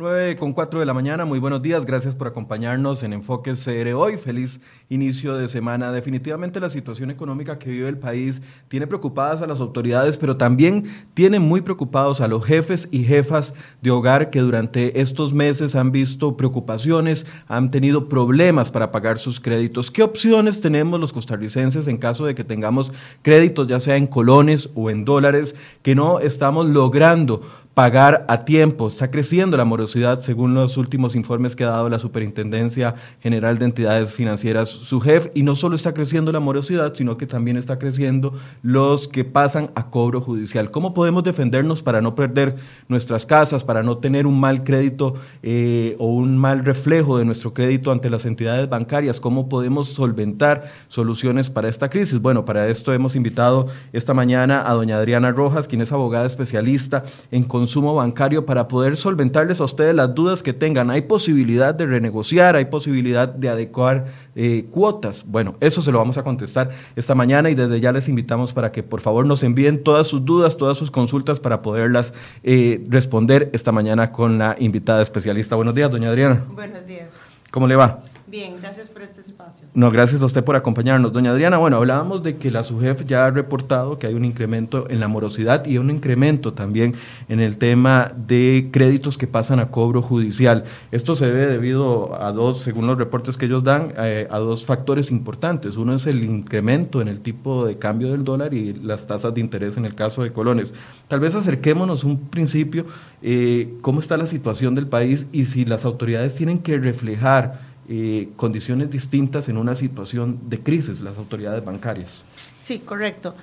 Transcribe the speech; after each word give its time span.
9 0.00 0.36
con 0.36 0.54
4 0.54 0.80
de 0.80 0.86
la 0.86 0.94
mañana, 0.94 1.26
muy 1.26 1.38
buenos 1.38 1.60
días, 1.60 1.84
gracias 1.84 2.14
por 2.14 2.26
acompañarnos 2.26 3.02
en 3.02 3.12
Enfoque 3.12 3.52
CR 3.52 3.92
hoy. 3.92 4.16
Feliz 4.16 4.58
inicio 4.88 5.34
de 5.34 5.46
semana. 5.46 5.92
Definitivamente 5.92 6.58
la 6.58 6.70
situación 6.70 7.10
económica 7.10 7.58
que 7.58 7.68
vive 7.68 7.86
el 7.86 7.98
país 7.98 8.40
tiene 8.68 8.86
preocupadas 8.86 9.42
a 9.42 9.46
las 9.46 9.60
autoridades, 9.60 10.16
pero 10.16 10.38
también 10.38 10.86
tiene 11.12 11.38
muy 11.38 11.60
preocupados 11.60 12.22
a 12.22 12.28
los 12.28 12.42
jefes 12.46 12.88
y 12.90 13.04
jefas 13.04 13.52
de 13.82 13.90
hogar 13.90 14.30
que 14.30 14.40
durante 14.40 15.02
estos 15.02 15.34
meses 15.34 15.76
han 15.76 15.92
visto 15.92 16.34
preocupaciones, 16.34 17.26
han 17.46 17.70
tenido 17.70 18.08
problemas 18.08 18.70
para 18.70 18.90
pagar 18.90 19.18
sus 19.18 19.38
créditos. 19.38 19.90
¿Qué 19.90 20.02
opciones 20.02 20.62
tenemos 20.62 20.98
los 20.98 21.12
costarricenses 21.12 21.86
en 21.88 21.98
caso 21.98 22.24
de 22.24 22.34
que 22.34 22.42
tengamos 22.42 22.90
créditos, 23.20 23.68
ya 23.68 23.78
sea 23.78 23.96
en 23.96 24.06
colones 24.06 24.70
o 24.74 24.88
en 24.88 25.04
dólares, 25.04 25.54
que 25.82 25.94
no 25.94 26.20
estamos 26.20 26.66
logrando? 26.66 27.42
Pagar 27.80 28.26
a 28.28 28.44
tiempo. 28.44 28.88
Está 28.88 29.10
creciendo 29.10 29.56
la 29.56 29.64
morosidad 29.64 30.20
según 30.20 30.52
los 30.52 30.76
últimos 30.76 31.16
informes 31.16 31.56
que 31.56 31.64
ha 31.64 31.70
dado 31.70 31.88
la 31.88 31.98
Superintendencia 31.98 32.94
General 33.22 33.58
de 33.58 33.64
Entidades 33.64 34.14
Financieras, 34.14 34.68
su 34.68 35.00
jefe, 35.00 35.32
y 35.34 35.44
no 35.44 35.56
solo 35.56 35.76
está 35.76 35.94
creciendo 35.94 36.30
la 36.30 36.40
morosidad, 36.40 36.92
sino 36.92 37.16
que 37.16 37.26
también 37.26 37.56
está 37.56 37.78
creciendo 37.78 38.34
los 38.62 39.08
que 39.08 39.24
pasan 39.24 39.70
a 39.74 39.88
cobro 39.88 40.20
judicial. 40.20 40.70
¿Cómo 40.70 40.92
podemos 40.92 41.24
defendernos 41.24 41.82
para 41.82 42.02
no 42.02 42.14
perder 42.14 42.56
nuestras 42.88 43.24
casas, 43.24 43.64
para 43.64 43.82
no 43.82 43.96
tener 43.96 44.26
un 44.26 44.38
mal 44.38 44.62
crédito 44.62 45.14
eh, 45.42 45.96
o 45.98 46.08
un 46.08 46.36
mal 46.36 46.66
reflejo 46.66 47.16
de 47.16 47.24
nuestro 47.24 47.54
crédito 47.54 47.92
ante 47.92 48.10
las 48.10 48.26
entidades 48.26 48.68
bancarias? 48.68 49.20
¿Cómo 49.20 49.48
podemos 49.48 49.88
solventar 49.88 50.70
soluciones 50.88 51.48
para 51.48 51.70
esta 51.70 51.88
crisis? 51.88 52.20
Bueno, 52.20 52.44
para 52.44 52.68
esto 52.68 52.92
hemos 52.92 53.16
invitado 53.16 53.68
esta 53.94 54.12
mañana 54.12 54.70
a 54.70 54.74
doña 54.74 54.98
Adriana 54.98 55.30
Rojas, 55.30 55.66
quien 55.66 55.80
es 55.80 55.92
abogada 55.92 56.26
especialista 56.26 57.04
en 57.30 57.44
consumo 57.70 57.94
bancario 57.94 58.44
para 58.44 58.66
poder 58.66 58.96
solventarles 58.96 59.60
a 59.60 59.64
ustedes 59.64 59.94
las 59.94 60.12
dudas 60.12 60.42
que 60.42 60.52
tengan. 60.52 60.90
Hay 60.90 61.02
posibilidad 61.02 61.72
de 61.72 61.86
renegociar, 61.86 62.56
hay 62.56 62.64
posibilidad 62.64 63.28
de 63.28 63.48
adecuar 63.48 64.06
eh, 64.34 64.66
cuotas. 64.72 65.24
Bueno, 65.24 65.54
eso 65.60 65.80
se 65.80 65.92
lo 65.92 65.98
vamos 65.98 66.18
a 66.18 66.24
contestar 66.24 66.70
esta 66.96 67.14
mañana 67.14 67.48
y 67.48 67.54
desde 67.54 67.78
ya 67.78 67.92
les 67.92 68.08
invitamos 68.08 68.52
para 68.52 68.72
que 68.72 68.82
por 68.82 69.00
favor 69.00 69.24
nos 69.24 69.44
envíen 69.44 69.84
todas 69.84 70.08
sus 70.08 70.24
dudas, 70.24 70.56
todas 70.56 70.78
sus 70.78 70.90
consultas 70.90 71.38
para 71.38 71.62
poderlas 71.62 72.12
eh, 72.42 72.82
responder 72.88 73.50
esta 73.52 73.70
mañana 73.70 74.10
con 74.10 74.36
la 74.36 74.56
invitada 74.58 75.00
especialista. 75.00 75.54
Buenos 75.54 75.76
días, 75.76 75.92
doña 75.92 76.08
Adriana. 76.08 76.44
Buenos 76.48 76.84
días. 76.88 77.12
¿Cómo 77.52 77.68
le 77.68 77.76
va? 77.76 78.00
Bien, 78.26 78.56
gracias 78.60 78.88
por 78.88 79.02
este 79.02 79.20
espacio. 79.20 79.59
No, 79.72 79.92
gracias 79.92 80.20
a 80.20 80.26
usted 80.26 80.42
por 80.42 80.56
acompañarnos. 80.56 81.12
Doña 81.12 81.30
Adriana, 81.30 81.56
bueno, 81.56 81.76
hablábamos 81.76 82.24
de 82.24 82.38
que 82.38 82.50
la 82.50 82.64
SUGEF 82.64 83.04
ya 83.04 83.26
ha 83.26 83.30
reportado 83.30 84.00
que 84.00 84.08
hay 84.08 84.14
un 84.14 84.24
incremento 84.24 84.90
en 84.90 84.98
la 84.98 85.06
morosidad 85.06 85.64
y 85.64 85.78
un 85.78 85.90
incremento 85.90 86.54
también 86.54 86.94
en 87.28 87.38
el 87.38 87.56
tema 87.56 88.10
de 88.16 88.70
créditos 88.72 89.16
que 89.16 89.28
pasan 89.28 89.60
a 89.60 89.70
cobro 89.70 90.02
judicial. 90.02 90.64
Esto 90.90 91.14
se 91.14 91.26
debe 91.26 91.46
debido 91.46 92.20
a 92.20 92.32
dos, 92.32 92.58
según 92.62 92.88
los 92.88 92.98
reportes 92.98 93.36
que 93.36 93.46
ellos 93.46 93.62
dan, 93.62 93.94
eh, 93.96 94.26
a 94.28 94.40
dos 94.40 94.64
factores 94.64 95.12
importantes. 95.12 95.76
Uno 95.76 95.94
es 95.94 96.08
el 96.08 96.24
incremento 96.24 97.00
en 97.00 97.06
el 97.06 97.20
tipo 97.20 97.64
de 97.64 97.78
cambio 97.78 98.10
del 98.10 98.24
dólar 98.24 98.52
y 98.54 98.72
las 98.72 99.06
tasas 99.06 99.32
de 99.34 99.40
interés 99.40 99.76
en 99.76 99.84
el 99.84 99.94
caso 99.94 100.24
de 100.24 100.32
colones. 100.32 100.74
Tal 101.06 101.20
vez 101.20 101.36
acerquémonos 101.36 102.02
un 102.02 102.28
principio, 102.28 102.86
eh, 103.22 103.72
cómo 103.82 104.00
está 104.00 104.16
la 104.16 104.26
situación 104.26 104.74
del 104.74 104.88
país 104.88 105.28
y 105.30 105.44
si 105.44 105.64
las 105.64 105.84
autoridades 105.84 106.34
tienen 106.34 106.58
que 106.58 106.76
reflejar 106.76 107.69
eh, 107.92 108.28
condiciones 108.36 108.88
distintas 108.88 109.48
en 109.48 109.56
una 109.56 109.74
situación 109.74 110.38
de 110.48 110.60
crisis, 110.60 111.00
las 111.00 111.18
autoridades 111.18 111.64
bancarias. 111.64 112.22
Sí, 112.60 112.78
correcto. 112.78 113.34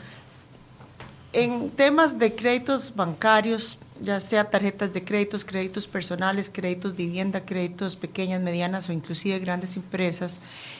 En 1.34 1.70
temas 1.72 2.18
de 2.18 2.34
créditos 2.34 2.96
bancarios, 2.96 3.78
ya 4.02 4.22
sea 4.22 4.50
tarjetas 4.50 4.94
de 4.94 5.04
créditos, 5.04 5.44
créditos 5.44 5.86
personales, 5.86 6.50
créditos 6.50 6.96
vivienda, 6.96 7.44
créditos 7.44 7.98
pequeñas, 7.98 8.40
medianas 8.40 8.88
o 8.88 8.94
inclusive 8.94 9.38
grandes 9.40 9.76
empresas, 9.76 10.40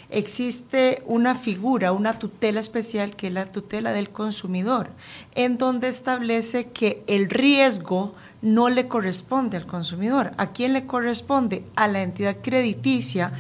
existe 0.10 1.04
una 1.06 1.36
figura, 1.36 1.92
una 1.92 2.20
tutela 2.20 2.62
especial 2.62 3.18
que 3.18 3.28
es 3.28 3.34
la 3.34 3.52
tutela 3.52 3.92
del 3.92 4.12
consumidor, 4.12 4.92
en 5.36 5.58
donde 5.58 5.90
establece 5.90 6.68
que 6.70 7.04
el 7.08 7.30
riesgo 7.30 8.16
no 8.42 8.70
le 8.70 8.88
corresponde 8.88 9.58
al 9.58 9.66
consumidor. 9.66 10.34
¿A 10.38 10.52
quién 10.52 10.74
le 10.74 10.86
corresponde? 10.86 11.64
A 11.76 11.88
la 11.88 12.02
entidad 12.02 12.38
crediticia 12.42 13.34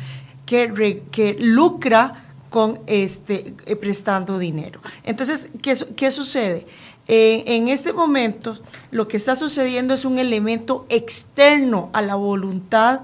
que, 0.47 1.03
que 1.11 1.35
lucra 1.39 2.25
con 2.49 2.79
este, 2.87 3.53
eh, 3.67 3.75
prestando 3.75 4.39
dinero. 4.39 4.81
Entonces, 5.03 5.49
¿qué, 5.61 5.75
qué 5.95 6.09
sucede? 6.09 6.65
En 7.09 7.69
este 7.69 7.93
momento, 7.93 8.57
lo 8.91 9.07
que 9.07 9.15
está 9.15 9.37
sucediendo 9.37 9.93
es 9.93 10.03
un 10.03 10.19
elemento 10.19 10.85
externo 10.89 11.89
a 11.93 12.01
la 12.01 12.15
voluntad 12.15 13.01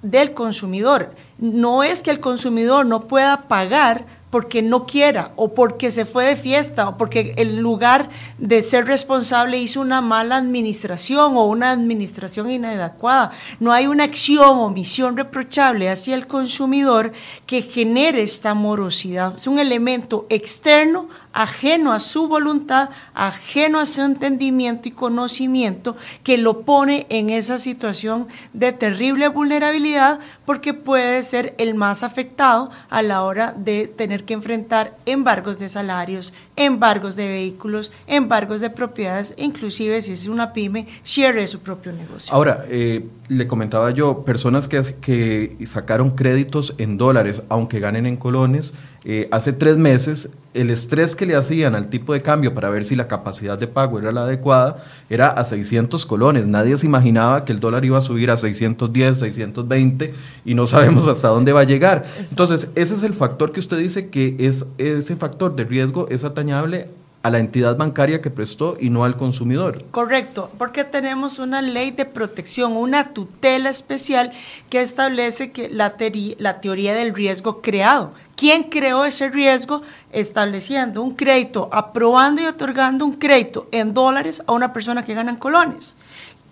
del 0.00 0.32
consumidor. 0.32 1.10
No 1.36 1.82
es 1.82 2.02
que 2.02 2.10
el 2.10 2.20
consumidor 2.20 2.86
no 2.86 3.08
pueda 3.08 3.48
pagar 3.48 4.06
porque 4.32 4.62
no 4.62 4.86
quiera 4.86 5.32
o 5.36 5.52
porque 5.52 5.90
se 5.90 6.06
fue 6.06 6.24
de 6.24 6.36
fiesta 6.36 6.88
o 6.88 6.96
porque 6.96 7.34
en 7.36 7.60
lugar 7.60 8.08
de 8.38 8.62
ser 8.62 8.86
responsable 8.86 9.58
hizo 9.58 9.82
una 9.82 10.00
mala 10.00 10.38
administración 10.38 11.36
o 11.36 11.44
una 11.44 11.70
administración 11.70 12.50
inadecuada. 12.50 13.32
No 13.60 13.74
hay 13.74 13.86
una 13.88 14.04
acción 14.04 14.58
o 14.58 14.70
misión 14.70 15.18
reprochable 15.18 15.90
hacia 15.90 16.14
el 16.14 16.26
consumidor 16.26 17.12
que 17.44 17.60
genere 17.60 18.22
esta 18.22 18.54
morosidad. 18.54 19.36
Es 19.36 19.46
un 19.46 19.58
elemento 19.58 20.24
externo 20.30 21.10
ajeno 21.32 21.92
a 21.92 22.00
su 22.00 22.28
voluntad, 22.28 22.90
ajeno 23.14 23.80
a 23.80 23.86
su 23.86 24.02
entendimiento 24.02 24.88
y 24.88 24.92
conocimiento, 24.92 25.96
que 26.22 26.38
lo 26.38 26.62
pone 26.62 27.06
en 27.08 27.30
esa 27.30 27.58
situación 27.58 28.26
de 28.52 28.72
terrible 28.72 29.28
vulnerabilidad 29.28 30.20
porque 30.44 30.74
puede 30.74 31.22
ser 31.22 31.54
el 31.58 31.74
más 31.74 32.02
afectado 32.02 32.70
a 32.90 33.02
la 33.02 33.22
hora 33.22 33.54
de 33.56 33.88
tener 33.88 34.24
que 34.24 34.34
enfrentar 34.34 34.96
embargos 35.06 35.58
de 35.58 35.68
salarios, 35.68 36.32
embargos 36.56 37.16
de 37.16 37.28
vehículos, 37.28 37.92
embargos 38.06 38.60
de 38.60 38.70
propiedades, 38.70 39.34
inclusive 39.36 40.02
si 40.02 40.12
es 40.12 40.26
una 40.26 40.52
pyme, 40.52 40.86
cierre 41.02 41.46
su 41.46 41.60
propio 41.60 41.92
negocio. 41.92 42.32
Ahora, 42.32 42.64
eh, 42.68 43.06
le 43.28 43.46
comentaba 43.46 43.90
yo, 43.90 44.24
personas 44.24 44.68
que, 44.68 44.82
que 45.00 45.56
sacaron 45.66 46.10
créditos 46.10 46.74
en 46.78 46.98
dólares, 46.98 47.42
aunque 47.48 47.80
ganen 47.80 48.06
en 48.06 48.16
colones, 48.16 48.74
eh, 49.04 49.28
hace 49.30 49.52
tres 49.52 49.76
meses 49.76 50.28
el 50.54 50.70
estrés 50.70 51.16
que 51.16 51.26
le 51.26 51.34
hacían 51.34 51.74
al 51.74 51.88
tipo 51.88 52.12
de 52.12 52.22
cambio 52.22 52.54
para 52.54 52.68
ver 52.68 52.84
si 52.84 52.94
la 52.94 53.08
capacidad 53.08 53.58
de 53.58 53.66
pago 53.66 53.98
era 53.98 54.12
la 54.12 54.22
adecuada 54.24 54.84
era 55.08 55.28
a 55.28 55.44
600 55.44 56.04
colones. 56.06 56.46
Nadie 56.46 56.76
se 56.76 56.86
imaginaba 56.86 57.44
que 57.44 57.52
el 57.52 57.60
dólar 57.60 57.84
iba 57.84 57.98
a 57.98 58.02
subir 58.02 58.30
a 58.30 58.36
610, 58.36 59.18
620 59.18 60.14
y 60.44 60.54
no 60.54 60.66
sabemos 60.66 61.08
hasta 61.08 61.28
dónde 61.28 61.52
va 61.52 61.60
a 61.60 61.64
llegar. 61.64 62.04
Entonces, 62.28 62.68
ese 62.74 62.94
es 62.94 63.02
el 63.02 63.14
factor 63.14 63.52
que 63.52 63.60
usted 63.60 63.78
dice 63.78 64.08
que 64.08 64.36
es 64.38 64.66
ese 64.78 65.16
factor 65.16 65.56
de 65.56 65.64
riesgo 65.64 66.06
es 66.10 66.24
atañable 66.24 66.88
a 67.22 67.30
la 67.30 67.38
entidad 67.38 67.76
bancaria 67.76 68.20
que 68.20 68.30
prestó 68.30 68.76
y 68.78 68.90
no 68.90 69.04
al 69.04 69.16
consumidor. 69.16 69.84
Correcto, 69.90 70.50
porque 70.58 70.84
tenemos 70.84 71.38
una 71.38 71.62
ley 71.62 71.92
de 71.92 72.04
protección, 72.04 72.76
una 72.76 73.12
tutela 73.12 73.70
especial 73.70 74.32
que 74.68 74.82
establece 74.82 75.52
que 75.52 75.68
la, 75.68 75.94
la 76.38 76.60
teoría 76.60 76.94
del 76.94 77.14
riesgo 77.14 77.62
creado. 77.62 78.12
¿Quién 78.42 78.64
creó 78.64 79.04
ese 79.04 79.30
riesgo? 79.30 79.82
Estableciendo 80.10 81.00
un 81.00 81.14
crédito, 81.14 81.68
aprobando 81.70 82.42
y 82.42 82.46
otorgando 82.46 83.06
un 83.06 83.12
crédito 83.12 83.68
en 83.70 83.94
dólares 83.94 84.42
a 84.48 84.52
una 84.52 84.72
persona 84.72 85.04
que 85.04 85.14
gana 85.14 85.30
en 85.30 85.36
colones. 85.36 85.94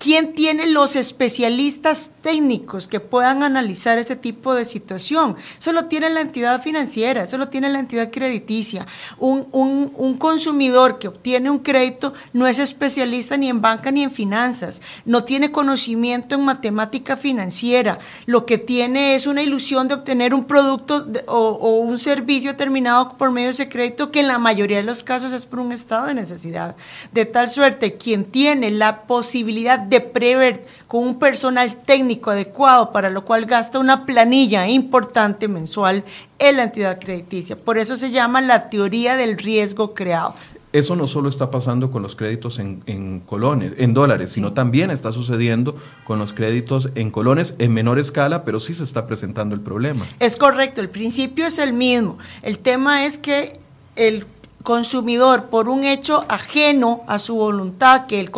¿Quién 0.00 0.33
tiene 0.33 0.66
los 0.66 0.97
especialistas 0.97 2.09
técnicos 2.22 2.88
que 2.88 3.00
puedan 3.00 3.43
analizar 3.43 3.99
ese 3.99 4.16
tipo 4.16 4.55
de 4.55 4.65
situación? 4.65 5.37
Eso 5.59 5.75
lo 5.75 5.84
tiene 5.84 6.09
la 6.09 6.22
entidad 6.22 6.62
financiera, 6.62 7.25
eso 7.25 7.37
lo 7.37 7.49
tiene 7.49 7.69
la 7.69 7.81
entidad 7.81 8.10
crediticia. 8.10 8.87
Un, 9.19 9.47
un, 9.53 10.15
consumidor 10.16 10.99
que 10.99 11.09
obtiene 11.09 11.50
un 11.50 11.59
crédito 11.59 12.15
no 12.33 12.47
es 12.47 12.59
especialista 12.59 13.37
ni 13.37 13.50
en 13.50 13.60
banca 13.60 13.91
ni 13.91 14.03
en 14.03 14.10
finanzas, 14.10 14.81
no 15.05 15.25
tiene 15.25 15.53
conocimiento 15.53 16.34
en 16.34 16.47
matemática 16.47 17.19
financiera, 17.19 17.98
lo 18.25 18.47
que 18.47 18.57
tiene 18.57 19.15
es 19.15 19.27
una 19.27 19.42
ilusión 19.42 19.86
de 19.86 19.97
obtener 19.97 20.33
un 20.33 20.47
producto 20.47 21.07
o, 21.27 21.36
o 21.36 21.78
un 21.80 21.98
servicio 21.98 22.57
terminado 22.57 23.19
por 23.19 23.33
medio 23.33 23.48
de 23.48 23.53
ese 23.53 23.69
crédito 23.69 24.10
que 24.10 24.21
en 24.21 24.28
la 24.28 24.39
mayoría 24.39 24.78
de 24.78 24.83
los 24.83 25.03
casos 25.03 25.34
es 25.34 25.45
por 25.45 25.59
un 25.59 25.72
estado 25.72 26.07
de 26.07 26.15
necesidad. 26.15 26.75
De 27.13 27.27
tal 27.27 27.51
suerte, 27.51 27.98
quien 27.98 28.25
tiene 28.25 28.71
la 28.71 29.03
posibilidad 29.03 29.90
de 29.91 30.01
prever 30.01 30.65
con 30.89 31.07
un 31.07 31.19
personal 31.19 31.77
técnico 31.77 32.31
adecuado, 32.31 32.92
para 32.92 33.10
lo 33.10 33.25
cual 33.25 33.45
gasta 33.45 33.78
una 33.78 34.07
planilla 34.07 34.66
importante 34.69 35.48
mensual 35.48 36.04
en 36.39 36.57
la 36.57 36.63
entidad 36.63 36.98
crediticia. 36.98 37.57
Por 37.57 37.77
eso 37.77 37.97
se 37.97 38.10
llama 38.10 38.41
la 38.41 38.69
teoría 38.69 39.16
del 39.16 39.37
riesgo 39.37 39.92
creado. 39.92 40.34
Eso 40.72 40.95
no 40.95 41.09
solo 41.09 41.28
está 41.28 41.51
pasando 41.51 41.91
con 41.91 42.01
los 42.03 42.15
créditos 42.15 42.60
en, 42.60 43.22
colones, 43.27 43.72
en 43.77 43.92
dólares, 43.92 44.31
sino 44.31 44.53
también 44.53 44.92
está 44.92 45.13
sucediendo 45.13 45.75
con 46.04 46.21
los 46.21 46.33
créditos 46.33 46.91
en 46.95 47.10
colones 47.10 47.57
en 47.59 47.72
menor 47.72 47.98
escala, 47.98 48.45
pero 48.45 48.60
sí 48.60 48.77
se 48.77 48.84
está 48.84 49.04
presentando 49.09 49.57
el 49.57 49.63
problema. 49.63 50.07
Es 50.21 50.37
correcto, 50.37 50.81
el 50.81 50.89
principio 50.89 51.47
es 51.47 51.59
el 51.59 51.72
mismo. 51.72 52.19
El 52.42 52.59
tema 52.59 53.04
es 53.04 53.19
que 53.19 53.59
el 53.97 54.25
consumidor 54.62 55.47
por 55.47 55.68
un 55.68 55.84
hecho 55.84 56.24
ajeno 56.28 57.03
a 57.07 57.18
su 57.18 57.34
voluntad, 57.36 58.07
que 58.07 58.21
el 58.21 58.30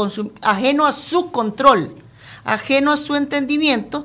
ajeno 0.42 0.86
a 0.86 0.92
su 0.92 1.30
control, 1.30 1.96
ajeno 2.44 2.92
a 2.92 2.96
su 2.96 3.16
entendimiento, 3.16 4.04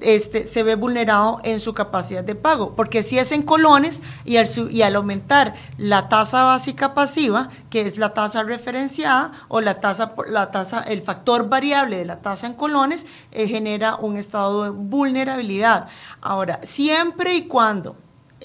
este, 0.00 0.46
se 0.46 0.62
ve 0.62 0.74
vulnerado 0.74 1.40
en 1.42 1.58
su 1.58 1.72
capacidad 1.72 2.22
de 2.22 2.34
pago, 2.34 2.74
porque 2.76 3.02
si 3.02 3.18
es 3.18 3.32
en 3.32 3.42
colones 3.42 4.02
y 4.26 4.36
al, 4.36 4.48
y 4.70 4.82
al 4.82 4.94
aumentar 4.94 5.54
la 5.78 6.08
tasa 6.08 6.44
básica 6.44 6.92
pasiva, 6.92 7.48
que 7.70 7.82
es 7.82 7.96
la 7.96 8.12
tasa 8.12 8.42
referenciada 8.42 9.32
o 9.48 9.62
la 9.62 9.80
tasa, 9.80 10.14
la 10.28 10.50
tasa, 10.50 10.82
el 10.82 11.02
factor 11.02 11.48
variable 11.48 11.96
de 11.96 12.04
la 12.04 12.20
tasa 12.20 12.46
en 12.46 12.54
colones, 12.54 13.06
eh, 13.32 13.48
genera 13.48 13.96
un 13.96 14.18
estado 14.18 14.64
de 14.64 14.70
vulnerabilidad. 14.70 15.88
Ahora, 16.20 16.60
siempre 16.62 17.34
y 17.34 17.46
cuando 17.46 17.96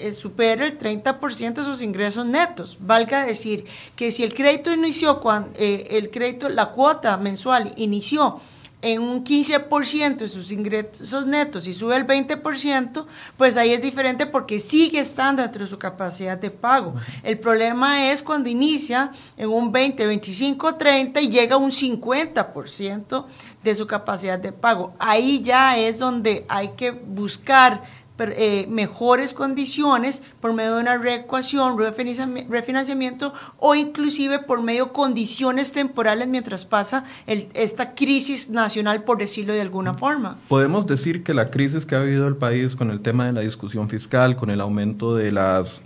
eh, 0.02 0.12
supere 0.12 0.66
el 0.66 0.78
30% 0.78 1.54
de 1.54 1.64
sus 1.64 1.80
ingresos 1.80 2.26
netos. 2.26 2.76
Valga 2.80 3.24
decir 3.24 3.64
que 3.94 4.10
si 4.10 4.24
el 4.24 4.34
crédito 4.34 4.72
inició, 4.72 5.20
cuando, 5.20 5.50
eh, 5.56 5.86
el 5.90 6.10
crédito, 6.10 6.48
la 6.48 6.70
cuota 6.70 7.16
mensual 7.16 7.72
inició 7.76 8.40
en 8.82 9.00
un 9.00 9.24
15% 9.24 10.16
de 10.16 10.28
sus 10.28 10.50
ingresos 10.50 11.24
netos 11.24 11.68
y 11.68 11.72
sube 11.72 11.96
el 11.96 12.04
20%, 12.04 13.06
pues 13.36 13.56
ahí 13.56 13.72
es 13.72 13.80
diferente 13.80 14.26
porque 14.26 14.58
sigue 14.58 14.98
estando 14.98 15.40
dentro 15.40 15.62
de 15.62 15.70
su 15.70 15.78
capacidad 15.78 16.36
de 16.36 16.50
pago. 16.50 16.94
El 17.22 17.38
problema 17.38 18.10
es 18.10 18.22
cuando 18.22 18.48
inicia 18.48 19.12
en 19.36 19.48
un 19.48 19.70
20, 19.70 20.04
25, 20.04 20.74
30 20.74 21.20
y 21.20 21.30
llega 21.30 21.54
a 21.54 21.58
un 21.58 21.70
50% 21.70 23.24
de 23.62 23.74
su 23.76 23.86
capacidad 23.86 24.38
de 24.38 24.50
pago. 24.50 24.94
Ahí 24.98 25.40
ya 25.42 25.78
es 25.78 26.00
donde 26.00 26.44
hay 26.48 26.70
que 26.70 26.90
buscar 26.90 27.82
eh, 28.18 28.66
mejores 28.68 29.32
condiciones 29.32 30.22
por 30.40 30.52
medio 30.52 30.76
de 30.76 30.82
una 30.82 30.98
reecuación, 30.98 31.76
refinanciamiento 31.78 33.32
o 33.58 33.74
inclusive 33.74 34.38
por 34.38 34.62
medio 34.62 34.86
de 34.86 34.92
condiciones 34.92 35.72
temporales 35.72 36.28
mientras 36.28 36.64
pasa 36.64 37.04
esta 37.26 37.94
crisis 37.94 38.50
nacional, 38.50 39.04
por 39.04 39.18
decirlo 39.18 39.52
de 39.54 39.60
alguna 39.60 39.94
forma. 39.94 40.38
Podemos 40.48 40.86
decir 40.86 41.24
que 41.24 41.34
la 41.34 41.50
crisis 41.50 41.86
que 41.86 41.96
ha 41.96 42.00
vivido 42.00 42.28
el 42.28 42.36
país 42.36 42.76
con 42.76 42.90
el 42.90 43.00
tema 43.00 43.26
de 43.26 43.32
la 43.32 43.40
discusión 43.40 43.88
fiscal, 43.88 44.36
con 44.36 44.50
el 44.50 44.60
aumento 44.60 45.16
de 45.16 45.32
las 45.32 45.82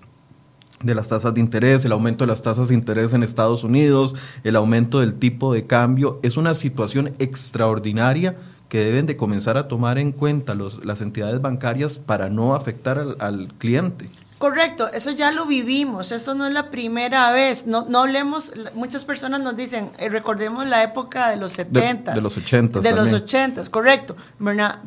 de 0.83 0.95
las 0.95 1.09
tasas 1.09 1.33
de 1.33 1.41
interés, 1.41 1.85
el 1.87 1.93
aumento 1.93 2.25
de 2.25 2.29
las 2.29 2.43
tasas 2.43 2.69
de 2.69 2.75
interés 2.75 3.15
en 3.15 3.23
Estados 3.23 3.65
Unidos, 3.65 4.15
el 4.45 4.57
aumento 4.57 5.01
del 5.01 5.15
tipo 5.15 5.55
de 5.55 5.67
cambio, 5.67 6.21
es 6.23 6.37
una 6.37 6.55
situación 6.55 7.15
extraordinaria 7.19 8.37
que 8.69 8.85
deben 8.85 9.07
de 9.07 9.17
comenzar 9.17 9.57
a 9.57 9.69
tomar 9.69 9.99
en 9.99 10.13
cuenta 10.13 10.55
los, 10.55 10.85
las 10.85 11.01
entidades 11.01 11.41
bancarias 11.41 11.97
para 11.97 12.29
no 12.29 12.55
afectar 12.55 12.99
al, 13.19 13.49
cliente. 13.59 14.11
Correcto, 14.39 14.93
eso 14.93 15.13
ya 15.13 15.33
lo 15.33 15.47
vivimos, 15.47 16.13
esto 16.13 16.35
no 16.35 16.47
es 16.47 16.53
la 16.53 16.71
primera 16.71 17.31
vez, 17.31 17.67
no, 17.67 17.87
no 17.89 18.01
hablemos, 18.01 18.53
muchas 18.75 19.05
personas 19.05 19.41
nos 19.41 19.57
dicen, 19.57 19.91
eh, 19.99 20.11
recordemos 20.11 20.67
la 20.67 20.83
época 20.83 21.31
de 21.31 21.37
los 21.37 21.53
70. 21.53 22.13
De, 22.13 22.21
los 22.21 22.37
80. 22.37 22.81
De 22.81 22.93
los 22.93 23.13
80, 23.15 23.63
correcto, 23.71 24.15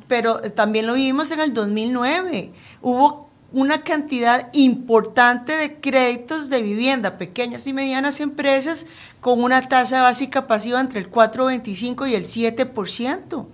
pero 0.07 0.39
también 0.51 0.85
lo 0.85 0.93
vivimos 0.93 1.31
en 1.31 1.39
el 1.39 1.53
2009, 1.55 2.51
hubo 2.83 3.29
una 3.51 3.81
cantidad 3.81 4.49
importante 4.53 5.53
de 5.53 5.79
créditos 5.79 6.49
de 6.49 6.61
vivienda, 6.61 7.17
pequeñas 7.17 7.65
y 7.65 7.73
medianas 7.73 8.19
empresas, 8.19 8.85
con 9.19 9.43
una 9.43 9.67
tasa 9.67 10.03
básica 10.03 10.45
pasiva 10.45 10.79
entre 10.79 10.99
el 10.99 11.09
4,25 11.09 12.07
y 12.07 12.13
el 12.13 12.25
7% 12.25 13.47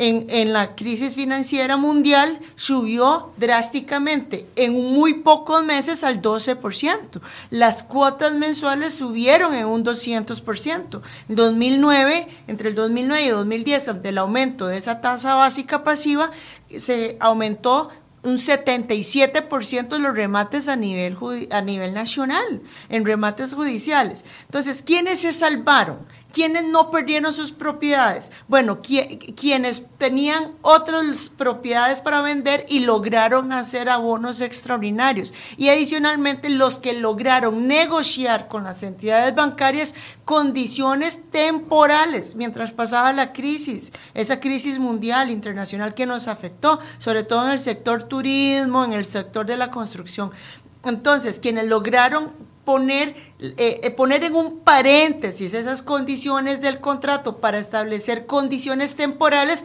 en, 0.00 0.52
la 0.54 0.74
crisis 0.76 1.14
financiera 1.14 1.76
mundial 1.76 2.40
subió 2.56 3.32
drásticamente 3.36 4.46
en 4.56 4.72
muy 4.72 5.14
pocos 5.14 5.62
meses 5.62 6.04
al 6.04 6.22
12%. 6.22 7.20
Las 7.50 7.82
cuotas 7.82 8.32
mensuales 8.34 8.94
subieron 8.94 9.54
en 9.54 9.66
un 9.66 9.84
200%. 9.84 11.02
En 11.28 11.36
2009, 11.36 12.28
entre 12.46 12.70
el 12.70 12.74
2009 12.74 13.22
y 13.24 13.28
2010, 13.28 13.88
ante 13.88 14.08
el 14.08 14.18
aumento 14.18 14.66
de 14.68 14.78
esa 14.78 15.02
tasa 15.02 15.34
básica 15.34 15.84
pasiva, 15.84 16.30
se 16.74 17.18
aumentó 17.20 17.90
un 18.22 18.36
77% 18.36 19.88
de 19.88 19.98
los 19.98 20.14
remates 20.14 20.68
a 20.68 20.76
nivel, 20.76 21.16
a 21.50 21.60
nivel 21.60 21.94
nacional, 21.94 22.62
en 22.88 23.04
remates 23.04 23.54
judiciales. 23.54 24.24
Entonces, 24.46 24.82
¿quiénes 24.82 25.20
se 25.20 25.32
salvaron? 25.32 26.06
¿Quiénes 26.32 26.64
no 26.64 26.90
perdieron 26.90 27.32
sus 27.32 27.52
propiedades? 27.52 28.30
Bueno, 28.46 28.80
quienes 28.82 29.84
tenían 29.98 30.52
otras 30.62 31.28
propiedades 31.28 32.00
para 32.00 32.22
vender 32.22 32.66
y 32.68 32.80
lograron 32.80 33.52
hacer 33.52 33.88
abonos 33.88 34.40
extraordinarios. 34.40 35.34
Y 35.56 35.68
adicionalmente 35.68 36.48
los 36.50 36.78
que 36.78 36.92
lograron 36.92 37.66
negociar 37.66 38.48
con 38.48 38.64
las 38.64 38.82
entidades 38.82 39.34
bancarias 39.34 39.94
condiciones 40.24 41.30
temporales 41.30 42.34
mientras 42.34 42.70
pasaba 42.70 43.12
la 43.12 43.32
crisis, 43.32 43.92
esa 44.14 44.38
crisis 44.40 44.78
mundial, 44.78 45.30
internacional 45.30 45.94
que 45.94 46.06
nos 46.06 46.28
afectó, 46.28 46.78
sobre 46.98 47.24
todo 47.24 47.46
en 47.46 47.52
el 47.52 47.60
sector 47.60 48.04
turismo, 48.04 48.84
en 48.84 48.92
el 48.92 49.04
sector 49.04 49.46
de 49.46 49.56
la 49.56 49.70
construcción. 49.70 50.30
Entonces, 50.84 51.40
quienes 51.40 51.66
lograron 51.66 52.34
poner, 52.70 53.16
eh, 53.40 53.80
eh, 53.82 53.90
poner 53.90 54.22
en 54.22 54.36
un 54.36 54.60
paréntesis 54.60 55.54
esas 55.54 55.82
condiciones 55.82 56.60
del 56.60 56.78
contrato 56.78 57.38
para 57.38 57.58
establecer 57.58 58.26
condiciones 58.26 58.94
temporales 58.94 59.64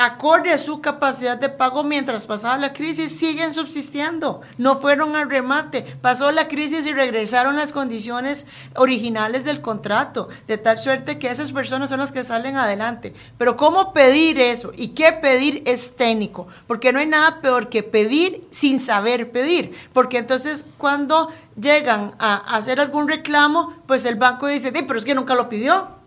acorde 0.00 0.50
a 0.50 0.58
su 0.58 0.80
capacidad 0.80 1.36
de 1.36 1.50
pago 1.50 1.84
mientras 1.84 2.26
pasaba 2.26 2.56
la 2.56 2.72
crisis, 2.72 3.18
siguen 3.18 3.52
subsistiendo. 3.52 4.40
No 4.56 4.76
fueron 4.76 5.14
al 5.14 5.30
remate. 5.30 5.82
Pasó 6.00 6.32
la 6.32 6.48
crisis 6.48 6.86
y 6.86 6.92
regresaron 6.94 7.56
las 7.56 7.72
condiciones 7.72 8.46
originales 8.76 9.44
del 9.44 9.60
contrato, 9.60 10.28
de 10.46 10.56
tal 10.56 10.78
suerte 10.78 11.18
que 11.18 11.28
esas 11.28 11.52
personas 11.52 11.90
son 11.90 12.00
las 12.00 12.12
que 12.12 12.24
salen 12.24 12.56
adelante. 12.56 13.12
Pero 13.36 13.58
¿cómo 13.58 13.92
pedir 13.92 14.40
eso? 14.40 14.72
¿Y 14.74 14.88
qué 14.88 15.12
pedir 15.12 15.62
es 15.66 15.96
técnico? 15.96 16.48
Porque 16.66 16.94
no 16.94 16.98
hay 16.98 17.06
nada 17.06 17.42
peor 17.42 17.68
que 17.68 17.82
pedir 17.82 18.48
sin 18.50 18.80
saber 18.80 19.30
pedir. 19.30 19.74
Porque 19.92 20.16
entonces 20.16 20.64
cuando 20.78 21.30
llegan 21.60 22.12
a 22.18 22.36
hacer 22.56 22.80
algún 22.80 23.06
reclamo, 23.06 23.74
pues 23.86 24.06
el 24.06 24.14
banco 24.14 24.46
dice, 24.46 24.72
pero 24.72 24.98
es 24.98 25.04
que 25.04 25.14
nunca 25.14 25.34
lo 25.34 25.50
pidió. 25.50 25.99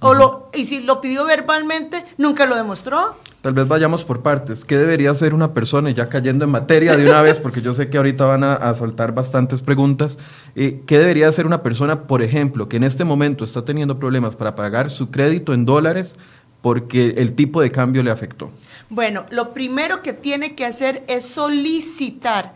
O 0.00 0.14
lo, 0.14 0.50
y 0.54 0.64
si 0.64 0.80
lo 0.80 1.00
pidió 1.00 1.24
verbalmente, 1.24 2.04
nunca 2.18 2.46
lo 2.46 2.56
demostró. 2.56 3.14
Tal 3.42 3.54
vez 3.54 3.68
vayamos 3.68 4.04
por 4.04 4.22
partes. 4.22 4.64
¿Qué 4.64 4.76
debería 4.76 5.12
hacer 5.12 5.32
una 5.32 5.54
persona? 5.54 5.88
Y 5.90 5.94
ya 5.94 6.08
cayendo 6.08 6.44
en 6.44 6.50
materia 6.50 6.96
de 6.96 7.08
una 7.08 7.22
vez, 7.22 7.38
porque 7.38 7.62
yo 7.62 7.72
sé 7.72 7.88
que 7.88 7.96
ahorita 7.96 8.24
van 8.24 8.42
a, 8.42 8.74
soltar 8.74 9.12
bastantes 9.12 9.62
preguntas. 9.62 10.18
Eh, 10.56 10.82
¿Qué 10.84 10.98
debería 10.98 11.28
hacer 11.28 11.46
una 11.46 11.62
persona, 11.62 12.08
por 12.08 12.22
ejemplo, 12.22 12.68
que 12.68 12.76
en 12.76 12.82
este 12.82 13.04
momento 13.04 13.44
está 13.44 13.64
teniendo 13.64 14.00
problemas 14.00 14.34
para 14.34 14.56
pagar 14.56 14.90
su 14.90 15.12
crédito 15.12 15.54
en 15.54 15.64
dólares 15.64 16.16
porque 16.60 17.14
el 17.18 17.36
tipo 17.36 17.60
de 17.60 17.70
cambio 17.70 18.02
le 18.02 18.10
afectó? 18.10 18.50
Bueno, 18.90 19.26
lo 19.30 19.54
primero 19.54 20.02
que 20.02 20.12
tiene 20.12 20.56
que 20.56 20.64
hacer 20.64 21.04
es 21.06 21.24
solicitar 21.24 22.54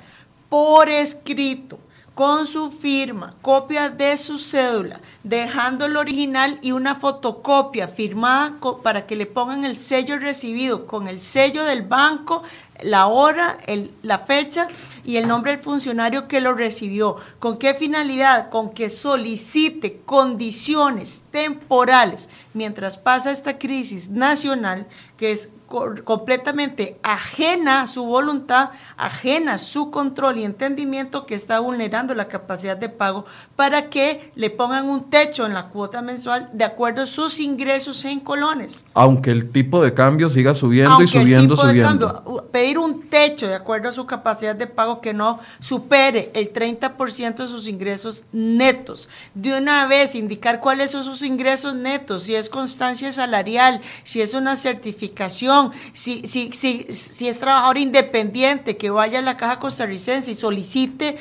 por 0.48 0.88
escrito 0.88 1.78
con 2.14 2.46
su 2.46 2.70
firma, 2.70 3.34
copia 3.40 3.88
de 3.88 4.16
su 4.16 4.38
cédula, 4.38 5.00
dejando 5.22 5.86
el 5.86 5.96
original 5.96 6.58
y 6.60 6.72
una 6.72 6.94
fotocopia 6.94 7.88
firmada 7.88 8.54
para 8.82 9.06
que 9.06 9.16
le 9.16 9.26
pongan 9.26 9.64
el 9.64 9.78
sello 9.78 10.18
recibido 10.18 10.86
con 10.86 11.08
el 11.08 11.20
sello 11.20 11.64
del 11.64 11.82
banco, 11.82 12.42
la 12.82 13.06
hora, 13.06 13.58
la 14.02 14.18
fecha 14.18 14.68
y 15.04 15.16
el 15.16 15.28
nombre 15.28 15.52
del 15.52 15.60
funcionario 15.60 16.28
que 16.28 16.40
lo 16.40 16.54
recibió. 16.54 17.16
¿Con 17.38 17.58
qué 17.58 17.74
finalidad? 17.74 18.50
Con 18.50 18.70
que 18.70 18.90
solicite 18.90 20.00
condiciones 20.04 21.22
temporales 21.30 22.28
mientras 22.54 22.96
pasa 22.96 23.32
esta 23.32 23.58
crisis 23.58 24.10
nacional, 24.10 24.86
que 25.16 25.32
es 25.32 25.50
completamente 25.70 26.98
ajena 27.02 27.82
a 27.82 27.86
su 27.86 28.04
voluntad, 28.04 28.70
ajena 28.96 29.52
a 29.52 29.58
su 29.58 29.90
control 29.90 30.38
y 30.38 30.44
entendimiento 30.44 31.26
que 31.26 31.36
está 31.36 31.60
vulnerando 31.60 32.14
la 32.14 32.26
capacidad 32.26 32.76
de 32.76 32.88
pago 32.88 33.24
para 33.54 33.88
que 33.88 34.32
le 34.34 34.50
pongan 34.50 34.88
un 34.88 35.08
techo 35.10 35.46
en 35.46 35.54
la 35.54 35.68
cuota 35.68 36.02
mensual 36.02 36.50
de 36.52 36.64
acuerdo 36.64 37.02
a 37.02 37.06
sus 37.06 37.38
ingresos 37.38 38.04
en 38.04 38.18
colones. 38.18 38.84
Aunque 38.94 39.30
el 39.30 39.50
tipo 39.52 39.82
de 39.82 39.94
cambio 39.94 40.28
siga 40.28 40.54
subiendo 40.54 41.00
y 41.02 41.06
subiendo, 41.06 41.54
el 41.54 41.60
tipo 41.60 41.66
De 41.66 41.82
cambio, 41.82 42.48
pedir 42.50 42.78
un 42.78 43.08
techo 43.08 43.46
de 43.46 43.54
acuerdo 43.54 43.90
a 43.90 43.92
su 43.92 44.06
capacidad 44.06 44.56
de 44.56 44.66
pago 44.66 45.00
que 45.00 45.14
no 45.14 45.38
supere 45.60 46.32
el 46.34 46.52
30% 46.52 47.34
de 47.36 47.48
sus 47.48 47.68
ingresos 47.68 48.24
netos. 48.32 49.08
De 49.34 49.56
una 49.56 49.86
vez 49.86 50.16
indicar 50.16 50.60
cuáles 50.60 50.90
son 50.90 51.04
sus 51.04 51.22
ingresos 51.22 51.76
netos, 51.76 52.24
si 52.24 52.34
es 52.34 52.48
constancia 52.48 53.12
salarial, 53.12 53.80
si 54.02 54.20
es 54.20 54.34
una 54.34 54.56
certificación, 54.56 55.59
si, 55.94 56.22
si, 56.26 56.50
si, 56.52 56.86
si 56.90 57.28
es 57.28 57.38
trabajador 57.38 57.78
independiente, 57.78 58.76
que 58.76 58.90
vaya 58.90 59.20
a 59.20 59.22
la 59.22 59.36
caja 59.36 59.60
costarricense 59.60 60.32
y 60.32 60.34
solicite 60.34 61.16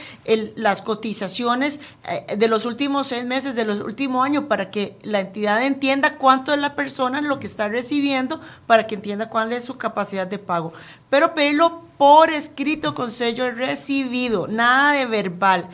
las 0.56 0.82
cotizaciones 0.82 1.80
eh, 2.08 2.36
de 2.36 2.48
los 2.48 2.66
últimos 2.66 3.08
seis 3.08 3.26
meses, 3.26 3.56
de 3.56 3.66
los 3.66 3.82
últimos 3.82 4.26
años, 4.26 4.46
para 4.46 4.72
que 4.72 4.98
la 5.04 5.20
entidad 5.20 5.64
entienda 5.64 6.16
cuánto 6.16 6.52
es 6.54 6.60
la 6.60 6.76
persona 6.76 7.22
lo 7.22 7.40
que 7.40 7.48
está 7.48 7.68
recibiendo, 7.68 8.42
para 8.66 8.88
que 8.88 8.96
entienda 8.96 9.30
cuál 9.30 9.54
es 9.54 9.64
su 9.64 9.78
capacidad 9.78 10.26
de 10.26 10.40
pago. 10.40 10.74
Pero 11.10 11.20
pero 11.20 11.36
pedirlo 11.36 11.82
por 11.98 12.30
escrito 12.30 12.96
con 12.96 13.12
sello 13.12 13.52
recibido, 13.52 14.48
nada 14.48 14.94
de 14.94 15.06
verbal. 15.06 15.68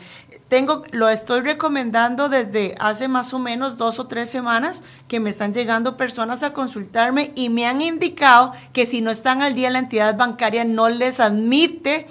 Tengo, 0.48 0.82
lo 0.92 1.08
estoy 1.08 1.40
recomendando 1.40 2.28
desde 2.28 2.76
hace 2.78 3.08
más 3.08 3.34
o 3.34 3.40
menos 3.40 3.76
dos 3.78 3.98
o 3.98 4.06
tres 4.06 4.30
semanas 4.30 4.84
que 5.08 5.18
me 5.18 5.30
están 5.30 5.52
llegando 5.52 5.96
personas 5.96 6.44
a 6.44 6.52
consultarme 6.52 7.32
y 7.34 7.48
me 7.48 7.66
han 7.66 7.82
indicado 7.82 8.52
que 8.72 8.86
si 8.86 9.00
no 9.00 9.10
están 9.10 9.42
al 9.42 9.56
día 9.56 9.70
la 9.70 9.80
entidad 9.80 10.16
bancaria 10.16 10.64
no 10.64 10.88
les 10.88 11.18
admite 11.18 12.06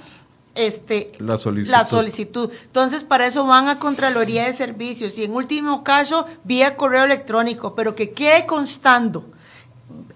este, 0.53 1.11
la 1.19 1.37
solicitud. 1.37 1.71
la 1.71 1.85
solicitud. 1.85 2.51
Entonces, 2.63 3.03
para 3.03 3.27
eso 3.27 3.45
van 3.45 3.67
a 3.67 3.79
Contraloría 3.79 4.45
de 4.45 4.53
Servicios 4.53 5.17
y 5.17 5.23
en 5.23 5.33
último 5.33 5.83
caso, 5.83 6.25
vía 6.43 6.75
correo 6.75 7.03
electrónico, 7.03 7.75
pero 7.75 7.95
que 7.95 8.11
quede 8.11 8.45
constando 8.45 9.25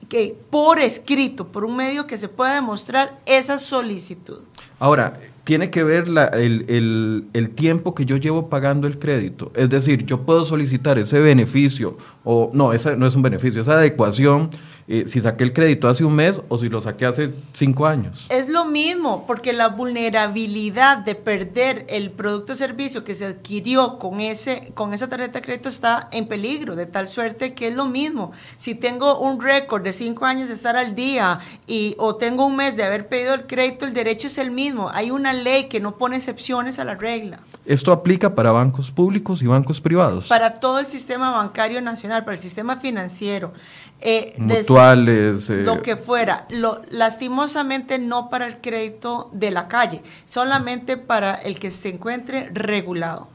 que 0.10 0.36
por 0.50 0.80
escrito, 0.80 1.48
por 1.48 1.64
un 1.64 1.76
medio 1.76 2.08
que 2.08 2.18
se 2.18 2.28
pueda 2.28 2.56
demostrar 2.56 3.20
esa 3.26 3.60
solicitud. 3.60 4.42
Ahora, 4.80 5.20
tiene 5.50 5.72
que 5.72 5.84
ver 5.84 6.04
el, 6.34 7.26
el, 7.34 7.50
tiempo 7.56 7.96
que 7.96 8.06
yo 8.06 8.18
llevo 8.18 8.50
pagando 8.50 8.86
el 8.86 9.00
crédito. 9.00 9.52
Es 9.56 9.68
decir, 9.72 10.06
yo 10.06 10.22
puedo 10.22 10.46
solicitar 10.46 11.00
ese 11.00 11.20
beneficio, 11.20 11.98
o 12.24 12.52
no, 12.54 12.72
esa 12.72 12.96
no 12.96 13.08
es 13.08 13.16
un 13.16 13.24
beneficio, 13.24 13.62
esa 13.62 13.74
adecuación 13.74 14.52
eh, 14.92 15.04
si 15.06 15.22
saqué 15.22 15.44
el 15.44 15.54
crédito 15.54 15.88
hace 15.88 16.04
un 16.04 16.16
mes 16.16 16.42
o 16.50 16.58
si 16.58 16.68
lo 16.68 16.82
saqué 16.82 17.06
hace 17.06 17.32
cinco 17.54 17.86
años. 17.86 18.26
Es 18.30 18.50
lo 18.50 18.66
mismo, 18.66 19.28
porque 19.28 19.54
la 19.54 19.68
vulnerabilidad 19.68 20.98
de 20.98 21.14
perder 21.14 21.86
el 21.90 22.10
producto 22.10 22.54
o 22.54 22.56
servicio 22.56 23.04
que 23.04 23.14
se 23.14 23.28
adquirió 23.28 24.00
con, 24.00 24.20
ese, 24.20 24.72
con 24.74 24.96
esa 24.96 25.08
tarjeta 25.08 25.34
de 25.34 25.46
crédito 25.46 25.70
está 25.70 26.10
en 26.12 26.28
peligro, 26.28 26.76
de 26.76 26.88
tal 26.88 27.08
suerte 27.08 27.54
que 27.54 27.68
es 27.68 27.76
lo 27.76 27.86
mismo. 27.86 28.32
Si 28.58 28.74
tengo 28.74 29.20
un 29.20 29.40
récord 29.40 29.84
de 29.84 29.94
cinco 29.94 30.26
años 30.26 30.48
de 30.48 30.56
estar 30.56 30.76
al 30.76 30.96
día 30.96 31.40
y, 31.68 31.94
o 32.00 32.16
tengo 32.16 32.48
un 32.48 32.56
mes 32.56 32.76
de 32.76 32.84
haber 32.84 33.08
pedido 33.08 33.36
el 33.36 33.46
crédito, 33.46 33.86
el 33.86 33.94
derecho 33.94 34.26
es 34.26 34.40
el 34.40 34.50
mismo. 34.50 34.90
Hay 34.92 35.12
una 35.12 35.34
ley 35.34 35.66
que 35.66 35.80
no 35.80 35.98
pone 36.00 36.18
excepciones 36.18 36.80
a 36.80 36.84
la 36.84 36.96
regla. 36.96 37.38
¿Esto 37.64 37.92
aplica 37.92 38.34
para 38.34 38.52
bancos 38.52 38.90
públicos 38.90 39.44
y 39.44 39.46
bancos 39.46 39.80
privados? 39.80 40.30
Para 40.30 40.56
todo 40.56 40.80
el 40.80 40.88
sistema 40.88 41.30
bancario 41.30 41.80
nacional, 41.80 42.26
para 42.26 42.38
el 42.38 42.42
sistema 42.42 42.78
financiero. 42.78 43.54
Eh, 44.02 44.34
Eh. 44.80 45.64
Lo 45.66 45.82
que 45.82 45.98
fuera. 45.98 46.46
Lo, 46.50 46.82
lastimosamente 46.90 48.00
no 48.00 48.30
para 48.30 48.48
el 48.48 48.58
crédito 48.58 49.30
de 49.34 49.52
la 49.52 49.68
calle, 49.68 50.02
solamente 50.26 50.98
para 50.98 51.36
el 51.36 51.60
que 51.60 51.72
se 51.72 51.90
encuentre 51.90 52.50
regulado. 52.54 53.28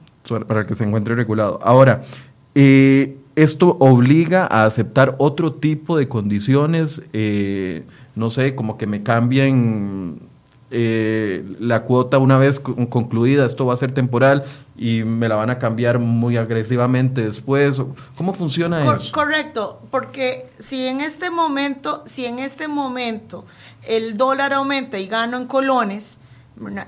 Para 0.46 0.60
el 0.60 0.66
que 0.66 0.74
se 0.74 0.84
encuentre 0.84 1.14
regulado. 1.14 1.60
Ahora, 1.62 2.02
eh, 2.54 3.18
esto 3.36 3.76
obliga 3.80 4.46
a 4.50 4.64
aceptar 4.64 5.16
otro 5.18 5.52
tipo 5.54 5.98
de 5.98 6.08
condiciones, 6.08 7.02
no 8.14 8.30
sé, 8.30 8.54
como 8.54 8.78
que 8.78 8.86
me 8.86 9.02
cambien 9.02 10.20
eh, 10.76 11.44
la 11.60 11.82
cuota 11.82 12.18
una 12.18 12.36
vez 12.36 12.58
concluida, 12.58 13.46
esto 13.46 13.64
va 13.64 13.74
a 13.74 13.76
ser 13.76 13.92
temporal 13.92 14.44
y 14.76 15.04
me 15.04 15.28
la 15.28 15.36
van 15.36 15.50
a 15.50 15.58
cambiar 15.58 15.98
muy 15.98 16.36
agresivamente 16.36 17.22
después. 17.22 17.80
¿Cómo 18.16 18.32
funciona 18.32 18.94
eso? 18.94 19.12
Correcto, 19.12 19.80
porque 19.90 20.50
si 20.58 20.86
en 20.86 21.00
este 21.00 21.30
momento, 21.30 22.02
si 22.06 22.26
en 22.26 22.38
este 22.38 22.68
momento 22.68 23.44
el 23.86 24.16
dólar 24.16 24.52
aumenta 24.52 24.98
y 24.98 25.06
gano 25.06 25.36
en 25.36 25.46
colones, 25.46 26.18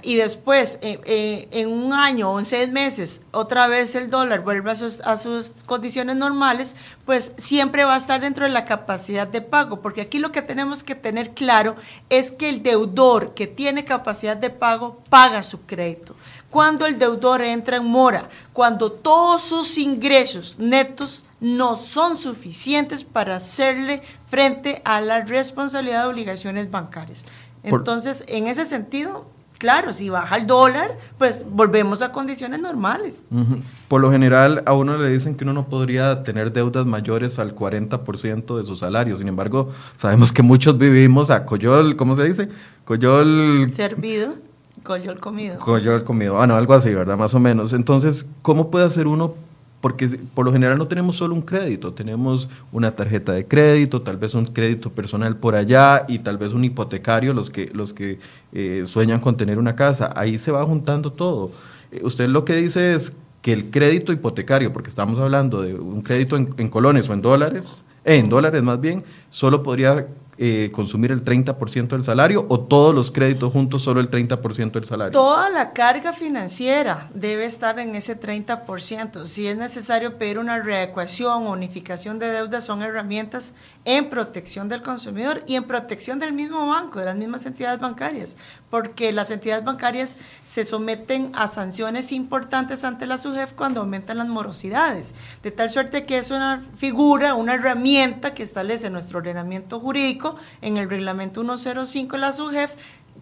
y 0.02 0.14
después, 0.14 0.78
eh, 0.80 1.00
eh, 1.04 1.48
en 1.50 1.70
un 1.70 1.92
año 1.92 2.30
o 2.30 2.38
en 2.38 2.44
seis 2.44 2.70
meses, 2.70 3.22
otra 3.32 3.66
vez 3.66 3.96
el 3.96 4.10
dólar 4.10 4.42
vuelve 4.44 4.70
a 4.70 4.76
sus, 4.76 5.00
a 5.00 5.16
sus 5.16 5.64
condiciones 5.66 6.14
normales, 6.14 6.76
pues 7.04 7.32
siempre 7.36 7.84
va 7.84 7.94
a 7.94 7.98
estar 7.98 8.20
dentro 8.20 8.44
de 8.44 8.52
la 8.52 8.64
capacidad 8.64 9.26
de 9.26 9.40
pago, 9.40 9.80
porque 9.80 10.02
aquí 10.02 10.20
lo 10.20 10.30
que 10.30 10.40
tenemos 10.40 10.84
que 10.84 10.94
tener 10.94 11.30
claro 11.30 11.74
es 12.10 12.30
que 12.30 12.48
el 12.48 12.62
deudor 12.62 13.34
que 13.34 13.48
tiene 13.48 13.84
capacidad 13.84 14.36
de 14.36 14.50
pago 14.50 15.02
paga 15.10 15.42
su 15.42 15.66
crédito. 15.66 16.14
Cuando 16.56 16.86
el 16.86 16.98
deudor 16.98 17.42
entra 17.42 17.76
en 17.76 17.84
mora, 17.84 18.30
cuando 18.54 18.90
todos 18.90 19.42
sus 19.42 19.76
ingresos 19.76 20.58
netos 20.58 21.22
no 21.38 21.76
son 21.76 22.16
suficientes 22.16 23.04
para 23.04 23.36
hacerle 23.36 24.02
frente 24.24 24.80
a 24.86 25.02
la 25.02 25.20
responsabilidad 25.20 26.04
de 26.04 26.08
obligaciones 26.08 26.70
bancarias. 26.70 27.26
Entonces, 27.62 28.24
en 28.26 28.46
ese 28.46 28.64
sentido, 28.64 29.26
Claro, 29.58 29.94
si 29.94 30.10
baja 30.10 30.36
el 30.36 30.46
dólar, 30.46 30.98
pues 31.16 31.46
volvemos 31.50 32.02
a 32.02 32.12
condiciones 32.12 32.60
normales. 32.60 33.24
Por 33.88 34.02
lo 34.02 34.12
general, 34.12 34.62
a 34.66 34.74
uno 34.74 34.98
le 34.98 35.08
dicen 35.08 35.34
que 35.34 35.44
uno 35.44 35.54
no 35.54 35.66
podría 35.66 36.24
tener 36.24 36.52
deudas 36.52 36.84
mayores 36.84 37.38
al 37.38 37.54
40% 37.54 38.58
de 38.58 38.64
su 38.64 38.76
salario. 38.76 39.16
Sin 39.16 39.28
embargo, 39.28 39.70
sabemos 39.96 40.30
que 40.30 40.42
muchos 40.42 40.76
vivimos 40.76 41.30
a 41.30 41.46
coyol, 41.46 41.96
¿cómo 41.96 42.16
se 42.16 42.24
dice? 42.24 42.48
Coyol... 42.84 43.72
Servido. 43.72 44.34
Coyol 44.86 45.18
comido. 45.18 45.58
Coyol 45.58 46.04
comido. 46.04 46.34
Bueno, 46.34 46.54
algo 46.54 46.74
así, 46.74 46.94
¿verdad? 46.94 47.16
Más 47.16 47.34
o 47.34 47.40
menos. 47.40 47.72
Entonces, 47.72 48.28
¿cómo 48.42 48.70
puede 48.70 48.86
hacer 48.86 49.06
uno 49.06 49.34
porque 49.80 50.08
por 50.34 50.44
lo 50.44 50.52
general 50.52 50.78
no 50.78 50.88
tenemos 50.88 51.16
solo 51.16 51.34
un 51.34 51.42
crédito, 51.42 51.92
tenemos 51.92 52.48
una 52.72 52.92
tarjeta 52.92 53.32
de 53.32 53.46
crédito, 53.46 54.02
tal 54.02 54.16
vez 54.16 54.34
un 54.34 54.46
crédito 54.46 54.90
personal 54.90 55.36
por 55.36 55.54
allá 55.54 56.06
y 56.08 56.20
tal 56.20 56.38
vez 56.38 56.52
un 56.52 56.64
hipotecario, 56.64 57.32
los 57.32 57.50
que, 57.50 57.70
los 57.72 57.92
que 57.92 58.18
eh, 58.52 58.82
sueñan 58.86 59.20
con 59.20 59.36
tener 59.36 59.58
una 59.58 59.76
casa. 59.76 60.12
Ahí 60.16 60.38
se 60.38 60.50
va 60.50 60.64
juntando 60.64 61.12
todo. 61.12 61.50
Eh, 61.92 62.00
usted 62.02 62.28
lo 62.28 62.44
que 62.44 62.56
dice 62.56 62.94
es 62.94 63.12
que 63.42 63.52
el 63.52 63.70
crédito 63.70 64.12
hipotecario, 64.12 64.72
porque 64.72 64.88
estamos 64.88 65.18
hablando 65.18 65.62
de 65.62 65.74
un 65.74 66.02
crédito 66.02 66.36
en, 66.36 66.52
en 66.56 66.68
colones 66.68 67.08
o 67.08 67.12
en 67.12 67.22
dólares, 67.22 67.84
eh, 68.04 68.16
en 68.16 68.28
dólares 68.28 68.62
más 68.62 68.80
bien, 68.80 69.04
solo 69.30 69.62
podría 69.62 70.06
eh, 70.38 70.70
consumir 70.72 71.12
el 71.12 71.24
30% 71.24 71.88
del 71.88 72.04
salario 72.04 72.44
o 72.50 72.60
todos 72.60 72.94
los 72.94 73.10
créditos 73.10 73.52
juntos 73.52 73.82
solo 73.82 74.00
el 74.00 74.10
30% 74.10 74.72
del 74.72 74.84
salario? 74.84 75.12
Toda 75.12 75.48
la 75.48 75.72
carga 75.72 76.12
financiera 76.12 77.08
debe 77.14 77.46
estar 77.46 77.78
en 77.78 77.94
ese 77.94 78.20
30%. 78.20 79.24
Si 79.24 79.46
es 79.46 79.56
necesario 79.56 80.18
pedir 80.18 80.38
una 80.38 80.60
reecuación 80.60 81.46
o 81.46 81.52
unificación 81.52 82.18
de 82.18 82.30
deudas, 82.30 82.64
son 82.64 82.82
herramientas 82.82 83.54
en 83.86 84.10
protección 84.10 84.68
del 84.68 84.82
consumidor 84.82 85.42
y 85.46 85.54
en 85.54 85.64
protección 85.64 86.18
del 86.18 86.32
mismo 86.32 86.68
banco, 86.68 86.98
de 86.98 87.06
las 87.06 87.16
mismas 87.16 87.46
entidades 87.46 87.80
bancarias, 87.80 88.36
porque 88.68 89.12
las 89.12 89.30
entidades 89.30 89.64
bancarias 89.64 90.18
se 90.44 90.64
someten 90.64 91.30
a 91.34 91.48
sanciones 91.48 92.12
importantes 92.12 92.84
ante 92.84 93.06
la 93.06 93.16
SUGEF 93.16 93.52
cuando 93.52 93.80
aumentan 93.80 94.18
las 94.18 94.28
morosidades, 94.28 95.14
de 95.42 95.50
tal 95.50 95.70
suerte 95.70 96.04
que 96.04 96.18
es 96.18 96.30
una 96.30 96.62
figura, 96.76 97.34
una 97.34 97.54
herramienta 97.54 98.34
que 98.34 98.42
establece 98.42 98.90
nuestro 98.90 99.18
ordenamiento 99.18 99.80
jurídico 99.80 100.25
en 100.62 100.76
el 100.76 100.90
reglamento 100.90 101.42
105 101.42 102.16
la 102.16 102.32
SUGEF 102.32 102.74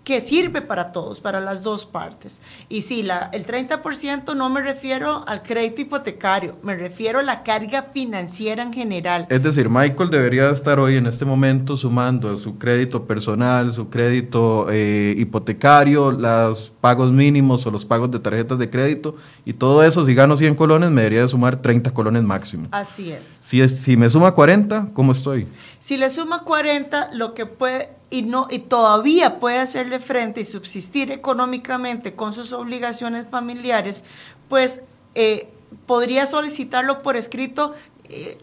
que 0.05 0.21
sirve 0.21 0.61
para 0.61 0.93
todos, 0.93 1.21
para 1.21 1.41
las 1.41 1.63
dos 1.63 1.87
partes. 1.87 2.41
Y 2.69 2.83
sí, 2.83 3.03
la, 3.03 3.31
el 3.33 3.47
30% 3.47 4.37
no 4.37 4.51
me 4.51 4.61
refiero 4.61 5.25
al 5.27 5.43
crédito 5.43 5.81
hipotecario, 5.81 6.57
me 6.63 6.77
refiero 6.77 7.21
a 7.21 7.23
la 7.23 7.43
carga 7.43 7.83
financiera 7.83 8.63
en 8.63 8.73
general. 8.73 9.27
Es 9.31 9.43
decir, 9.43 9.71
Michael 9.71 10.11
debería 10.11 10.51
estar 10.51 10.79
hoy 10.79 10.97
en 10.97 11.07
este 11.07 11.25
momento 11.25 11.77
sumando 11.77 12.37
su 12.37 12.59
crédito 12.59 13.05
personal, 13.05 13.73
su 13.73 13.89
crédito 13.89 14.67
eh, 14.71 15.15
hipotecario, 15.17 16.13
los 16.13 16.73
pagos 16.81 17.11
mínimos 17.11 17.65
o 17.67 17.71
los 17.71 17.85
pagos 17.85 18.11
de 18.11 18.19
tarjetas 18.19 18.59
de 18.59 18.69
crédito 18.69 19.17
y 19.47 19.55
todo 19.55 19.83
eso, 19.83 20.05
si 20.05 20.15
gano 20.15 20.37
100 20.37 20.55
colones, 20.55 20.91
me 20.91 21.01
debería 21.01 21.23
de 21.23 21.29
sumar 21.29 21.63
30 21.63 21.93
colones 21.93 22.23
máximo. 22.23 22.69
Así 22.73 23.11
es. 23.11 23.41
Si, 23.43 23.63
es, 23.63 23.81
si 23.81 23.97
me 23.97 24.11
suma 24.11 24.33
40, 24.33 24.91
¿cómo 24.93 25.13
estoy? 25.13 25.47
Si 25.85 25.99
le 25.99 26.09
suma 26.09 26.45
40, 26.45 27.11
lo 27.13 27.35
que 27.35 27.45
puede 27.45 27.91
y, 28.09 28.23
no, 28.23 28.49
y 28.51 28.61
todavía 28.61 29.39
puede 29.39 29.59
hacerle 29.59 30.01
frente 30.01 30.41
y 30.41 30.45
subsistir 30.45 31.13
económicamente 31.13 32.15
con 32.15 32.33
sus 32.33 32.55
obligaciones 32.55 33.27
familiares, 33.29 34.03
pues 34.49 34.81
eh, 35.15 35.51
podría 35.85 36.25
solicitarlo 36.25 37.03
por 37.03 37.19
escrito 37.19 37.75
eh, 38.09 38.39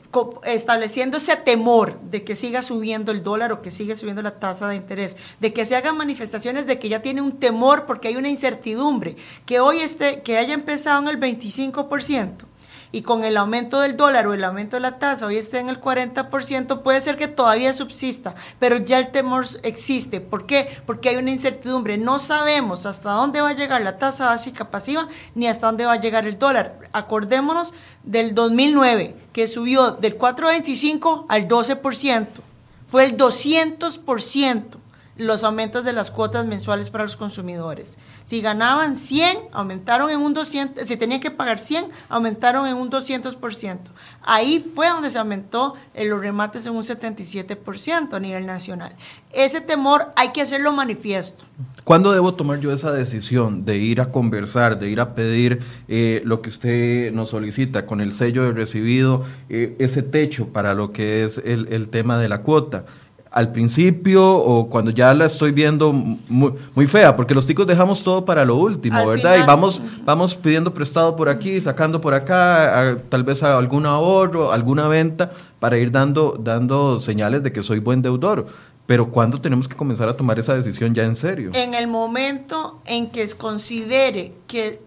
estableciendo 0.46 1.18
ese 1.18 1.36
temor 1.36 2.00
de 2.02 2.24
que 2.24 2.36
siga 2.36 2.62
subiendo 2.62 3.12
el 3.12 3.24
dólar 3.24 3.52
o 3.54 3.64
que 3.64 3.72
siga 3.72 3.96
subiendo 3.96 4.22
la 4.22 4.40
tasa 4.40 4.68
de 4.68 4.76
interés, 4.76 5.18
de 5.40 5.52
que 5.52 5.66
se 5.66 5.76
hagan 5.76 5.98
manifestaciones 5.98 6.68
de 6.68 6.78
que 6.78 6.90
ya 6.90 7.02
tiene 7.02 7.24
un 7.24 7.40
temor 7.40 7.88
porque 7.88 8.10
hay 8.10 8.18
una 8.18 8.30
incertidumbre, 8.30 9.16
que 9.48 9.60
hoy 9.60 9.80
esté, 9.80 10.22
que 10.22 10.38
haya 10.38 10.54
empezado 10.54 11.02
en 11.02 11.08
el 11.08 11.20
25% 11.20 12.50
y 12.92 13.04
con 13.04 13.24
el 13.24 13.38
aumento 13.38 13.80
del 13.80 13.96
dólar 13.96 14.28
o 14.28 14.34
el 14.34 14.44
aumento 14.44 14.76
de 14.76 14.82
la 14.82 15.00
tasa 15.00 15.26
hoy 15.26 15.38
esté 15.38 15.60
en 15.60 15.70
el 15.70 15.80
40%, 15.80 16.82
puede 16.82 17.02
ser 17.02 17.18
que 17.18 17.28
todavía 17.28 17.74
subsista, 17.74 18.36
pero 18.60 18.78
ya 18.78 19.00
el 19.00 19.12
temor 19.12 19.46
existe. 19.64 20.20
¿Por 20.20 20.46
qué? 20.46 20.82
Porque 20.86 21.10
hay 21.10 21.16
una 21.16 21.32
incertidumbre. 21.32 21.98
No 21.98 22.20
sabemos 22.20 22.86
hasta 22.86 23.12
dónde 23.12 23.42
va 23.42 23.50
a 23.50 23.54
llegar 23.54 23.82
la 23.82 23.98
tasa 23.98 24.28
básica 24.28 24.70
pasiva 24.70 25.08
ni 25.36 25.48
hasta 25.48 25.68
dónde 25.68 25.86
va 25.86 25.94
a 25.94 26.02
llegar 26.02 26.26
el 26.28 26.38
dólar. 26.38 26.90
Acordémonos 26.92 27.74
del 28.04 28.36
2009, 28.36 29.16
que 29.32 29.48
subió 29.48 29.92
del 29.92 30.18
4,25 30.18 31.26
al 31.30 31.48
12%. 31.48 32.28
Fue 32.88 33.06
el 33.06 33.16
200% 33.18 34.82
los 35.18 35.44
aumentos 35.44 35.86
de 35.86 35.94
las 35.94 36.12
cuotas 36.12 36.46
mensuales 36.46 36.90
para 36.90 37.04
los 37.04 37.16
consumidores. 37.16 37.98
Si 38.32 38.40
ganaban 38.40 38.96
100, 38.96 39.50
aumentaron 39.52 40.10
en 40.10 40.22
un 40.22 40.34
200, 40.34 40.88
si 40.88 40.96
tenían 40.96 41.20
que 41.20 41.32
pagar 41.32 41.60
100, 41.60 41.88
aumentaron 42.08 42.66
en 42.66 42.78
un 42.78 42.90
200%. 42.90 43.78
Ahí 44.22 44.66
fue 44.74 44.88
donde 44.88 45.10
se 45.10 45.20
aumentó 45.20 45.74
los 46.02 46.22
remates 46.22 46.66
en 46.66 46.74
un 46.74 46.86
77% 46.86 48.14
a 48.14 48.20
nivel 48.22 48.46
nacional. 48.46 48.96
Ese 49.34 49.60
temor 49.60 50.14
hay 50.16 50.32
que 50.32 50.40
hacerlo 50.40 50.72
manifiesto. 50.72 51.44
¿Cuándo 51.84 52.14
debo 52.14 52.34
tomar 52.34 52.62
yo 52.62 52.72
esa 52.72 52.94
decisión 52.94 53.66
de 53.66 53.76
ir 53.80 54.00
a 54.00 54.14
conversar, 54.14 54.80
de 54.80 54.90
ir 54.90 55.02
a 55.02 55.14
pedir 55.14 55.60
eh, 55.90 56.22
lo 56.24 56.42
que 56.42 56.48
usted 56.48 57.12
nos 57.12 57.32
solicita 57.32 57.86
con 57.86 58.00
el 58.00 58.14
sello 58.14 58.44
de 58.44 58.54
recibido, 58.54 59.26
eh, 59.50 59.76
ese 59.78 60.04
techo 60.04 60.54
para 60.54 60.74
lo 60.74 60.94
que 60.94 61.26
es 61.26 61.38
el 61.44 61.90
tema 61.90 62.18
de 62.18 62.30
la 62.30 62.44
cuota? 62.44 62.86
Al 63.32 63.54
principio 63.54 64.30
o 64.36 64.68
cuando 64.70 64.92
ya 64.92 65.14
la 65.14 65.26
estoy 65.26 65.54
viendo 65.54 65.94
muy, 65.94 66.54
muy 66.76 66.86
fea, 66.86 67.16
porque 67.16 67.34
los 67.34 67.46
ticos 67.46 67.66
dejamos 67.66 68.04
todo 68.04 68.26
para 68.26 68.44
lo 68.44 68.58
último, 68.58 69.06
¿verdad? 69.08 69.38
y 69.40 69.44
vamos, 69.44 69.82
vamos 70.04 70.36
pidiendo 70.36 70.74
prestado 70.74 71.16
por 71.16 71.30
aquí, 71.30 71.62
sacando 71.62 72.02
por 72.02 72.14
acá, 72.14 72.98
tal 73.08 73.24
vez 73.24 73.42
algún 73.42 73.86
ahorro, 73.86 74.52
alguna 74.52 74.90
venta, 74.90 75.32
para 75.60 75.78
ir 75.78 75.92
dando, 75.92 76.38
dando 76.38 77.00
señales 77.00 77.42
de 77.42 77.54
que 77.54 77.64
soy 77.64 77.80
buen 77.80 78.02
deudor. 78.02 78.48
Pero 78.86 79.10
¿cuándo 79.10 79.40
tenemos 79.40 79.70
que 79.70 79.78
comenzar 79.78 80.10
a 80.10 80.18
tomar 80.18 80.38
esa 80.38 80.54
decisión 80.54 80.94
ya 80.94 81.04
en 81.04 81.16
serio? 81.16 81.52
En 81.54 81.74
el 81.74 81.88
momento 81.88 82.82
en 82.84 83.10
que 83.10 83.26
considere 83.30 84.34
que 84.48 84.82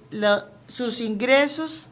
sus 0.67 1.01
ingresos 1.01 1.89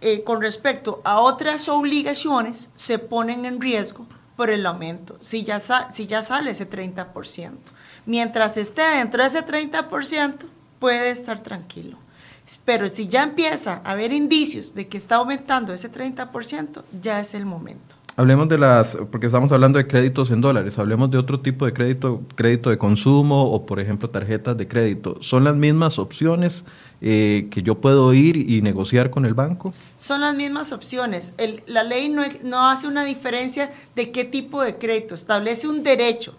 eh, 0.00 0.22
con 0.24 0.40
respecto 0.40 1.02
a 1.04 1.20
otras 1.20 1.68
obligaciones 1.68 2.70
se 2.74 2.98
ponen 2.98 3.44
en 3.44 3.60
riesgo 3.60 4.06
por 4.36 4.50
el 4.50 4.66
aumento, 4.66 5.18
si 5.20 5.44
ya, 5.44 5.60
si 5.90 6.06
ya 6.06 6.22
sale 6.22 6.50
ese 6.50 6.68
30%. 6.68 7.50
Mientras 8.04 8.56
esté 8.56 8.82
dentro 8.82 9.22
de 9.22 9.28
ese 9.28 9.44
30%, 9.44 10.46
puede 10.78 11.10
estar 11.10 11.40
tranquilo. 11.40 11.98
Pero 12.64 12.88
si 12.88 13.08
ya 13.08 13.24
empieza 13.24 13.80
a 13.84 13.92
haber 13.92 14.12
indicios 14.12 14.74
de 14.74 14.86
que 14.88 14.98
está 14.98 15.16
aumentando 15.16 15.72
ese 15.72 15.90
30%, 15.90 16.84
ya 17.00 17.18
es 17.18 17.34
el 17.34 17.46
momento. 17.46 17.96
Hablemos 18.18 18.48
de 18.48 18.56
las, 18.56 18.96
porque 19.10 19.26
estamos 19.26 19.52
hablando 19.52 19.76
de 19.76 19.86
créditos 19.86 20.30
en 20.30 20.40
dólares, 20.40 20.78
hablemos 20.78 21.10
de 21.10 21.18
otro 21.18 21.40
tipo 21.40 21.66
de 21.66 21.74
crédito, 21.74 22.22
crédito 22.34 22.70
de 22.70 22.78
consumo 22.78 23.52
o, 23.52 23.66
por 23.66 23.78
ejemplo, 23.78 24.08
tarjetas 24.08 24.56
de 24.56 24.66
crédito. 24.66 25.18
¿Son 25.20 25.44
las 25.44 25.54
mismas 25.54 25.98
opciones 25.98 26.64
eh, 27.02 27.48
que 27.50 27.62
yo 27.62 27.74
puedo 27.74 28.14
ir 28.14 28.38
y 28.38 28.62
negociar 28.62 29.10
con 29.10 29.26
el 29.26 29.34
banco? 29.34 29.74
Son 29.98 30.22
las 30.22 30.34
mismas 30.34 30.72
opciones. 30.72 31.34
la 31.66 31.82
ley 31.82 32.08
no, 32.08 32.22
no 32.42 32.66
hace 32.70 32.88
una 32.88 33.04
diferencia 33.04 33.70
de 33.94 34.10
qué 34.10 34.24
tipo 34.24 34.62
de 34.62 34.78
crédito, 34.78 35.14
establece 35.14 35.68
un 35.68 35.82
derecho, 35.82 36.34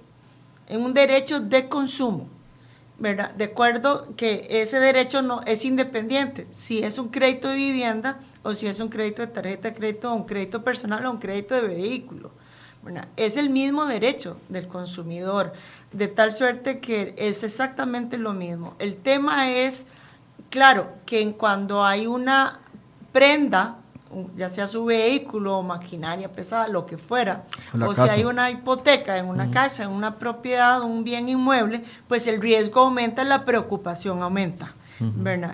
en 0.69 0.81
un 0.81 0.95
derecho 0.95 1.41
de 1.41 1.69
consumo. 1.69 2.27
¿Verdad? 2.99 3.33
De 3.35 3.45
acuerdo 3.45 4.15
que 4.15 4.47
ese 4.49 4.79
derecho 4.79 5.21
no 5.21 5.41
es 5.45 5.65
independiente. 5.65 6.47
Si 6.51 6.83
es 6.83 6.97
un 6.97 7.09
crédito 7.09 7.49
de 7.49 7.55
vivienda, 7.55 8.19
o 8.43 8.53
si 8.53 8.67
es 8.67 8.79
un 8.79 8.89
crédito 8.89 9.21
de 9.21 9.27
tarjeta 9.27 9.69
de 9.69 9.75
crédito, 9.75 10.11
o 10.11 10.15
un 10.15 10.25
crédito 10.25 10.63
personal 10.63 11.05
o 11.05 11.11
un 11.11 11.19
crédito 11.19 11.55
de 11.55 11.61
vehículo. 11.61 12.31
es 13.17 13.35
el 13.35 13.49
mismo 13.49 13.85
derecho 13.85 14.39
del 14.47 14.67
consumidor, 14.67 15.53
de 15.91 16.07
tal 16.07 16.31
suerte 16.31 16.79
que 16.79 17.13
es 17.17 17.43
exactamente 17.43 18.17
lo 18.17 18.33
mismo. 18.33 18.75
El 18.79 18.95
tema 18.95 19.51
es, 19.51 19.85
claro, 20.49 20.87
que 21.05 21.33
cuando 21.33 21.83
hay 21.83 22.07
una 22.07 22.59
prenda, 23.11 23.77
ya 24.35 24.49
sea 24.49 24.67
su 24.67 24.85
vehículo 24.85 25.57
o 25.57 25.63
maquinaria 25.63 26.31
pesada, 26.31 26.67
lo 26.67 26.85
que 26.85 26.97
fuera, 26.97 27.45
o 27.79 27.93
si 27.93 28.01
hay 28.01 28.23
una 28.23 28.49
hipoteca 28.49 29.17
en 29.17 29.27
una 29.27 29.51
casa, 29.51 29.83
en 29.83 29.91
una 29.91 30.17
propiedad, 30.17 30.81
un 30.81 31.03
bien 31.03 31.29
inmueble, 31.29 31.83
pues 32.07 32.27
el 32.27 32.41
riesgo 32.41 32.81
aumenta, 32.81 33.23
la 33.23 33.45
preocupación 33.45 34.21
aumenta. 34.21 34.73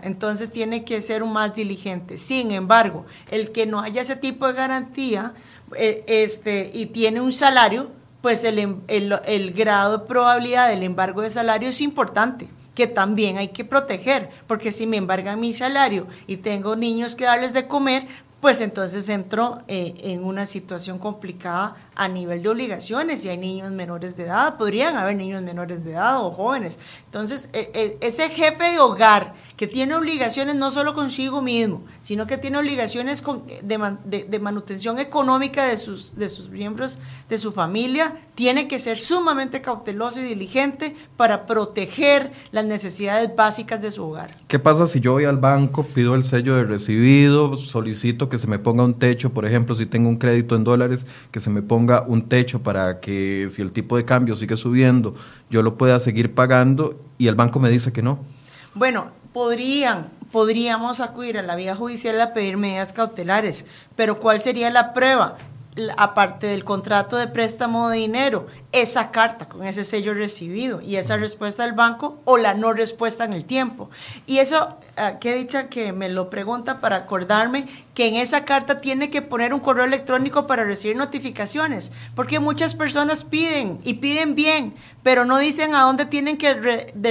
Entonces 0.03 0.51
tiene 0.51 0.85
que 0.85 1.01
ser 1.01 1.23
más 1.25 1.53
diligente. 1.53 2.17
Sin 2.17 2.51
embargo, 2.51 3.05
el 3.29 3.51
que 3.51 3.65
no 3.65 3.81
haya 3.81 4.01
ese 4.01 4.15
tipo 4.15 4.47
de 4.47 4.53
garantía 4.53 5.33
eh, 5.75 6.03
este, 6.07 6.71
y 6.73 6.87
tiene 6.87 7.19
un 7.19 7.33
salario, 7.33 7.91
pues 8.21 8.43
el, 8.45 8.59
em, 8.59 8.81
el, 8.87 9.19
el 9.25 9.51
grado 9.51 9.97
de 9.97 10.05
probabilidad 10.05 10.69
del 10.69 10.83
embargo 10.83 11.21
de 11.21 11.29
salario 11.29 11.69
es 11.69 11.81
importante 11.81 12.49
que 12.73 12.87
también 12.87 13.37
hay 13.37 13.49
que 13.49 13.65
proteger, 13.65 14.29
porque 14.47 14.71
si 14.71 14.87
me 14.87 14.97
embargan 14.97 15.39
mi 15.39 15.53
salario 15.53 16.07
y 16.25 16.37
tengo 16.37 16.75
niños 16.75 17.15
que 17.15 17.25
darles 17.25 17.53
de 17.53 17.67
comer, 17.67 18.07
pues 18.43 18.59
entonces 18.59 19.07
entro 19.07 19.59
eh, 19.69 19.93
en 19.99 20.25
una 20.25 20.45
situación 20.45 20.99
complicada 20.99 21.77
a 21.95 22.09
nivel 22.09 22.43
de 22.43 22.49
obligaciones 22.49 23.23
y 23.23 23.29
hay 23.29 23.37
niños 23.37 23.71
menores 23.71 24.17
de 24.17 24.25
edad, 24.25 24.57
podrían 24.57 24.97
haber 24.97 25.15
niños 25.15 25.41
menores 25.41 25.85
de 25.85 25.91
edad 25.91 26.21
o 26.21 26.29
jóvenes. 26.29 26.77
Entonces, 27.05 27.47
e, 27.53 27.71
e, 27.73 28.05
ese 28.05 28.29
jefe 28.29 28.71
de 28.71 28.79
hogar 28.79 29.33
que 29.63 29.67
tiene 29.67 29.95
obligaciones 29.95 30.55
no 30.55 30.71
solo 30.71 30.93
consigo 30.93 31.41
mismo, 31.41 31.83
sino 32.01 32.27
que 32.27 32.37
tiene 32.37 32.57
obligaciones 32.57 33.21
con, 33.21 33.43
de, 33.61 34.39
manutención 34.41 34.99
económica 34.99 35.63
de 35.63 35.77
sus, 35.77 36.13
de 36.17 36.27
sus 36.27 36.49
miembros 36.49 36.97
de 37.29 37.37
su 37.37 37.53
familia, 37.53 38.13
tiene 38.35 38.67
que 38.67 38.77
ser 38.77 38.97
sumamente 38.97 39.61
cauteloso 39.61 40.19
y 40.19 40.23
diligente 40.23 40.97
para 41.15 41.45
proteger 41.45 42.33
las 42.51 42.65
necesidades 42.65 43.33
básicas 43.33 43.81
de 43.81 43.93
su 43.93 44.03
hogar. 44.03 44.35
¿Qué 44.49 44.59
pasa 44.59 44.85
si 44.85 44.99
yo 44.99 45.13
voy 45.13 45.23
al 45.23 45.37
banco, 45.37 45.85
pido 45.85 46.15
el 46.15 46.25
sello 46.25 46.57
de 46.57 46.65
recibido, 46.65 47.55
solicito 47.55 48.27
que 48.27 48.39
se 48.39 48.47
me 48.47 48.59
ponga 48.59 48.83
un 48.83 48.95
techo, 48.95 49.29
por 49.29 49.45
ejemplo, 49.45 49.75
si 49.75 49.85
tengo 49.85 50.09
un 50.09 50.17
crédito 50.17 50.57
en 50.57 50.65
dólares, 50.65 51.07
que 51.31 51.39
se 51.39 51.49
me 51.49 51.61
ponga 51.61 52.03
un 52.05 52.27
techo 52.27 52.61
para 52.61 52.99
que 52.99 53.47
si 53.49 53.61
el 53.61 53.71
tipo 53.71 53.95
de 53.95 54.03
cambio 54.03 54.35
sigue 54.35 54.57
subiendo, 54.57 55.15
yo 55.49 55.61
lo 55.61 55.77
pueda 55.77 56.01
seguir 56.01 56.33
pagando 56.33 56.99
y 57.17 57.27
el 57.27 57.35
banco 57.35 57.61
me 57.61 57.69
dice 57.69 57.93
que 57.93 58.01
no? 58.01 58.19
Bueno, 58.75 59.22
podrían, 59.33 60.09
podríamos 60.31 60.99
acudir 60.99 61.37
a 61.37 61.43
la 61.43 61.55
vía 61.55 61.75
judicial 61.75 62.21
a 62.21 62.33
pedir 62.33 62.57
medidas 62.57 62.93
cautelares, 62.93 63.65
pero 63.95 64.19
¿cuál 64.19 64.41
sería 64.41 64.69
la 64.69 64.93
prueba? 64.93 65.37
Aparte 65.97 66.47
del 66.47 66.63
contrato 66.63 67.17
de 67.17 67.27
préstamo 67.27 67.89
de 67.89 67.97
dinero, 67.97 68.47
esa 68.71 69.11
carta 69.11 69.47
con 69.47 69.65
ese 69.65 69.83
sello 69.83 70.13
recibido 70.13 70.81
y 70.81 70.97
esa 70.97 71.17
respuesta 71.17 71.63
del 71.63 71.73
banco 71.73 72.19
o 72.25 72.37
la 72.37 72.53
no 72.53 72.73
respuesta 72.73 73.25
en 73.25 73.33
el 73.33 73.45
tiempo. 73.45 73.89
Y 74.25 74.37
eso, 74.37 74.77
ah, 74.97 75.19
qué 75.19 75.35
dicha 75.35 75.69
que 75.69 75.93
me 75.93 76.09
lo 76.09 76.29
pregunta 76.29 76.79
para 76.79 76.97
acordarme 76.97 77.67
que 77.93 78.07
en 78.07 78.15
esa 78.15 78.45
carta 78.45 78.81
tiene 78.81 79.09
que 79.09 79.21
poner 79.21 79.53
un 79.53 79.59
correo 79.59 79.85
electrónico 79.85 80.47
para 80.47 80.63
recibir 80.63 80.95
notificaciones, 80.95 81.91
porque 82.15 82.39
muchas 82.39 82.73
personas 82.73 83.23
piden 83.23 83.79
y 83.83 83.95
piden 83.95 84.35
bien, 84.35 84.73
pero 85.03 85.25
no 85.25 85.37
dicen 85.37 85.75
a 85.75 85.81
dónde 85.81 86.05
tienen 86.05 86.37
que 86.37 86.53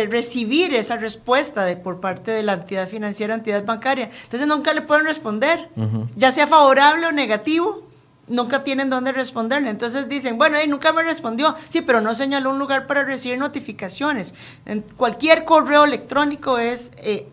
recibir 0.08 0.74
esa 0.74 0.96
respuesta 0.96 1.64
de, 1.64 1.76
por 1.76 2.00
parte 2.00 2.30
de 2.30 2.42
la 2.42 2.54
entidad 2.54 2.88
financiera, 2.88 3.34
entidad 3.34 3.64
bancaria. 3.64 4.10
Entonces 4.24 4.48
nunca 4.48 4.72
le 4.72 4.82
pueden 4.82 5.06
responder, 5.06 5.68
ya 6.16 6.32
sea 6.32 6.46
favorable 6.46 7.06
o 7.06 7.12
negativo 7.12 7.91
nunca 8.28 8.64
tienen 8.64 8.90
dónde 8.90 9.12
responderle. 9.12 9.70
Entonces 9.70 10.08
dicen, 10.08 10.38
bueno, 10.38 10.56
nunca 10.68 10.92
me 10.92 11.02
respondió. 11.02 11.54
Sí, 11.68 11.82
pero 11.82 12.00
no 12.00 12.14
señaló 12.14 12.50
un 12.50 12.58
lugar 12.58 12.86
para 12.86 13.04
recibir 13.04 13.38
notificaciones. 13.38 14.34
En 14.66 14.82
cualquier 14.96 15.44
correo 15.44 15.84
electrónico 15.84 16.58
es, 16.58 16.92
eh, 16.98 17.28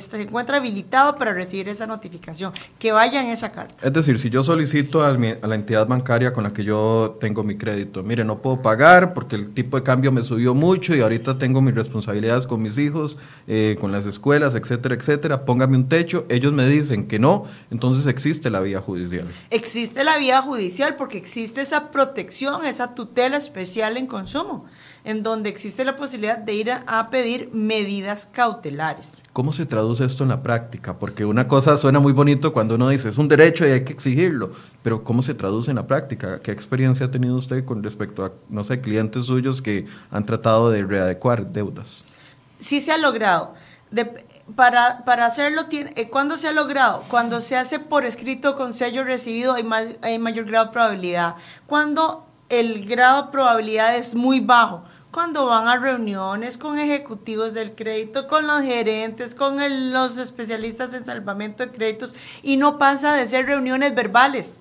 se 0.00 0.22
encuentra 0.22 0.58
habilitado 0.58 1.16
para 1.16 1.32
recibir 1.32 1.68
esa 1.68 1.86
notificación. 1.86 2.52
Que 2.78 2.92
vaya 2.92 3.22
en 3.22 3.30
esa 3.30 3.52
carta. 3.52 3.86
Es 3.86 3.92
decir, 3.92 4.18
si 4.18 4.30
yo 4.30 4.42
solicito 4.42 5.02
a, 5.04 5.12
la 5.12 5.54
entidad 5.54 5.86
bancaria 5.86 6.32
con 6.32 6.44
la 6.44 6.50
que 6.50 6.64
yo 6.64 7.16
tengo 7.20 7.42
mi 7.42 7.56
crédito, 7.56 8.02
mire, 8.02 8.24
no 8.24 8.38
puedo 8.38 8.62
pagar 8.62 9.14
porque 9.14 9.36
el 9.36 9.52
tipo 9.52 9.76
de 9.76 9.82
cambio 9.82 10.12
me 10.12 10.22
subió 10.22 10.54
mucho 10.54 10.94
y 10.94 11.00
ahorita 11.00 11.38
tengo 11.38 11.60
mis 11.60 11.74
responsabilidades 11.74 12.46
con 12.46 12.62
mis 12.62 12.78
hijos, 12.78 13.18
eh, 13.46 13.76
con 13.80 13.92
las 13.92 14.06
escuelas, 14.06 14.54
etcétera, 14.54 14.94
etcétera, 14.94 15.44
póngame 15.44 15.76
un 15.76 15.88
techo. 15.88 16.26
Ellos 16.28 16.52
me 16.52 16.66
dicen 16.68 17.06
que 17.08 17.18
no, 17.18 17.44
entonces 17.70 18.06
existe 18.06 18.50
la 18.50 18.60
vía 18.60 18.80
judicial. 18.80 19.26
Existe 19.50 20.04
la 20.04 20.18
vía 20.18 20.42
judicial 20.44 20.96
porque 20.96 21.18
existe 21.18 21.60
esa 21.60 21.90
protección, 21.90 22.64
esa 22.64 22.94
tutela 22.94 23.36
especial 23.36 23.96
en 23.96 24.06
consumo, 24.06 24.66
en 25.04 25.22
donde 25.22 25.50
existe 25.50 25.84
la 25.84 25.96
posibilidad 25.96 26.38
de 26.38 26.54
ir 26.54 26.70
a, 26.70 27.10
pedir 27.10 27.50
medidas 27.52 28.26
cautelares. 28.26 29.22
¿Cómo 29.32 29.52
se 29.52 29.66
traduce 29.66 30.04
esto 30.04 30.22
en 30.22 30.30
la 30.30 30.42
práctica? 30.42 30.98
Porque 30.98 31.24
una 31.24 31.48
cosa 31.48 31.76
suena 31.76 31.98
muy 31.98 32.12
bonito 32.12 32.52
cuando 32.52 32.76
uno 32.76 32.88
dice 32.88 33.08
es 33.08 33.18
un 33.18 33.28
derecho 33.28 33.66
y 33.66 33.70
hay 33.72 33.84
que 33.84 33.92
exigirlo, 33.92 34.52
pero 34.82 35.02
¿cómo 35.02 35.22
se 35.22 35.34
traduce 35.34 35.70
en 35.70 35.76
la 35.76 35.86
práctica? 35.86 36.40
¿Qué 36.40 36.52
experiencia 36.52 37.06
ha 37.06 37.10
tenido 37.10 37.34
usted 37.36 37.64
con 37.64 37.82
respecto 37.82 38.24
a, 38.24 38.32
no 38.48 38.62
sé, 38.64 38.80
clientes 38.80 39.24
suyos 39.24 39.60
que 39.60 39.86
han 40.10 40.24
tratado 40.24 40.70
de 40.70 40.84
readecuar 40.84 41.52
deudas? 41.52 42.04
Sí 42.58 42.80
se 42.80 42.92
ha 42.92 42.98
logrado. 42.98 43.54
De, 43.90 44.23
para, 44.56 45.04
para 45.04 45.26
hacerlo, 45.26 45.66
tiene, 45.66 45.92
eh, 45.96 46.08
¿cuándo 46.08 46.36
se 46.36 46.48
ha 46.48 46.52
logrado? 46.52 47.04
Cuando 47.08 47.40
se 47.40 47.56
hace 47.56 47.78
por 47.78 48.04
escrito 48.04 48.56
con 48.56 48.72
sello 48.72 49.04
recibido 49.04 49.54
hay, 49.54 49.66
hay 50.02 50.18
mayor 50.18 50.44
grado 50.44 50.66
de 50.66 50.72
probabilidad. 50.72 51.36
Cuando 51.66 52.26
el 52.48 52.86
grado 52.86 53.24
de 53.24 53.32
probabilidad 53.32 53.96
es 53.96 54.14
muy 54.14 54.40
bajo, 54.40 54.84
cuando 55.10 55.46
van 55.46 55.68
a 55.68 55.76
reuniones 55.76 56.58
con 56.58 56.76
ejecutivos 56.76 57.54
del 57.54 57.76
crédito, 57.76 58.26
con 58.26 58.48
los 58.48 58.62
gerentes, 58.62 59.36
con 59.36 59.56
los 59.92 60.18
especialistas 60.18 60.92
en 60.92 61.06
salvamento 61.06 61.64
de 61.64 61.70
créditos, 61.70 62.12
y 62.42 62.56
no 62.56 62.78
pasa 62.78 63.14
de 63.14 63.28
ser 63.28 63.46
reuniones 63.46 63.94
verbales. 63.94 64.60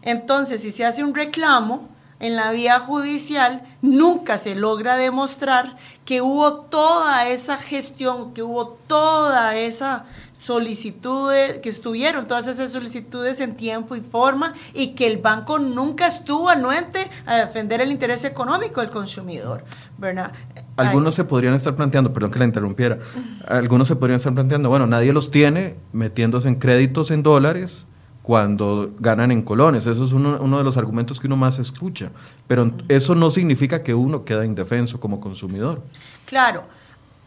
Entonces, 0.00 0.62
si 0.62 0.72
se 0.72 0.86
hace 0.86 1.04
un 1.04 1.14
reclamo, 1.14 1.90
en 2.22 2.36
la 2.36 2.52
vía 2.52 2.78
judicial, 2.78 3.62
nunca 3.82 4.38
se 4.38 4.54
logra 4.54 4.96
demostrar 4.96 5.76
que 6.04 6.22
hubo 6.22 6.54
toda 6.54 7.28
esa 7.28 7.58
gestión, 7.58 8.32
que 8.32 8.42
hubo 8.42 8.78
toda 8.86 9.56
esa 9.56 10.06
solicitudes, 10.32 11.58
que 11.58 11.68
estuvieron 11.68 12.26
todas 12.26 12.46
esas 12.46 12.72
solicitudes 12.72 13.40
en 13.40 13.56
tiempo 13.56 13.96
y 13.96 14.00
forma 14.00 14.54
y 14.72 14.94
que 14.94 15.06
el 15.08 15.18
banco 15.18 15.58
nunca 15.58 16.06
estuvo 16.06 16.48
anuente 16.48 17.10
a 17.26 17.36
defender 17.36 17.80
el 17.80 17.90
interés 17.90 18.24
económico 18.24 18.80
del 18.80 18.90
consumidor, 18.90 19.64
¿verdad? 19.98 20.32
Algunos 20.76 21.16
se 21.16 21.24
podrían 21.24 21.54
estar 21.54 21.74
planteando, 21.74 22.12
perdón 22.12 22.30
que 22.30 22.38
la 22.38 22.44
interrumpiera, 22.44 22.98
algunos 23.46 23.88
se 23.88 23.96
podrían 23.96 24.16
estar 24.16 24.32
planteando, 24.32 24.68
bueno, 24.68 24.86
nadie 24.86 25.12
los 25.12 25.30
tiene 25.30 25.76
metiéndose 25.92 26.48
en 26.48 26.54
créditos 26.56 27.10
en 27.10 27.22
dólares 27.22 27.86
cuando 28.22 28.92
ganan 28.98 29.32
en 29.32 29.42
colones. 29.42 29.86
Eso 29.86 30.04
es 30.04 30.12
uno, 30.12 30.38
uno, 30.40 30.58
de 30.58 30.64
los 30.64 30.76
argumentos 30.76 31.18
que 31.18 31.26
uno 31.26 31.36
más 31.36 31.58
escucha. 31.58 32.10
Pero 32.46 32.72
eso 32.88 33.14
no 33.14 33.30
significa 33.30 33.82
que 33.82 33.94
uno 33.94 34.24
queda 34.24 34.46
indefenso 34.46 35.00
como 35.00 35.20
consumidor. 35.20 35.82
Claro 36.24 36.81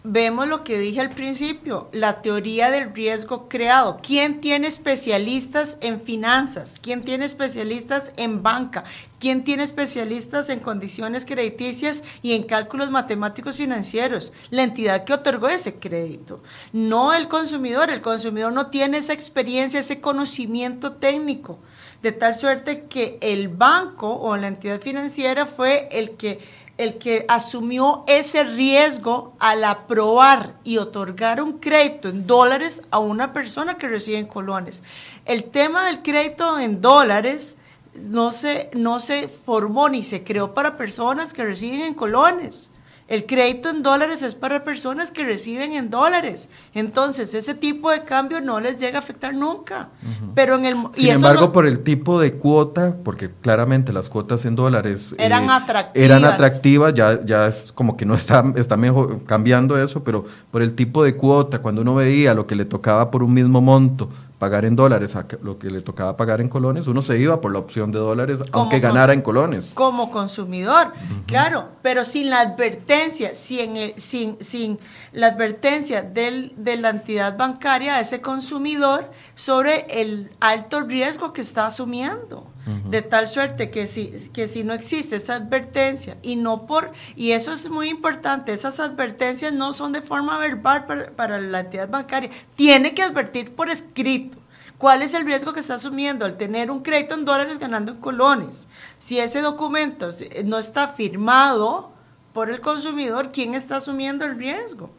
vemos 0.06 0.48
lo 0.48 0.64
que 0.64 0.78
dije 0.78 1.02
al 1.02 1.10
principio, 1.10 1.90
la 1.92 2.22
teoría 2.22 2.70
del 2.72 2.94
riesgo 2.94 3.50
creado. 3.50 4.00
¿Quién 4.02 4.40
tiene 4.40 4.68
especialistas 4.68 5.78
en 5.82 6.00
finanzas? 6.00 6.80
¿Quién 6.82 7.04
tiene 7.04 7.26
especialistas 7.26 8.12
en 8.16 8.44
banca? 8.44 8.84
¿Quién 9.20 9.44
tiene 9.44 9.64
especialistas 9.64 10.50
en 10.50 10.60
condiciones 10.60 11.26
crediticias 11.26 12.04
y 12.22 12.34
en 12.34 12.44
cálculos 12.44 12.92
matemáticos 12.92 13.56
financieros? 13.56 14.32
La 14.52 14.64
entidad 14.64 15.04
que 15.04 15.14
otorgó 15.14 15.48
ese 15.48 15.76
crédito, 15.80 16.44
no 16.72 17.14
el 17.14 17.28
consumidor. 17.28 17.90
El 17.90 18.02
consumidor 18.02 18.54
no 18.54 18.68
tiene 18.68 19.00
esa 19.00 19.14
experiencia, 19.14 19.80
ese 19.80 20.02
conocimiento 20.02 20.94
técnico, 20.94 21.60
de 22.04 22.12
tal 22.12 22.36
suerte 22.36 22.86
que 22.86 23.18
el 23.22 23.48
banco 23.48 24.14
o 24.14 24.38
la 24.38 24.48
entidad 24.48 24.80
financiera 24.80 25.48
fue 25.48 25.90
el 25.92 26.12
que 26.18 26.40
el 26.78 26.98
que 26.98 27.26
asumió 27.30 28.04
ese 28.08 28.44
riesgo 28.44 29.34
al 29.40 29.64
aprobar 29.64 30.56
y 30.64 30.78
otorgar 30.78 31.42
un 31.42 31.60
crédito 31.60 32.10
en 32.10 32.28
dólares 32.28 32.82
a 32.92 33.00
una 33.00 33.32
persona 33.32 33.78
que 33.78 33.88
recibe 33.88 34.18
en 34.18 34.28
colones. 34.28 34.84
El 35.26 35.46
tema 35.46 35.86
del 35.86 36.02
crédito 36.02 36.60
en 36.60 36.82
dólares 36.82 37.56
no 37.96 38.32
se, 38.32 38.70
no 38.74 39.00
se 39.00 39.30
formó 39.30 39.88
ni 39.88 40.04
se 40.04 40.24
creó 40.24 40.54
para 40.54 40.78
personas 40.78 41.34
que 41.34 41.46
reciben 41.46 41.82
en 41.82 41.94
colones. 41.94 42.72
El 43.08 43.28
crédito 43.28 43.70
en 43.70 43.84
dólares 43.84 44.24
es 44.24 44.34
para 44.34 44.64
personas 44.64 45.12
que 45.12 45.24
reciben 45.24 45.74
en 45.74 45.92
dólares. 45.92 46.50
Entonces, 46.74 47.36
ese 47.36 47.54
tipo 47.54 47.92
de 47.92 48.04
cambio 48.04 48.42
no 48.42 48.60
les 48.60 48.80
llega 48.80 48.98
a 48.98 49.02
afectar 49.02 49.36
nunca. 49.36 49.90
Pero 50.34 50.56
en 50.56 50.66
el 50.66 50.76
Sin 50.94 51.10
embargo, 51.10 51.52
por 51.52 51.68
el 51.68 51.82
tipo 51.82 52.20
de 52.20 52.34
cuota, 52.34 52.96
porque 53.04 53.30
claramente 53.42 53.94
las 53.94 54.10
cuotas 54.10 54.46
en 54.46 54.56
dólares 54.56 55.16
eran 55.20 55.44
eh, 55.44 55.52
atractivas. 55.52 56.06
Eran 56.06 56.26
atractivas, 56.26 56.94
ya, 56.96 57.24
ya 57.24 57.46
es 57.46 57.72
como 57.72 57.96
que 57.96 58.06
no 58.06 58.16
está, 58.16 58.44
está 58.56 58.76
mejor 58.76 59.24
cambiando 59.26 59.78
eso, 59.78 60.04
pero 60.04 60.26
por 60.50 60.64
el 60.64 60.74
tipo 60.74 61.04
de 61.04 61.16
cuota, 61.16 61.60
cuando 61.60 61.82
uno 61.82 61.94
veía 61.94 62.34
lo 62.34 62.48
que 62.48 62.56
le 62.56 62.66
tocaba 62.66 63.12
por 63.12 63.22
un 63.22 63.34
mismo 63.34 63.62
monto 63.62 64.10
pagar 64.40 64.66
en 64.66 64.76
dólares 64.76 65.16
a 65.16 65.26
lo 65.42 65.58
que 65.58 65.70
le 65.70 65.82
tocaba 65.82 66.18
pagar 66.18 66.42
en 66.42 66.50
colones, 66.50 66.88
uno 66.88 67.02
se 67.02 67.18
iba 67.18 67.40
por 67.40 67.52
la 67.54 67.60
opción 67.60 67.92
de 67.92 68.00
dólares, 68.00 68.42
aunque 68.52 68.80
ganara 68.80 69.14
en 69.14 69.22
colones. 69.22 69.72
Como 69.74 70.12
consumidor, 70.12 70.92
claro, 71.26 71.70
pero 71.82 72.04
sin 72.04 72.30
la 72.30 72.42
advertencia, 72.42 73.34
sin, 73.34 73.78
el, 73.78 73.94
sin, 73.98 74.38
sin 74.42 74.80
la 75.14 75.28
advertencia 75.28 76.02
del, 76.02 76.54
de 76.58 76.78
la 76.78 76.90
entidad 76.90 77.38
bancaria 77.38 77.96
a 77.96 78.00
ese 78.02 78.22
consumidor 78.22 79.10
sobre 79.36 79.86
el 80.02 80.32
alto 80.40 80.82
riesgo 80.82 81.32
que 81.32 81.42
está 81.42 81.68
asumiendo. 81.68 82.46
De 82.66 83.04
tal 83.04 83.28
suerte 83.28 83.70
que 83.70 83.86
si, 83.86 84.08
que 84.34 84.48
si 84.48 84.64
no 84.64 84.74
existe 84.74 85.18
esa 85.18 85.36
advertencia 85.36 86.18
y 86.24 86.36
no 86.36 86.66
por, 86.66 86.94
y 87.16 87.32
eso 87.32 87.52
es 87.52 87.70
muy 87.70 87.90
importante, 87.90 88.54
esas 88.54 88.80
advertencias 88.80 89.54
no 89.54 89.72
son 89.72 89.92
de 89.92 90.02
forma 90.02 90.40
verbal 90.40 90.86
para, 90.88 91.12
para 91.12 91.40
la 91.40 91.60
entidad 91.60 91.88
bancaria, 91.90 92.32
tiene 92.56 92.96
que 92.96 93.04
advertir 93.04 93.54
por 93.54 93.70
escrito. 93.70 94.40
¿Cuál 94.80 95.04
es 95.04 95.14
el 95.14 95.26
riesgo 95.26 95.54
que 95.54 95.60
está 95.60 95.76
asumiendo 95.76 96.26
al 96.26 96.38
tener 96.38 96.70
un 96.72 96.82
crédito 96.82 97.16
en 97.16 97.24
dólares 97.26 97.60
ganando 97.60 97.94
en 97.94 98.00
colones? 98.00 98.68
Si 99.00 99.20
ese 99.20 99.42
documento 99.42 100.10
no 100.44 100.58
está 100.58 100.88
firmado 100.88 101.92
por 102.34 102.50
el 102.50 102.62
consumidor, 102.62 103.32
¿quién 103.32 103.54
está 103.54 103.78
asumiendo 103.78 104.26
el 104.26 104.38
riesgo? 104.38 104.90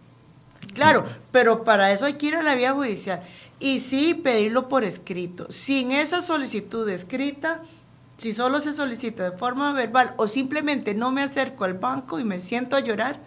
Claro, 0.72 1.04
pero 1.30 1.64
para 1.64 1.92
eso 1.92 2.04
hay 2.04 2.14
que 2.14 2.26
ir 2.26 2.36
a 2.36 2.42
la 2.42 2.54
vía 2.54 2.72
judicial 2.72 3.22
y 3.58 3.80
sí 3.80 4.14
pedirlo 4.14 4.68
por 4.68 4.84
escrito. 4.84 5.46
Sin 5.50 5.92
esa 5.92 6.22
solicitud 6.22 6.88
escrita, 6.88 7.62
si 8.18 8.32
solo 8.32 8.60
se 8.60 8.72
solicita 8.72 9.30
de 9.30 9.36
forma 9.36 9.72
verbal 9.72 10.14
o 10.16 10.28
simplemente 10.28 10.94
no 10.94 11.12
me 11.12 11.22
acerco 11.22 11.64
al 11.64 11.74
banco 11.74 12.18
y 12.18 12.24
me 12.24 12.40
siento 12.40 12.76
a 12.76 12.80
llorar, 12.80 13.20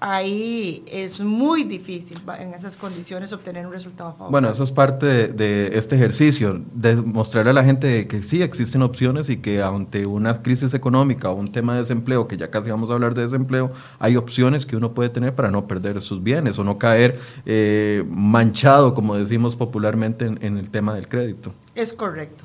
ahí 0.00 0.82
es 0.86 1.20
muy 1.20 1.64
difícil 1.64 2.20
en 2.38 2.54
esas 2.54 2.76
condiciones 2.76 3.32
obtener 3.32 3.66
un 3.66 3.72
resultado 3.72 4.12
favorable. 4.12 4.32
Bueno, 4.32 4.50
eso 4.50 4.62
es 4.62 4.70
parte 4.70 5.28
de, 5.28 5.70
este 5.74 5.96
ejercicio, 5.96 6.60
de 6.72 6.96
mostrarle 6.96 7.50
a 7.50 7.54
la 7.54 7.64
gente 7.64 8.06
que 8.06 8.22
sí 8.22 8.42
existen 8.42 8.82
opciones 8.82 9.28
y 9.28 9.38
que 9.38 9.62
ante 9.62 10.06
una 10.06 10.42
crisis 10.42 10.74
económica 10.74 11.30
o 11.30 11.34
un 11.34 11.52
tema 11.52 11.74
de 11.74 11.80
desempleo, 11.80 12.28
que 12.28 12.36
ya 12.36 12.50
casi 12.50 12.70
vamos 12.70 12.90
a 12.90 12.94
hablar 12.94 13.14
de 13.14 13.22
desempleo, 13.22 13.72
hay 13.98 14.16
opciones 14.16 14.66
que 14.66 14.76
uno 14.76 14.92
puede 14.92 15.10
tener 15.10 15.34
para 15.34 15.50
no 15.50 15.66
perder 15.66 16.00
sus 16.00 16.22
bienes 16.22 16.58
o 16.58 16.64
no 16.64 16.78
caer 16.78 17.18
eh, 17.46 18.04
manchado, 18.08 18.94
como 18.94 19.16
decimos 19.16 19.56
popularmente, 19.56 20.26
en 20.26 20.58
el 20.58 20.70
tema 20.70 20.94
del 20.94 21.08
crédito. 21.08 21.52
Es 21.78 21.92
correcto. 21.92 22.42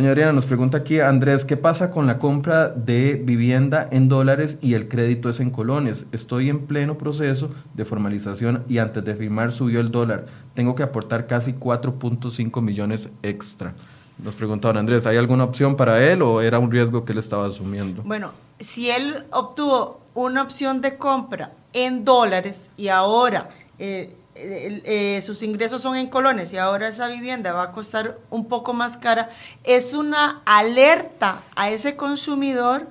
Doña 0.00 0.12
Adriana 0.12 0.32
nos 0.32 0.46
pregunta 0.46 0.78
aquí, 0.78 0.98
Andrés, 0.98 1.44
¿qué 1.44 1.58
pasa 1.58 1.90
con 1.90 2.06
la 2.06 2.18
compra 2.18 2.70
de 2.70 3.20
vivienda 3.22 3.86
en 3.90 4.08
dólares 4.08 4.56
y 4.62 4.72
el 4.72 4.88
crédito 4.88 5.28
es 5.28 5.40
en 5.40 5.50
colones? 5.50 6.06
Estoy 6.10 6.48
en 6.48 6.66
pleno 6.66 6.96
proceso 6.96 7.50
de 7.74 7.84
formalización 7.84 8.64
y 8.66 8.78
antes 8.78 9.04
de 9.04 9.14
firmar 9.14 9.52
subió 9.52 9.78
el 9.78 9.90
dólar. 9.90 10.24
Tengo 10.54 10.74
que 10.74 10.82
aportar 10.82 11.26
casi 11.26 11.52
4.5 11.52 12.62
millones 12.62 13.10
extra. 13.22 13.74
Nos 14.16 14.36
pregunta 14.36 14.68
don 14.68 14.78
Andrés, 14.78 15.04
¿hay 15.04 15.18
alguna 15.18 15.44
opción 15.44 15.76
para 15.76 16.02
él 16.02 16.22
o 16.22 16.40
era 16.40 16.58
un 16.58 16.70
riesgo 16.70 17.04
que 17.04 17.12
él 17.12 17.18
estaba 17.18 17.46
asumiendo? 17.46 18.02
Bueno, 18.02 18.30
si 18.58 18.88
él 18.88 19.26
obtuvo 19.32 20.00
una 20.14 20.40
opción 20.40 20.80
de 20.80 20.96
compra 20.96 21.52
en 21.74 22.06
dólares 22.06 22.70
y 22.78 22.88
ahora... 22.88 23.50
Eh, 23.78 24.16
eh, 24.42 25.20
sus 25.22 25.42
ingresos 25.42 25.82
son 25.82 25.96
en 25.96 26.08
colones 26.08 26.52
y 26.52 26.56
ahora 26.56 26.88
esa 26.88 27.08
vivienda 27.08 27.52
va 27.52 27.64
a 27.64 27.72
costar 27.72 28.18
un 28.30 28.48
poco 28.48 28.72
más 28.72 28.96
cara, 28.96 29.30
es 29.64 29.92
una 29.92 30.42
alerta 30.44 31.42
a 31.54 31.70
ese 31.70 31.96
consumidor 31.96 32.88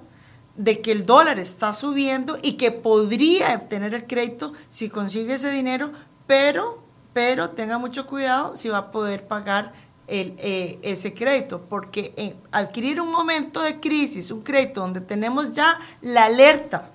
de 0.56 0.82
que 0.82 0.92
el 0.92 1.06
dólar 1.06 1.40
está 1.40 1.74
subiendo 1.74 2.38
y 2.42 2.54
que 2.54 2.72
podría 2.72 3.56
obtener 3.56 3.94
el 3.94 4.06
crédito 4.06 4.54
si 4.70 4.90
consigue 4.90 5.36
ese 5.36 5.52
dinero, 5.52 5.92
pero, 6.28 6.84
pero 7.14 7.52
tenga 7.52 7.78
mucho 7.78 8.06
cuidado 8.06 8.56
si 8.56 8.70
va 8.70 8.78
a 8.78 8.92
poder 8.92 9.26
pagar 9.28 9.74
eh, 10.08 10.80
ese 10.82 11.14
crédito, 11.14 11.62
porque 11.70 12.14
eh, 12.18 12.36
adquirir 12.52 13.00
un 13.00 13.12
momento 13.12 13.62
de 13.62 13.80
crisis, 13.80 14.32
un 14.32 14.42
crédito 14.42 14.82
donde 14.82 15.02
tenemos 15.02 15.54
ya 15.54 15.80
la 16.02 16.26
alerta 16.26 16.92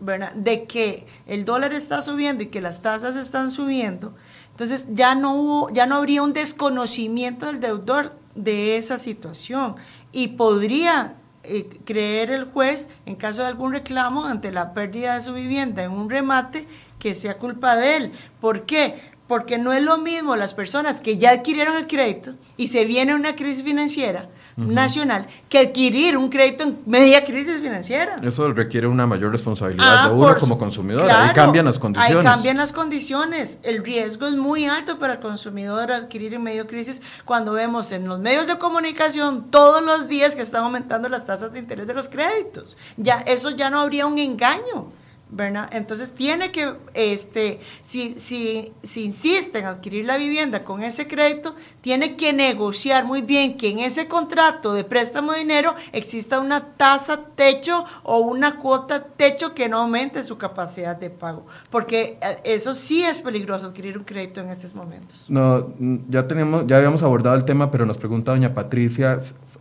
de 0.00 0.64
que 0.64 1.06
el 1.26 1.44
dólar 1.44 1.72
está 1.72 2.02
subiendo 2.02 2.44
y 2.44 2.46
que 2.46 2.60
las 2.60 2.82
tasas 2.82 3.16
están 3.16 3.50
subiendo, 3.50 4.14
entonces 4.50 4.86
ya 4.90 5.14
no 5.14 5.34
hubo, 5.34 5.70
ya 5.70 5.86
no 5.86 5.96
habría 5.96 6.22
un 6.22 6.32
desconocimiento 6.32 7.46
del 7.46 7.60
deudor 7.60 8.14
de 8.34 8.76
esa 8.76 8.98
situación 8.98 9.76
y 10.12 10.28
podría 10.28 11.16
eh, 11.44 11.68
creer 11.84 12.30
el 12.30 12.44
juez 12.44 12.88
en 13.06 13.16
caso 13.16 13.42
de 13.42 13.48
algún 13.48 13.72
reclamo 13.72 14.24
ante 14.24 14.52
la 14.52 14.74
pérdida 14.74 15.16
de 15.16 15.22
su 15.22 15.32
vivienda 15.32 15.82
en 15.82 15.92
un 15.92 16.10
remate 16.10 16.66
que 16.98 17.14
sea 17.14 17.38
culpa 17.38 17.76
de 17.76 17.96
él. 17.96 18.12
¿Por 18.40 18.66
qué? 18.66 19.00
Porque 19.26 19.58
no 19.58 19.72
es 19.72 19.82
lo 19.82 19.98
mismo 19.98 20.36
las 20.36 20.54
personas 20.54 21.00
que 21.00 21.18
ya 21.18 21.30
adquirieron 21.30 21.76
el 21.76 21.86
crédito 21.86 22.34
y 22.56 22.68
se 22.68 22.84
viene 22.84 23.14
una 23.14 23.36
crisis 23.36 23.62
financiera 23.62 24.28
nacional 24.58 25.26
que 25.48 25.58
adquirir 25.58 26.16
un 26.16 26.28
crédito 26.28 26.64
en 26.64 26.78
media 26.84 27.24
crisis 27.24 27.60
financiera. 27.60 28.16
Eso 28.22 28.52
requiere 28.52 28.86
una 28.86 29.06
mayor 29.06 29.30
responsabilidad 29.30 30.06
ah, 30.06 30.08
de 30.08 30.14
uno 30.14 30.36
como 30.38 30.58
consumidor. 30.58 31.08
ahí 31.10 31.32
cambian 31.32 31.64
las 31.66 31.78
condiciones. 31.78 32.16
Ahí 32.16 32.24
cambian 32.24 32.56
las 32.56 32.72
condiciones. 32.72 33.58
El 33.62 33.84
riesgo 33.84 34.26
es 34.26 34.34
muy 34.34 34.66
alto 34.66 34.98
para 34.98 35.14
el 35.14 35.20
consumidor 35.20 35.92
adquirir 35.92 36.34
en 36.34 36.42
medio 36.42 36.66
crisis 36.66 37.00
cuando 37.24 37.52
vemos 37.52 37.92
en 37.92 38.08
los 38.08 38.18
medios 38.18 38.46
de 38.46 38.58
comunicación 38.58 39.50
todos 39.50 39.82
los 39.82 40.08
días 40.08 40.34
que 40.34 40.42
están 40.42 40.64
aumentando 40.64 41.08
las 41.08 41.26
tasas 41.26 41.52
de 41.52 41.60
interés 41.60 41.86
de 41.86 41.94
los 41.94 42.08
créditos. 42.08 42.76
Ya 42.96 43.20
eso 43.20 43.50
ya 43.50 43.70
no 43.70 43.80
habría 43.80 44.06
un 44.06 44.18
engaño. 44.18 44.92
¿Verdad? 45.30 45.68
Entonces 45.72 46.12
tiene 46.14 46.50
que, 46.50 46.72
este, 46.94 47.60
si, 47.82 48.14
si, 48.18 48.72
si 48.82 49.04
insiste 49.04 49.58
en 49.58 49.66
adquirir 49.66 50.04
la 50.04 50.16
vivienda 50.16 50.64
con 50.64 50.82
ese 50.82 51.06
crédito, 51.06 51.54
tiene 51.80 52.16
que 52.16 52.32
negociar 52.32 53.04
muy 53.04 53.22
bien 53.22 53.56
que 53.56 53.70
en 53.70 53.80
ese 53.80 54.08
contrato 54.08 54.74
de 54.74 54.84
préstamo 54.84 55.32
de 55.32 55.40
dinero 55.40 55.74
exista 55.92 56.40
una 56.40 56.60
tasa 56.60 57.20
techo 57.34 57.84
o 58.02 58.20
una 58.20 58.56
cuota 58.56 59.04
techo 59.04 59.54
que 59.54 59.68
no 59.68 59.78
aumente 59.78 60.22
su 60.24 60.38
capacidad 60.38 60.96
de 60.96 61.10
pago, 61.10 61.46
porque 61.70 62.18
eh, 62.22 62.38
eso 62.44 62.74
sí 62.74 63.02
es 63.04 63.20
peligroso 63.20 63.66
adquirir 63.66 63.98
un 63.98 64.04
crédito 64.04 64.40
en 64.40 64.48
estos 64.48 64.74
momentos. 64.74 65.26
No, 65.28 65.74
ya 66.08 66.26
tenemos, 66.26 66.66
ya 66.66 66.76
habíamos 66.76 67.02
abordado 67.02 67.36
el 67.36 67.44
tema, 67.44 67.70
pero 67.70 67.86
nos 67.86 67.98
pregunta 67.98 68.32
doña 68.32 68.54
Patricia, 68.54 69.18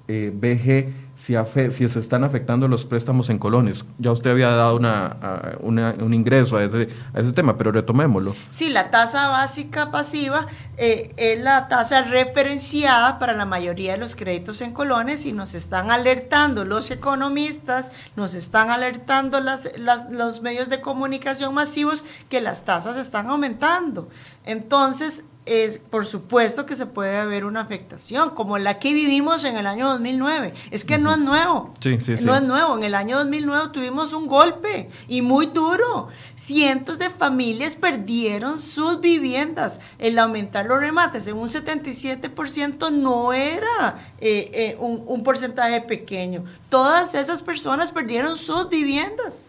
eh, 0.07 0.31
BG 0.33 1.07
si, 1.17 1.35
si, 1.71 1.89
se 1.89 1.99
están 1.99 2.23
afectando 2.23 2.67
los 2.67 2.85
préstamos 2.85 3.29
en 3.29 3.39
colones. 3.39 3.85
Ya 3.97 4.11
usted 4.11 4.31
había 4.31 4.49
dado 4.49 4.75
una, 4.77 5.57
un 5.59 6.13
ingreso 6.13 6.57
a 6.57 6.63
ese, 6.63 6.89
a 7.13 7.19
ese 7.19 7.31
tema, 7.31 7.57
pero 7.57 7.71
retomémoslo. 7.71 8.35
Sí, 8.51 8.69
la 8.69 8.91
tasa 8.91 9.27
básica 9.27 9.89
pasiva 9.89 10.45
eh, 10.77 11.13
es 11.17 11.39
la 11.39 11.67
tasa 11.69 12.03
referenciada 12.03 13.17
para 13.17 13.33
la 13.33 13.45
mayoría 13.45 13.93
de 13.93 13.97
los 13.97 14.15
créditos 14.15 14.61
en 14.61 14.73
colones 14.73 15.25
y 15.25 15.33
nos 15.33 15.55
están 15.55 15.89
alertando 15.89 16.65
los 16.65 16.91
economistas, 16.91 17.91
nos 18.15 18.35
están 18.35 18.69
alertando 18.69 19.41
las, 19.41 19.71
los 20.11 20.41
medios 20.43 20.69
de 20.69 20.81
comunicación 20.81 21.53
masivos 21.53 22.03
que 22.29 22.41
las 22.41 22.63
tasas 22.63 22.95
están 22.95 23.27
aumentando. 23.27 24.07
Entonces, 24.45 25.23
es 25.47 25.79
por 25.79 26.05
supuesto 26.05 26.65
que 26.65 26.75
se 26.75 26.85
puede 26.85 27.17
haber 27.17 27.45
una 27.45 27.61
afectación, 27.61 28.31
como 28.31 28.57
la 28.57 28.79
que 28.79 28.93
vivimos 28.93 29.43
en 29.43 29.57
el 29.57 29.65
año 29.65 29.89
2009. 29.89 30.53
Es 30.71 30.85
que 30.85 30.97
no 30.97 31.11
es 31.11 31.19
nuevo. 31.19 31.73
Sí, 31.79 31.99
sí, 32.01 32.15
no 32.23 32.35
es 32.35 32.43
nuevo. 32.43 32.77
En 32.77 32.83
el 32.83 32.95
año 32.95 33.17
2009 33.17 33.69
tuvimos 33.71 34.13
un 34.13 34.27
golpe 34.27 34.89
y 35.07 35.21
muy 35.21 35.47
duro. 35.47 36.09
Cientos 36.35 36.99
de 36.99 37.09
familias 37.09 37.75
perdieron 37.75 38.59
sus 38.59 38.99
viviendas. 38.99 39.79
El 39.99 40.19
aumentar 40.19 40.65
los 40.65 40.79
remates 40.79 41.25
en 41.27 41.37
un 41.37 41.49
77% 41.49 42.91
no 42.91 43.33
era 43.33 43.97
eh, 44.19 44.49
eh, 44.53 44.77
un, 44.79 45.03
un 45.05 45.23
porcentaje 45.23 45.81
pequeño. 45.81 46.43
Todas 46.69 47.15
esas 47.15 47.41
personas 47.41 47.91
perdieron 47.91 48.37
sus 48.37 48.69
viviendas. 48.69 49.45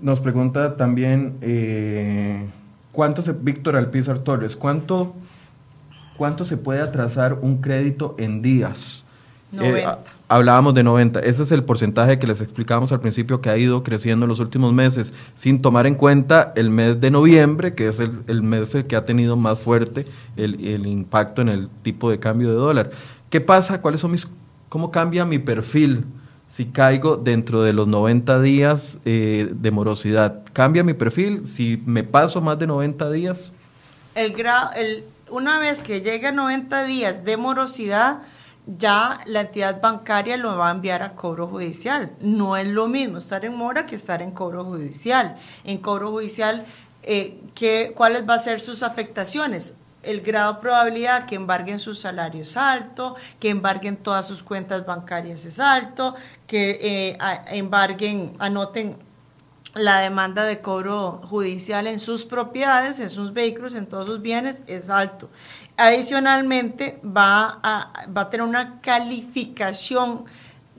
Nos 0.00 0.20
pregunta 0.20 0.76
también... 0.76 1.38
Eh 1.42 2.46
¿Cuánto 2.98 3.22
se, 3.22 3.30
Víctor 3.30 3.76
Alpizar 3.76 4.18
Torres, 4.18 4.56
¿cuánto, 4.56 5.14
cuánto 6.16 6.42
se 6.42 6.56
puede 6.56 6.80
atrasar 6.80 7.38
un 7.42 7.58
crédito 7.58 8.16
en 8.18 8.42
días? 8.42 9.04
90. 9.52 9.78
Eh, 9.78 9.96
hablábamos 10.26 10.74
de 10.74 10.82
90. 10.82 11.20
Ese 11.20 11.44
es 11.44 11.52
el 11.52 11.62
porcentaje 11.62 12.18
que 12.18 12.26
les 12.26 12.40
explicábamos 12.40 12.90
al 12.90 12.98
principio 12.98 13.40
que 13.40 13.50
ha 13.50 13.56
ido 13.56 13.84
creciendo 13.84 14.24
en 14.24 14.30
los 14.30 14.40
últimos 14.40 14.72
meses, 14.72 15.14
sin 15.36 15.62
tomar 15.62 15.86
en 15.86 15.94
cuenta 15.94 16.52
el 16.56 16.70
mes 16.70 17.00
de 17.00 17.12
noviembre, 17.12 17.76
que 17.76 17.86
es 17.86 18.00
el, 18.00 18.42
mes 18.42 18.76
que 18.88 18.96
ha 18.96 19.04
tenido 19.04 19.36
más 19.36 19.60
fuerte 19.60 20.04
el, 20.36 20.66
el, 20.66 20.84
impacto 20.84 21.40
en 21.40 21.50
el 21.50 21.68
tipo 21.68 22.10
de 22.10 22.18
cambio 22.18 22.48
de 22.48 22.56
dólar. 22.56 22.90
¿Qué 23.30 23.40
pasa? 23.40 23.80
¿Cuáles 23.80 24.00
son 24.00 24.10
mis, 24.10 24.26
¿Cómo 24.68 24.90
cambia 24.90 25.24
mi 25.24 25.38
perfil? 25.38 26.04
Si 26.48 26.66
caigo 26.66 27.16
dentro 27.16 27.62
de 27.62 27.72
los 27.72 27.86
90 27.86 28.40
días 28.40 28.98
eh, 29.04 29.50
de 29.52 29.70
morosidad. 29.70 30.42
¿Cambia 30.52 30.82
mi 30.82 30.94
perfil 30.94 31.46
si 31.46 31.82
me 31.86 32.02
paso 32.02 32.40
más 32.40 32.58
de 32.58 32.66
90 32.66 33.10
días? 33.10 33.52
El, 34.14 34.34
el 34.76 35.04
una 35.30 35.58
vez 35.58 35.82
que 35.82 36.00
llegue 36.00 36.28
a 36.28 36.32
90 36.32 36.84
días 36.84 37.24
de 37.24 37.36
morosidad, 37.36 38.22
ya 38.66 39.20
la 39.26 39.42
entidad 39.42 39.80
bancaria 39.80 40.36
lo 40.36 40.56
va 40.56 40.68
a 40.68 40.72
enviar 40.72 41.02
a 41.02 41.14
cobro 41.14 41.46
judicial. 41.46 42.12
No 42.20 42.56
es 42.56 42.66
lo 42.66 42.88
mismo 42.88 43.18
estar 43.18 43.44
en 43.44 43.54
mora 43.54 43.86
que 43.86 43.96
estar 43.96 44.22
en 44.22 44.30
cobro 44.30 44.64
judicial. 44.64 45.36
En 45.64 45.78
cobro 45.78 46.10
judicial, 46.10 46.64
eh, 47.02 47.40
¿qué, 47.54 47.92
¿cuáles 47.94 48.26
van 48.26 48.38
a 48.38 48.42
ser 48.42 48.60
sus 48.60 48.82
afectaciones? 48.82 49.74
El 50.08 50.22
grado 50.22 50.54
de 50.54 50.60
probabilidad 50.60 51.26
que 51.26 51.34
embarguen 51.34 51.78
su 51.78 51.94
salario 51.94 52.42
es 52.42 52.56
alto, 52.56 53.14
que 53.38 53.50
embarguen 53.50 53.98
todas 53.98 54.26
sus 54.26 54.42
cuentas 54.42 54.86
bancarias 54.86 55.44
es 55.44 55.60
alto, 55.60 56.14
que 56.46 56.78
eh, 56.80 57.18
embarguen, 57.50 58.34
anoten 58.38 58.96
la 59.74 59.98
demanda 59.98 60.44
de 60.44 60.62
cobro 60.62 61.20
judicial 61.28 61.86
en 61.86 62.00
sus 62.00 62.24
propiedades, 62.24 63.00
en 63.00 63.10
sus 63.10 63.34
vehículos, 63.34 63.74
en 63.74 63.86
todos 63.86 64.06
sus 64.06 64.22
bienes, 64.22 64.64
es 64.66 64.88
alto. 64.88 65.28
Adicionalmente, 65.76 66.98
va 67.04 67.60
a, 67.62 68.06
va 68.08 68.22
a 68.22 68.30
tener 68.30 68.46
una 68.46 68.80
calificación 68.80 70.24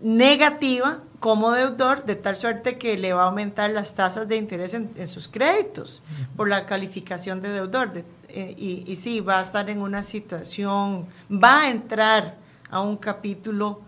negativa 0.02 1.02
como 1.20 1.52
deudor, 1.52 2.06
de 2.06 2.15
tal 2.15 2.36
suerte 2.36 2.78
que 2.78 2.98
le 2.98 3.13
va 3.13 3.24
a 3.24 3.26
aumentar 3.28 3.70
las 3.70 3.94
tasas 3.94 4.28
de 4.28 4.38
interés 4.38 4.74
en, 4.74 5.08
sus 5.08 5.28
créditos 5.28 6.02
por 6.36 6.50
la 6.50 6.65
calificación 6.65 7.42
de 7.42 7.50
deudor. 7.50 7.92
Eh, 8.30 8.56
y, 8.58 8.84
y, 8.86 8.96
sí, 8.96 9.22
va 9.22 9.39
a 9.39 9.42
estar 9.42 9.70
en 9.70 9.82
una 9.82 10.04
situación, 10.04 11.08
va 11.32 11.62
a 11.62 11.70
entrar 11.70 12.38
a 12.70 12.82
un 12.82 12.96
capítulo 12.96 13.82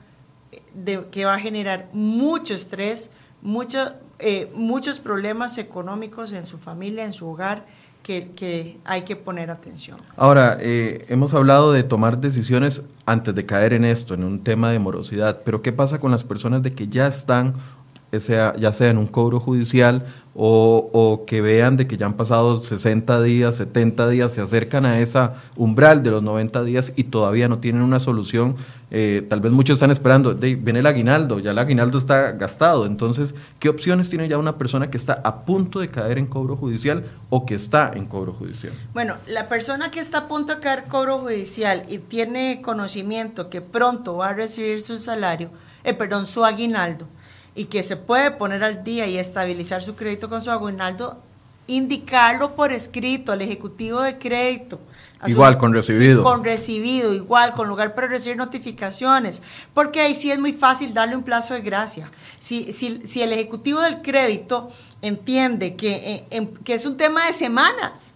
de, 0.73 1.05
que 1.11 1.25
va 1.25 1.35
a 1.35 1.39
generar 1.39 1.89
mucho 1.93 2.53
estrés, 2.53 3.11
mucho, 3.41 3.93
eh, 4.19 4.51
muchos 4.55 4.99
problemas 4.99 5.57
económicos 5.57 6.33
en 6.33 6.43
su 6.43 6.57
familia, 6.57 7.05
en 7.05 7.13
su 7.13 7.27
hogar 7.27 7.65
que, 8.03 8.79
hay 8.83 9.03
que 9.03 9.15
poner 9.15 9.51
atención. 9.51 9.97
Ahora, 10.17 10.57
eh, 10.59 11.05
hemos 11.07 11.33
hablado 11.33 11.71
de 11.71 11.83
tomar 11.83 12.19
decisiones 12.19 12.81
antes 13.05 13.33
de 13.33 13.45
caer 13.45 13.73
en 13.73 13.85
esto, 13.85 14.13
en 14.13 14.23
un 14.23 14.43
tema 14.43 14.71
de 14.71 14.79
morosidad, 14.79 15.41
pero 15.45 15.61
¿qué 15.61 15.71
pasa 15.71 15.99
con 15.99 16.11
las 16.11 16.23
personas 16.23 16.61
de 16.63 16.73
que 16.73 16.87
ya 16.87 17.07
están, 17.07 17.53
sea, 18.19 18.55
ya 18.57 18.73
sea 18.73 18.89
en 18.89 18.97
un 18.97 19.07
cobro 19.07 19.39
judicial 19.39 20.05
o, 20.33 21.23
que 21.27 21.41
vean 21.41 21.75
de 21.77 21.87
que 21.87 21.97
ya 21.97 22.05
han 22.05 22.13
pasado 22.13 22.61
60 22.61 23.21
días, 23.21 23.55
70 23.55 24.07
días, 24.09 24.31
se 24.31 24.41
acercan 24.41 24.85
a 24.85 24.99
esa 24.99 25.33
umbral 25.55 26.03
de 26.03 26.11
los 26.11 26.23
90 26.23 26.63
días 26.63 26.93
y 26.95 27.05
todavía 27.05 27.47
no 27.49 27.59
tienen 27.59 27.81
una 27.81 27.99
solución. 27.99 28.55
Eh, 28.91 29.25
tal 29.29 29.41
vez 29.41 29.51
muchos 29.51 29.75
están 29.75 29.91
esperando, 29.91 30.33
de, 30.33 30.55
viene 30.55 30.79
el 30.79 30.85
aguinaldo, 30.85 31.39
ya 31.39 31.51
el 31.51 31.59
aguinaldo 31.59 31.97
está 31.97 32.31
gastado. 32.31 32.85
Entonces, 32.85 33.35
¿qué 33.59 33.69
opciones 33.69 34.09
tiene 34.09 34.27
ya 34.27 34.37
una 34.37 34.57
persona 34.57 34.89
que 34.89 34.97
está 34.97 35.21
a 35.23 35.43
punto 35.43 35.79
de 35.79 35.89
caer 35.89 36.17
en 36.17 36.27
cobro 36.27 36.55
judicial 36.55 37.03
o 37.29 37.45
que 37.45 37.55
está 37.55 37.91
en 37.93 38.05
cobro 38.05 38.33
judicial? 38.33 38.73
Bueno, 38.93 39.15
la 39.27 39.49
persona 39.49 39.91
que 39.91 39.99
está 39.99 40.19
a 40.19 40.27
punto 40.27 40.55
de 40.55 40.61
caer 40.61 40.79
en 40.83 40.89
cobro 40.89 41.19
judicial 41.19 41.83
y 41.89 41.97
tiene 41.97 42.61
conocimiento 42.61 43.49
que 43.49 43.61
pronto 43.61 44.17
va 44.17 44.29
a 44.29 44.33
recibir 44.33 44.81
su 44.81 44.97
salario, 44.97 45.49
eh, 45.83 45.93
perdón, 45.93 46.25
su 46.25 46.45
aguinaldo, 46.45 47.07
y 47.55 47.65
que 47.65 47.83
se 47.83 47.97
puede 47.97 48.31
poner 48.31 48.63
al 48.63 48.83
día 48.83 49.07
y 49.07 49.17
estabilizar 49.17 49.81
su 49.81 49.95
crédito 49.95 50.29
con 50.29 50.43
su 50.43 50.51
aguinaldo, 50.51 51.21
indicarlo 51.67 52.55
por 52.55 52.71
escrito 52.71 53.31
al 53.31 53.41
ejecutivo 53.41 54.01
de 54.01 54.17
crédito. 54.17 54.79
Igual, 55.27 55.57
con 55.57 55.71
recibido. 55.71 56.23
con 56.23 56.43
recibido, 56.43 57.13
igual, 57.13 57.53
con 57.53 57.67
lugar 57.67 57.93
para 57.93 58.07
recibir 58.07 58.37
notificaciones. 58.37 59.41
Porque 59.73 60.01
ahí 60.01 60.15
sí 60.15 60.31
es 60.31 60.39
muy 60.39 60.53
fácil 60.53 60.93
darle 60.93 61.15
un 61.15 61.23
plazo 61.23 61.53
de 61.53 61.61
gracia. 61.61 62.11
Si, 62.39 62.71
si, 62.71 63.05
si 63.05 63.21
el 63.21 63.31
ejecutivo 63.31 63.81
del 63.81 64.01
crédito 64.01 64.71
entiende 65.01 65.75
que, 65.75 66.25
eh, 66.29 66.49
que 66.63 66.73
es 66.73 66.85
un 66.85 66.97
tema 66.97 67.25
de 67.27 67.33
semanas, 67.33 68.11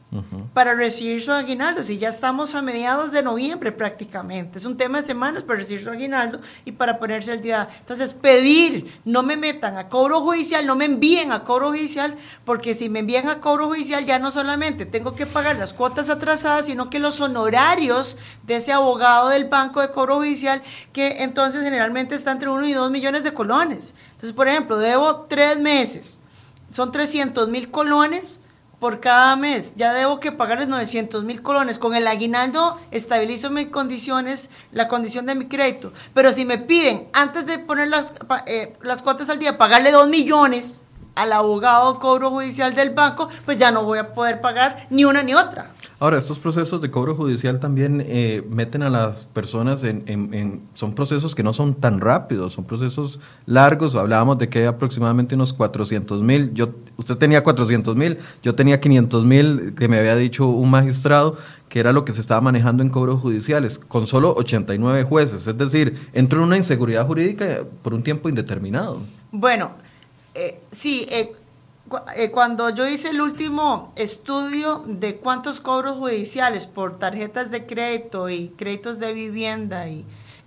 para 0.53 0.75
recibir 0.75 1.21
su 1.21 1.31
aguinaldo. 1.31 1.83
Si 1.83 1.97
ya 1.97 2.09
estamos 2.09 2.55
a 2.55 2.61
mediados 2.61 3.11
de 3.11 3.23
noviembre 3.23 3.71
prácticamente, 3.71 4.59
es 4.59 4.65
un 4.65 4.77
tema 4.77 5.01
de 5.01 5.07
semanas 5.07 5.43
para 5.43 5.59
recibir 5.59 5.83
su 5.83 5.89
aguinaldo 5.89 6.39
y 6.63 6.71
para 6.71 6.99
ponerse 6.99 7.31
al 7.31 7.41
día. 7.41 7.67
Entonces, 7.79 8.13
pedir, 8.13 8.99
no 9.03 9.23
me 9.23 9.35
metan 9.35 9.77
a 9.77 9.89
cobro 9.89 10.21
judicial, 10.21 10.65
no 10.65 10.75
me 10.75 10.85
envíen 10.85 11.31
a 11.31 11.43
cobro 11.43 11.69
judicial, 11.69 12.15
porque 12.45 12.73
si 12.73 12.89
me 12.89 12.99
envían 12.99 13.27
a 13.27 13.41
cobro 13.41 13.67
judicial 13.67 14.05
ya 14.05 14.19
no 14.19 14.31
solamente 14.31 14.85
tengo 14.85 15.15
que 15.15 15.25
pagar 15.25 15.57
las 15.57 15.73
cuotas 15.73 16.09
atrasadas, 16.09 16.67
sino 16.67 16.89
que 16.89 16.99
los 16.99 17.19
honorarios 17.19 18.17
de 18.43 18.57
ese 18.57 18.71
abogado 18.71 19.29
del 19.29 19.45
banco 19.45 19.81
de 19.81 19.91
cobro 19.91 20.17
judicial, 20.17 20.61
que 20.93 21.23
entonces 21.23 21.63
generalmente 21.63 22.15
está 22.15 22.31
entre 22.31 22.49
1 22.49 22.67
y 22.67 22.73
2 22.73 22.91
millones 22.91 23.23
de 23.23 23.33
colones. 23.33 23.93
Entonces, 24.11 24.33
por 24.33 24.47
ejemplo, 24.47 24.77
debo 24.77 25.25
tres 25.27 25.59
meses, 25.59 26.21
son 26.75 26.91
300 26.91 27.47
mil 27.47 27.71
colones 27.71 28.41
por 28.79 28.99
cada 28.99 29.38
mes. 29.38 29.75
Ya 29.77 29.93
debo 29.93 30.19
que 30.19 30.33
pagarles 30.33 30.67
900 30.67 31.23
mil 31.23 31.41
colones. 31.41 31.79
Con 31.79 31.95
el 31.95 32.05
aguinaldo 32.05 32.77
estabilizo 32.91 33.49
mis 33.49 33.67
condiciones, 33.67 34.49
la 34.73 34.89
condición 34.89 35.25
de 35.25 35.35
mi 35.35 35.45
crédito. 35.45 35.93
Pero 36.13 36.33
si 36.33 36.43
me 36.43 36.57
piden, 36.57 37.07
antes 37.13 37.45
de 37.45 37.59
poner 37.59 37.88
las, 37.88 38.13
eh, 38.45 38.73
las 38.81 39.01
cuotas 39.01 39.29
al 39.29 39.39
día, 39.39 39.57
pagarle 39.57 39.91
2 39.91 40.09
millones 40.09 40.81
al 41.15 41.34
abogado 41.34 41.99
cobro 41.99 42.30
judicial 42.30 42.75
del 42.75 42.91
banco, 42.91 43.30
pues 43.45 43.58
ya 43.58 43.71
no 43.71 43.84
voy 43.84 43.99
a 43.99 44.13
poder 44.13 44.41
pagar 44.41 44.88
ni 44.89 45.06
una 45.06 45.23
ni 45.23 45.34
otra. 45.34 45.71
Ahora, 45.97 46.17
estos 46.17 46.39
procesos 46.39 46.82
de 46.82 46.91
cobro 46.91 47.15
judicial 47.15 47.62
también 47.62 48.04
eh, 48.06 48.45
meten 48.49 48.84
a 48.84 48.89
las 48.89 49.21
personas 49.28 49.84
en, 49.84 50.62
Son 50.73 50.93
procesos 50.93 51.34
que 51.34 51.41
no 51.41 51.54
son 51.54 51.75
tan 51.75 52.01
rápidos, 52.01 52.51
son 52.54 52.65
procesos 52.65 53.19
largos. 53.45 53.95
Hablábamos 53.95 54.38
de 54.38 54.49
que 54.49 54.60
hay 54.60 54.65
aproximadamente 54.65 55.36
unos 55.36 55.54
400 55.54 56.21
mil. 56.21 56.54
Usted 56.97 57.15
tenía 57.15 57.43
400 57.43 57.95
mil, 57.95 58.17
yo 58.43 58.56
tenía 58.56 58.82
500 58.82 59.25
mil, 59.25 59.73
que 59.78 59.88
me 59.88 59.97
había 59.97 60.17
dicho 60.17 60.47
un 60.47 60.69
magistrado, 60.69 61.38
que 61.69 61.80
era 61.80 61.93
lo 61.93 62.04
que 62.04 62.13
se 62.13 62.19
estaba 62.19 62.41
manejando 62.41 62.84
en 62.84 62.89
cobros 62.89 63.21
judiciales, 63.21 63.80
con 63.80 64.06
solo 64.06 64.34
89 64.36 65.06
jueces. 65.06 65.47
Es 65.47 65.58
decir, 65.58 66.10
entró 66.12 66.39
en 66.39 66.45
una 66.45 66.58
inseguridad 66.58 67.08
jurídica 67.08 67.60
por 67.82 67.93
un 67.93 68.04
tiempo 68.04 68.28
indeterminado. 68.28 68.99
Bueno, 69.32 69.71
eh, 70.35 70.59
sí, 70.71 71.07
eh, 71.09 71.31
eh, 72.17 72.31
cuando 72.31 72.69
yo 72.69 72.87
hice 72.87 73.09
el 73.09 73.21
último 73.21 73.93
estudio 73.95 74.83
de 74.85 75.17
cuántos 75.17 75.61
cobros 75.61 75.97
judiciales 75.97 76.65
por 76.65 76.99
tarjetas 76.99 77.51
de 77.51 77.65
crédito 77.65 78.29
y 78.29 78.49
créditos 78.49 78.99
de 78.99 79.13
vivienda 79.13 79.87
y 79.87 80.05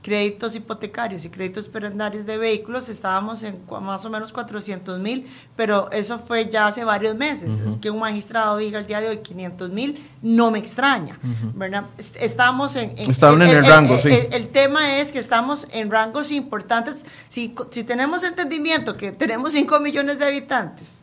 créditos 0.09 0.57
hipotecarios 0.57 1.27
y 1.27 1.29
créditos 1.29 1.68
perennarios 1.68 2.25
de 2.25 2.38
vehículos 2.38 2.88
estábamos 2.88 3.42
en 3.42 3.61
más 3.83 4.07
o 4.07 4.11
menos 4.11 4.33
400 4.33 4.99
mil, 5.01 5.27
pero 5.55 5.90
eso 5.92 6.18
fue 6.18 6.49
ya 6.49 6.66
hace 6.66 6.83
varios 6.83 7.14
meses. 7.14 7.61
Es 7.61 7.77
que 7.77 7.90
un 7.90 7.99
magistrado 7.99 8.57
diga 8.57 8.79
el 8.79 8.87
día 8.87 9.01
de 9.01 9.09
hoy 9.11 9.18
500 9.18 9.68
mil 9.68 10.03
no 10.23 10.51
me 10.51 10.61
extraña, 10.61 11.18
¿verdad? 11.55 11.85
Estamos 12.18 12.75
en... 12.77 12.94
en 12.97 13.11
en 13.11 13.42
el, 13.42 13.66
rango, 13.66 13.99
sí. 13.99 14.09
El, 14.31 14.49
tema 14.49 14.97
es 14.97 15.12
que 15.12 15.18
estamos 15.18 15.68
en 15.73 15.90
rangos 15.90 16.33
importantes. 16.33 17.05
Si, 17.29 17.55
si 17.71 17.85
tenemos 17.85 18.25
entendimiento 18.25 18.97
que 18.97 19.12
tenemos 19.12 19.53
5 19.53 19.79
millones 19.81 20.18
de 20.18 20.25
habitantes, 20.25 21.01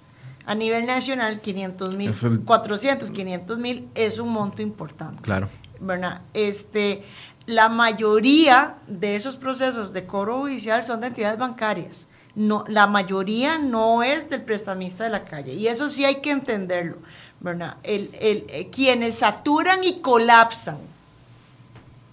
a 0.47 0.55
nivel 0.55 0.87
nacional, 0.87 1.41
500 1.41 1.93
mil, 1.93 2.11
400, 2.43 3.11
500 3.11 3.57
mil 3.59 3.87
es 3.93 4.17
un 4.17 4.29
monto 4.29 4.63
importante. 4.63 5.21
Claro. 5.21 5.47
¿Verdad? 5.79 6.21
Este, 6.33 7.03
la 7.45 7.69
mayoría 7.69 8.77
de 8.87 9.15
esos 9.15 9.35
procesos 9.35 9.93
de 9.93 10.05
cobro 10.05 10.39
judicial 10.39 10.83
son 10.83 11.01
de 11.01 11.07
entidades 11.07 11.37
bancarias. 11.37 12.07
No, 12.35 12.65
la 12.67 12.85
mayoría 12.87 13.57
no 13.57 14.03
es 14.03 14.29
del 14.29 14.41
prestamista 14.41 15.05
de 15.05 15.09
la 15.09 15.25
calle. 15.25 15.53
Y 15.53 15.67
eso 15.67 15.89
sí 15.89 16.03
hay 16.03 16.15
que 16.15 16.31
entenderlo. 16.31 16.97
¿verdad? 17.39 17.77
El, 17.83 18.09
el, 18.19 18.45
eh, 18.49 18.69
quienes 18.69 19.19
saturan 19.19 19.83
y 19.83 19.99
colapsan 20.01 20.77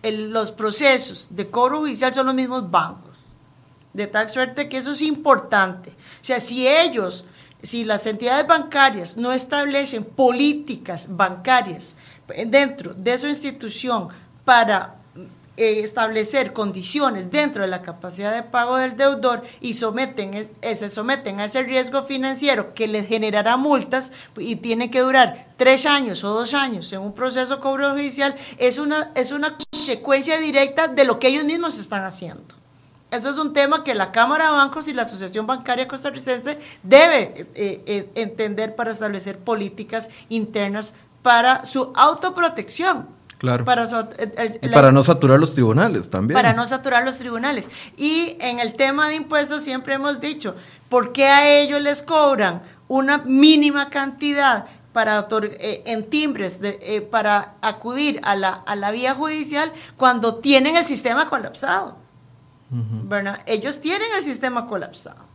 los 0.03 0.51
procesos 0.51 1.29
de 1.31 1.49
cobro 1.49 1.81
judicial 1.81 2.13
son 2.13 2.27
los 2.27 2.35
mismos 2.35 2.71
bancos. 2.71 3.29
De 3.93 4.07
tal 4.07 4.31
suerte 4.31 4.69
que 4.69 4.79
eso 4.79 4.93
es 4.93 5.03
importante. 5.03 5.91
O 5.91 6.25
sea, 6.25 6.41
si 6.41 6.67
ellos 6.67 7.25
si 7.63 7.85
las 7.85 8.07
entidades 8.07 8.47
bancarias 8.47 9.17
no 9.17 9.33
establecen 9.33 10.05
políticas 10.05 11.07
bancarias 11.17 11.95
dentro 12.47 12.95
de 12.95 13.19
su 13.19 13.27
institución 13.27 14.09
para 14.45 14.97
eh, 15.55 15.81
establecer 15.81 16.55
condiciones 16.55 17.31
dentro 17.31 17.61
de 17.61 17.69
la 17.69 17.83
capacidad 17.83 18.35
de 18.35 18.43
pago 18.43 18.79
del 18.79 18.97
deudor 18.97 19.43
y 19.61 19.75
someten, 19.75 20.33
eh, 20.33 20.75
se 20.75 20.89
someten 20.89 21.41
a 21.41 21.45
ese 21.45 21.63
riesgo 21.63 22.05
financiero 22.05 22.73
que 22.73 22.89
les 22.89 23.07
generará 23.07 23.59
multas 23.59 24.13
y 24.39 24.57
tiene 24.57 24.91
que 24.91 25.01
durar 25.01 25.49
tres 25.59 25.85
años 25.85 26.25
o 26.25 26.31
dos 26.31 26.55
años 26.55 26.91
en 26.95 27.01
un 27.01 27.13
proceso 27.13 27.61
cobro 27.61 27.91
judicial, 27.91 28.35
es 28.57 28.79
una, 28.79 29.11
es 29.15 29.31
una 29.31 29.59
consecuencia 29.59 30.39
directa 30.39 30.89
de 30.89 31.05
lo 31.05 31.19
que 31.19 31.29
ellos 31.29 31.45
mismos 31.45 31.79
están 31.79 32.03
haciendo. 32.05 32.55
Eso 33.11 33.29
es 33.29 33.37
un 33.37 33.53
tema 33.53 33.85
que 33.85 33.95
la 33.95 34.11
Cámara 34.11 34.47
de 34.47 34.53
Bancos 34.53 34.89
y 34.89 34.95
la 34.95 35.03
Asociación 35.03 35.47
Bancaria 35.47 35.87
Costarricense 35.87 36.59
debe 36.83 37.47
eh, 37.55 38.11
entender 38.15 38.75
para 38.75 38.91
establecer 38.91 39.37
políticas 39.39 40.09
internas 40.31 40.95
para 41.23 41.65
su 41.65 41.93
autoprotección. 41.95 43.07
Claro. 43.39 43.65
Para, 43.65 43.89
y 44.61 44.69
para 44.69 44.93
no 44.93 45.03
saturar 45.03 45.41
los 45.41 45.53
tribunales 45.53 46.09
también. 46.09 46.37
Para 46.37 46.55
no 46.55 46.65
saturar 46.65 47.05
los 47.05 47.19
tribunales. 47.19 47.69
Y 47.97 48.37
en 48.41 48.61
el 48.61 48.75
tema 48.75 49.09
de 49.09 49.17
impuestos 49.17 49.65
siempre 49.65 49.95
hemos 49.95 50.21
dicho, 50.21 50.55
¿por 50.89 51.13
qué 51.13 51.27
a 51.27 51.49
ellos 51.49 51.81
les 51.81 52.03
cobran 52.03 52.63
una 52.87 53.19
mínima 53.19 53.91
cantidad 53.91 54.67
para 54.93 55.27
eh, 55.43 55.83
en 55.87 56.09
timbres 56.09 56.61
para 57.11 57.55
acudir 57.63 58.21
a 58.23 58.37
la, 58.37 58.51
a 58.53 58.77
la 58.77 58.93
vía 58.93 59.15
judicial 59.15 59.73
cuando 59.97 60.37
tienen 60.37 60.77
el 60.77 60.85
sistema 60.85 61.29
colapsado? 61.29 61.97
Ellos 63.47 63.81
tienen 63.81 64.09
el 64.17 64.23
sistema 64.23 64.67
colapsado. 64.67 65.32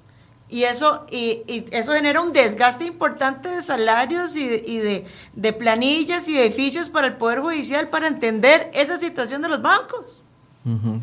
Y 0.50 0.64
eso, 0.64 1.06
y, 1.12 1.66
eso 1.72 1.92
genera 1.92 2.22
un 2.22 2.32
desgaste 2.32 2.86
importante 2.86 3.50
de 3.50 3.62
salarios 3.62 4.36
y, 4.36 4.48
de, 4.48 5.54
planillas 5.54 6.28
y 6.30 6.40
edificios 6.40 6.90
para 6.90 7.08
el 7.08 7.18
Poder 7.18 7.42
Judicial 7.42 7.90
para 7.90 8.08
entender 8.08 8.72
esa 8.74 8.98
situación 8.98 9.42
de 9.42 9.50
los 9.50 9.62
bancos. 9.62 10.22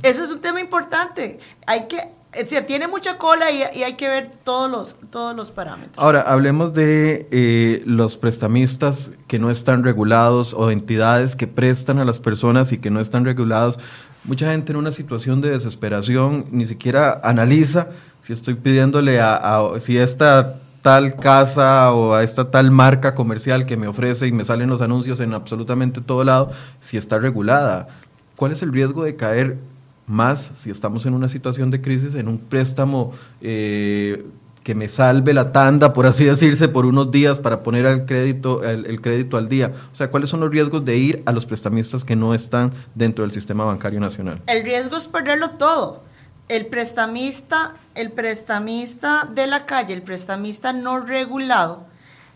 Eso 0.02 0.22
es 0.22 0.30
un 0.30 0.42
tema 0.42 0.60
importante. 0.60 1.38
Hay 1.66 1.88
que, 1.88 2.10
se 2.46 2.62
tiene 2.62 2.88
mucha 2.88 3.18
cola 3.18 3.50
y, 3.50 3.62
hay 3.62 3.94
que 3.94 4.08
ver 4.08 4.30
todos 4.44 4.70
los, 4.70 4.96
todos 5.10 5.34
los 5.34 5.50
parámetros. 5.50 5.96
Ahora, 5.96 6.22
hablemos 6.22 6.74
de 6.74 7.28
eh, 7.30 7.82
los 7.86 8.16
prestamistas 8.16 9.10
que 9.26 9.38
no 9.38 9.50
están 9.50 9.84
regulados 9.84 10.54
o 10.54 10.70
entidades 10.70 11.36
que 11.36 11.46
prestan 11.46 11.98
a 11.98 12.04
las 12.04 12.20
personas 12.20 12.72
y 12.72 12.78
que 12.78 12.90
no 12.90 13.00
están 13.00 13.24
regulados 13.24 13.78
mucha 14.24 14.50
gente 14.50 14.72
en 14.72 14.78
una 14.78 14.90
situación 14.90 15.40
de 15.40 15.50
desesperación 15.50 16.46
ni 16.50 16.66
siquiera 16.66 17.20
analiza 17.22 17.88
si 18.20 18.32
estoy 18.32 18.54
pidiéndole 18.54 19.20
a, 19.20 19.60
si 19.78 19.98
esta 19.98 20.56
tal 20.80 21.16
casa 21.16 21.92
o 21.92 22.14
a 22.14 22.22
esta 22.22 22.50
tal 22.50 22.70
marca 22.70 23.14
comercial 23.14 23.66
que 23.66 23.76
me 23.76 23.86
ofrece 23.86 24.26
y 24.26 24.32
me 24.32 24.44
salen 24.44 24.70
los 24.70 24.80
anuncios 24.80 25.20
en 25.20 25.32
absolutamente 25.32 26.00
todo 26.00 26.24
lado, 26.24 26.50
si 26.80 26.96
está 26.96 27.18
regulada. 27.18 27.88
¿Cuál 28.36 28.52
es 28.52 28.62
el 28.62 28.72
riesgo 28.72 29.04
de 29.04 29.16
caer 29.16 29.58
más 30.06 30.52
si 30.56 30.70
estamos 30.70 31.06
en 31.06 31.14
una 31.14 31.28
situación 31.28 31.70
de 31.70 31.80
crisis 31.80 32.14
en 32.14 32.28
un 32.28 32.38
préstamo 32.38 33.12
eh, 33.40 34.24
que 34.64 34.74
me 34.74 34.88
salve 34.88 35.34
la 35.34 35.52
tanda, 35.52 35.92
por 35.92 36.06
así 36.06 36.24
decirse, 36.24 36.68
por 36.68 36.86
unos 36.86 37.10
días 37.10 37.38
para 37.38 37.62
poner 37.62 37.84
el 37.84 38.06
crédito, 38.06 38.64
el, 38.64 39.00
crédito 39.02 39.36
al 39.36 39.48
día? 39.48 39.72
O 39.92 39.94
sea, 39.94 40.10
¿cuáles 40.10 40.30
son 40.30 40.40
los 40.40 40.50
riesgos 40.50 40.84
de 40.84 40.96
ir 40.96 41.22
a 41.26 41.32
los 41.32 41.44
prestamistas 41.44 42.02
que 42.02 42.16
no 42.16 42.34
están 42.34 42.72
dentro 42.94 43.24
del 43.24 43.32
sistema 43.32 43.64
bancario 43.64 44.00
nacional? 44.00 44.40
El 44.46 44.64
riesgo 44.64 44.96
es 44.96 45.06
perderlo 45.06 45.50
todo. 45.50 46.02
El 46.48 46.66
prestamista, 46.66 47.74
el 47.94 48.10
prestamista 48.10 49.28
de 49.32 49.46
la 49.46 49.66
calle, 49.66 49.92
el 49.92 50.02
prestamista 50.02 50.72
no 50.72 51.00
regulado, 51.00 51.86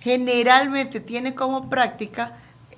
generalmente 0.00 1.00
tiene 1.00 1.34
como 1.34 1.70
práctica 1.70 2.36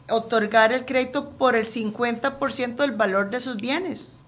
otorgar 0.08 0.72
el 0.72 0.84
crédito 0.84 1.30
por 1.30 1.56
el 1.56 1.66
50% 1.66 2.76
del 2.76 2.92
valor 2.92 3.30
de 3.30 3.40
sus 3.40 3.56
bienes. 3.56 4.19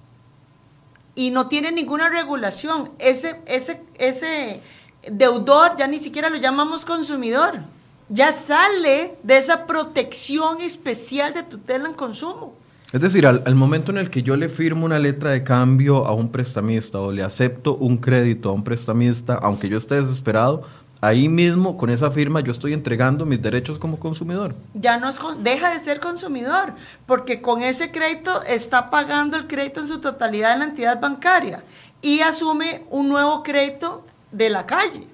Y 1.15 1.31
no 1.31 1.49
tiene 1.49 1.73
ninguna 1.73 2.09
regulación. 2.09 2.91
Ese, 2.99 3.41
ese, 3.47 3.83
ese, 3.99 4.63
deudor, 5.11 5.77
ya 5.77 5.87
ni 5.87 5.99
siquiera 5.99 6.31
lo 6.31 6.37
llamamos 6.37 6.85
consumidor. 6.85 7.61
Ya 8.09 8.33
sale 8.33 9.17
de 9.23 9.39
esa 9.39 9.67
protección 9.67 10.61
especial 10.61 11.35
de 11.35 11.43
tutela 11.43 11.89
en 11.89 11.95
consumo. 11.95 12.55
Es 12.93 13.01
decir, 13.01 13.27
al, 13.27 13.55
momento 13.55 13.91
en 13.91 13.97
el 13.97 14.11
que 14.11 14.23
yo 14.23 14.37
le 14.37 14.51
firmo 14.51 14.85
una 14.85 14.99
letra 14.99 15.31
de 15.31 15.43
cambio 15.43 16.05
a 16.05 16.13
un 16.13 16.31
prestamista 16.31 17.01
o 17.01 17.11
le 17.11 17.23
acepto 17.23 17.77
un 17.77 17.97
crédito 17.97 18.51
a 18.51 18.53
un 18.53 18.65
prestamista, 18.65 19.35
aunque 19.35 19.71
yo 19.71 19.79
esté 19.79 19.95
desesperado, 19.95 20.63
ahí 21.03 21.29
mismo 21.29 21.77
con 21.77 21.91
esa 21.91 22.11
firma 22.13 22.41
yo 22.41 22.53
estoy 22.53 22.73
entregando 22.73 23.27
mis 23.27 23.43
derechos 23.43 23.79
como 23.79 23.99
consumidor. 23.99 24.55
Ya 24.73 24.99
no 24.99 25.09
es 25.09 25.19
deja 25.41 25.71
de 25.71 25.81
ser 25.81 26.01
consumidor, 26.01 26.75
porque 27.07 27.43
con 27.43 27.63
ese 27.63 27.91
crédito 27.91 28.43
está 28.45 28.89
pagando 28.89 29.37
el 29.37 29.49
crédito 29.49 29.81
en 29.81 29.89
su 29.89 30.01
totalidad 30.01 30.55
en 30.55 30.61
la 30.61 30.65
entidad 30.67 31.01
bancaria 31.01 31.63
y 32.01 32.21
asume 32.21 32.85
un 32.89 33.09
nuevo 33.09 33.43
crédito 33.43 34.07
de 34.31 34.49
la 34.49 34.65
calle, 34.65 35.07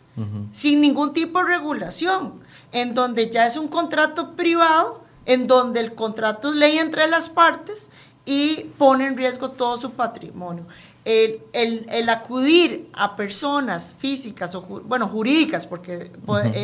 sin 0.52 0.80
ningún 0.80 1.12
tipo 1.12 1.38
de 1.38 1.46
regulación, 1.46 2.34
en 2.70 2.94
donde 2.94 3.30
ya 3.30 3.46
es 3.46 3.56
un 3.56 3.68
contrato 3.68 4.32
privado, 4.32 5.02
en 5.24 5.46
donde 5.46 5.80
el 5.80 5.94
contrato 5.94 6.50
es 6.50 6.56
ley 6.56 6.78
entre 6.78 7.08
las 7.08 7.30
partes 7.30 7.88
y 8.26 8.66
pone 8.76 9.06
en 9.06 9.16
riesgo 9.16 9.52
todo 9.52 9.78
su 9.78 9.92
patrimonio 9.92 10.66
el, 11.08 12.08
acudir 12.10 12.90
a 12.92 13.16
personas 13.16 13.94
físicas 13.96 14.54
o 14.54 14.60
bueno 14.60 15.08
jurídicas 15.08 15.66
porque 15.66 16.12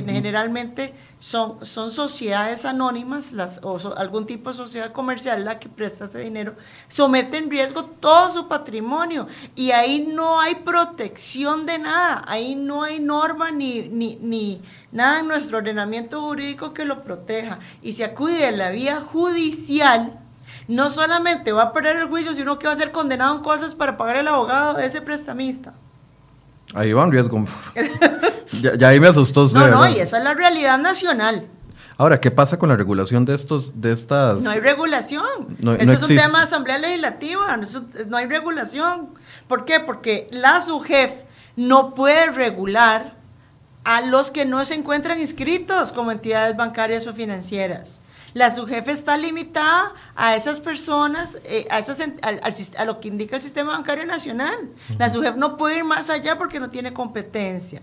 generalmente 0.06 0.92
son, 1.18 1.64
son 1.64 1.90
sociedades 1.90 2.66
anónimas 2.66 3.32
las, 3.32 3.60
o 3.62 3.78
algún 3.96 4.26
tipo 4.26 4.50
de 4.50 4.56
sociedad 4.56 4.92
comercial 4.92 5.44
la 5.44 5.58
que 5.58 5.70
presta 5.70 6.04
ese 6.04 6.18
dinero 6.18 6.54
somete 6.88 7.38
en 7.38 7.50
riesgo 7.50 7.84
todo 7.84 8.30
su 8.30 8.48
patrimonio. 8.48 9.26
Y 9.54 9.70
ahí 9.70 10.06
no 10.14 10.40
hay 10.40 10.56
protección 10.56 11.64
de 11.64 11.78
nada 11.78 12.24
ahí 12.26 12.54
no 12.54 12.82
hay 12.82 13.00
norma 13.00 13.50
ni, 13.50 13.88
ni, 13.88 14.16
ni 14.16 14.60
nada 14.92 15.20
en 15.20 15.28
nuestro 15.28 15.58
ordenamiento 15.58 16.20
jurídico 16.20 16.74
que 16.74 16.84
lo 16.84 17.02
proteja. 17.02 17.58
Y 17.82 17.92
se 17.92 18.04
acude 18.04 18.46
a 18.46 18.52
la 18.52 18.70
vía 18.70 19.00
judicial 19.00 20.20
no 20.68 20.90
solamente 20.90 21.52
va 21.52 21.64
a 21.64 21.72
perder 21.72 21.96
el 21.96 22.08
juicio, 22.08 22.34
sino 22.34 22.58
que 22.58 22.66
va 22.66 22.72
a 22.72 22.76
ser 22.76 22.92
condenado 22.92 23.36
en 23.36 23.42
cosas 23.42 23.74
para 23.74 23.96
pagar 23.96 24.16
el 24.16 24.28
abogado 24.28 24.74
de 24.74 24.86
ese 24.86 25.00
prestamista. 25.00 25.74
Ahí 26.74 26.92
va 26.92 27.04
un 27.04 27.12
riesgo. 27.12 27.44
ya, 28.78 28.88
ahí 28.88 28.98
me 28.98 29.08
asustó. 29.08 29.46
no, 29.48 29.68
no, 29.68 29.88
y 29.88 30.00
esa 30.00 30.18
es 30.18 30.24
la 30.24 30.34
realidad 30.34 30.78
nacional. 30.78 31.48
Ahora, 31.96 32.20
¿qué 32.20 32.30
pasa 32.30 32.58
con 32.58 32.68
la 32.68 32.76
regulación 32.76 33.24
de 33.24 33.34
estos, 33.34 33.80
de 33.80 33.92
estas? 33.92 34.40
No 34.40 34.50
hay 34.50 34.58
regulación. 34.58 35.56
Eso 35.78 35.92
es 35.92 36.02
un 36.02 36.16
tema 36.16 36.38
de 36.38 36.44
asamblea 36.44 36.78
legislativa. 36.78 37.56
no 38.08 38.16
hay 38.16 38.26
regulación. 38.26 39.10
¿Por 39.46 39.64
qué? 39.64 39.78
Porque 39.78 40.28
la 40.32 40.60
SUGEF 40.60 41.12
no 41.54 41.94
puede 41.94 42.30
regular 42.32 43.14
a 43.84 44.00
los 44.00 44.30
que 44.32 44.44
no 44.44 44.64
se 44.64 44.74
encuentran 44.74 45.20
inscritos 45.20 45.92
como 45.92 46.10
entidades 46.10 46.56
bancarias 46.56 47.06
o 47.06 47.14
financieras. 47.14 48.00
La 48.34 48.50
subjefe 48.50 48.90
está 48.90 49.16
limitada 49.16 49.94
a 50.16 50.34
esas 50.34 50.60
personas, 50.60 51.40
eh, 51.44 51.66
a, 51.70 51.78
esas, 51.78 52.00
a 52.76 52.84
lo 52.84 52.98
que 52.98 53.08
indica 53.08 53.36
el 53.36 53.42
sistema 53.42 53.72
bancario 53.72 54.04
nacional. 54.04 54.72
La 54.98 55.08
subjefe 55.08 55.38
no 55.38 55.56
puede 55.56 55.78
ir 55.78 55.84
más 55.84 56.10
allá 56.10 56.36
porque 56.36 56.58
no 56.58 56.68
tiene 56.68 56.92
competencia. 56.92 57.82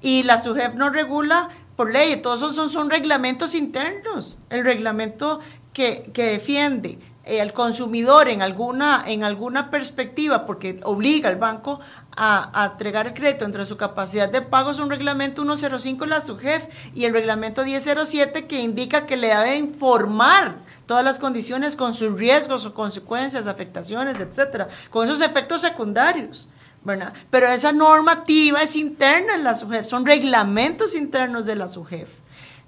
Y 0.00 0.22
la 0.22 0.42
subjefe 0.42 0.74
no 0.76 0.88
regula 0.88 1.50
por 1.76 1.92
ley, 1.92 2.16
todos 2.16 2.40
son, 2.40 2.54
son, 2.54 2.70
son 2.70 2.90
reglamentos 2.90 3.54
internos. 3.54 4.38
El 4.48 4.64
reglamento 4.64 5.40
que, 5.74 6.10
que 6.14 6.24
defiende 6.24 6.98
eh, 7.24 7.42
al 7.42 7.52
consumidor 7.52 8.28
en 8.28 8.40
alguna, 8.40 9.04
en 9.06 9.24
alguna 9.24 9.70
perspectiva, 9.70 10.46
porque 10.46 10.80
obliga 10.84 11.28
al 11.28 11.36
banco 11.36 11.78
a, 12.16 12.70
entregar 12.72 13.06
el 13.06 13.14
crédito 13.14 13.44
entre 13.44 13.64
su 13.64 13.76
capacidad 13.76 14.28
de 14.28 14.42
pago, 14.42 14.70
es 14.70 14.78
un 14.78 14.90
reglamento 14.90 15.42
105 15.42 16.04
de 16.04 16.10
la 16.10 16.20
SUGEF 16.20 16.64
y 16.94 17.04
el 17.04 17.12
reglamento 17.12 17.64
1007 17.64 18.46
que 18.46 18.60
indica 18.60 19.06
que 19.06 19.16
le 19.16 19.28
debe 19.28 19.56
informar 19.56 20.56
todas 20.86 21.04
las 21.04 21.18
condiciones 21.18 21.76
con 21.76 21.94
sus 21.94 22.18
riesgos 22.18 22.66
o 22.66 22.74
consecuencias, 22.74 23.46
afectaciones, 23.46 24.20
etcétera, 24.20 24.68
con 24.90 25.06
esos 25.06 25.20
efectos 25.20 25.60
secundarios. 25.60 26.48
¿verdad? 26.82 27.12
Pero 27.30 27.48
esa 27.48 27.72
normativa 27.72 28.62
es 28.62 28.74
interna 28.74 29.34
en 29.34 29.44
la 29.44 29.54
SUGEF, 29.54 29.86
son 29.86 30.06
reglamentos 30.06 30.94
internos 30.94 31.44
de 31.44 31.56
la 31.56 31.68
SUGEF. 31.68 32.08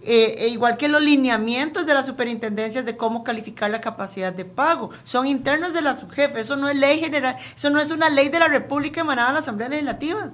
Eh, 0.04 0.34
e 0.38 0.48
igual 0.48 0.76
que 0.76 0.88
los 0.88 1.00
lineamientos 1.00 1.86
de 1.86 1.94
las 1.94 2.06
superintendencias 2.06 2.84
de 2.84 2.96
cómo 2.96 3.22
calificar 3.22 3.70
la 3.70 3.80
capacidad 3.80 4.32
de 4.32 4.44
pago, 4.44 4.90
son 5.04 5.26
internos 5.26 5.72
de 5.74 5.82
la 5.82 5.94
subjefe, 5.94 6.40
eso 6.40 6.56
no 6.56 6.68
es 6.68 6.76
ley 6.76 6.98
general, 6.98 7.36
eso 7.54 7.70
no 7.70 7.78
es 7.78 7.90
una 7.92 8.10
ley 8.10 8.28
de 8.28 8.40
la 8.40 8.48
República 8.48 9.02
emanada 9.02 9.28
de 9.28 9.34
la 9.34 9.40
Asamblea 9.40 9.68
Legislativa. 9.68 10.30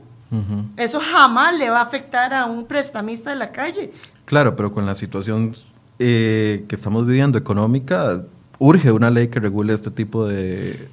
Eso 0.76 1.00
jamás 1.00 1.56
le 1.56 1.70
va 1.70 1.80
a 1.80 1.82
afectar 1.82 2.34
a 2.34 2.44
un 2.44 2.66
prestamista 2.66 3.30
de 3.30 3.36
la 3.36 3.50
calle. 3.50 3.92
Claro, 4.26 4.54
pero 4.56 4.72
con 4.72 4.84
la 4.84 4.94
situación 4.94 5.54
eh, 5.98 6.66
que 6.68 6.74
estamos 6.74 7.06
viviendo 7.06 7.38
económica, 7.38 8.22
urge 8.58 8.92
una 8.92 9.10
ley 9.10 9.28
que 9.28 9.40
regule 9.40 9.72
este 9.72 9.90
tipo 9.90 10.26
de, 10.26 10.88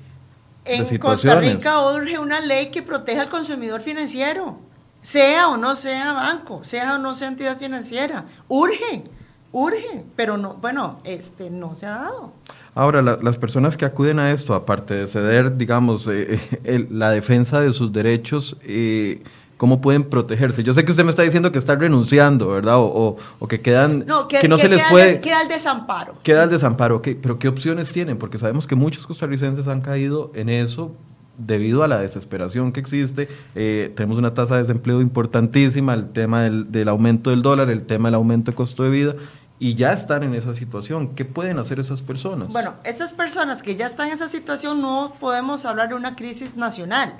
en 0.65 0.97
Costa 0.97 1.39
Rica 1.39 1.79
urge 1.91 2.17
una 2.17 2.39
ley 2.39 2.71
que 2.71 2.81
proteja 2.81 3.23
al 3.23 3.29
consumidor 3.29 3.81
financiero 3.81 4.57
sea 5.05 5.49
o 5.49 5.57
no 5.57 5.75
sea 5.75 6.13
banco, 6.13 6.63
sea 6.63 6.95
o 6.95 6.97
no 6.97 7.13
sea 7.13 7.27
entidad 7.27 7.59
financiera. 7.59 8.25
Urge, 8.47 9.03
urge, 9.51 10.03
pero 10.15 10.35
no, 10.35 10.55
bueno, 10.55 10.99
este 11.03 11.51
no 11.51 11.75
se 11.75 11.85
ha 11.85 11.91
dado. 11.91 12.33
Ahora, 12.73 13.03
las 13.03 13.37
personas 13.37 13.77
que 13.77 13.85
acuden 13.85 14.17
a 14.17 14.31
esto, 14.31 14.55
aparte 14.55 14.95
de 14.95 15.07
ceder, 15.07 15.55
digamos, 15.57 16.09
eh, 16.11 16.39
la 16.89 17.11
defensa 17.11 17.61
de 17.61 17.71
sus 17.71 17.93
derechos, 17.93 18.57
eh, 18.63 19.21
¿cómo 19.57 19.79
pueden 19.79 20.05
protegerse? 20.05 20.63
Yo 20.63 20.73
sé 20.73 20.83
que 20.83 20.91
usted 20.91 21.05
me 21.05 21.11
está 21.11 21.21
diciendo 21.21 21.51
que 21.51 21.59
están 21.59 21.79
renunciando, 21.79 22.47
¿verdad? 22.47 22.77
O, 22.79 23.17
que 23.47 23.61
quedan, 23.61 24.05
no, 24.07 24.27
que, 24.27 24.47
no 24.47 24.57
se 24.57 24.67
les 24.67 24.81
puede... 24.85 25.21
queda 25.21 25.43
el 25.43 25.47
desamparo. 25.47 26.15
Queda 26.23 26.45
el 26.45 26.49
desamparo, 26.49 27.03
pero 27.03 27.37
¿qué 27.37 27.47
opciones 27.47 27.91
tienen? 27.91 28.17
Porque 28.17 28.39
sabemos 28.39 28.65
que 28.65 28.73
muchos 28.73 29.05
costarricenses 29.05 29.67
han 29.67 29.81
caído 29.81 30.31
en 30.33 30.49
eso 30.49 30.95
debido 31.37 31.83
a 31.83 31.87
la 31.87 31.99
desesperación 31.99 32.71
que 32.71 32.79
existe, 32.79 33.27
eh, 33.55 33.91
tenemos 33.95 34.17
una 34.17 34.33
tasa 34.33 34.55
de 34.55 34.61
desempleo 34.61 35.01
importantísima, 35.01 35.93
el 35.93 36.09
tema 36.09 36.43
del, 36.43 36.71
del, 36.71 36.87
aumento 36.89 37.29
del 37.29 37.41
dólar, 37.41 37.69
el 37.69 37.83
tema 37.83 38.09
del 38.09 38.15
aumento 38.15 38.51
de 38.51 38.55
costo 38.55 38.83
de 38.83 38.89
vida, 38.89 39.15
y 39.57 39.75
ya 39.75 39.93
están 39.93 40.23
en 40.23 40.33
esa 40.35 40.53
situación. 40.53 41.15
¿Qué 41.15 41.23
pueden 41.23 41.59
hacer 41.59 41.79
esas 41.79 42.01
personas? 42.01 42.49
Bueno, 42.49 42.73
esas 42.83 43.13
personas 43.13 43.63
que 43.63 43.75
ya 43.75 43.85
están 43.85 44.09
en 44.09 44.15
esa 44.15 44.27
situación 44.27 44.81
no 44.81 45.13
podemos 45.19 45.65
hablar 45.65 45.89
de 45.89 45.95
una 45.95 46.15
crisis 46.15 46.55
nacional. 46.55 47.15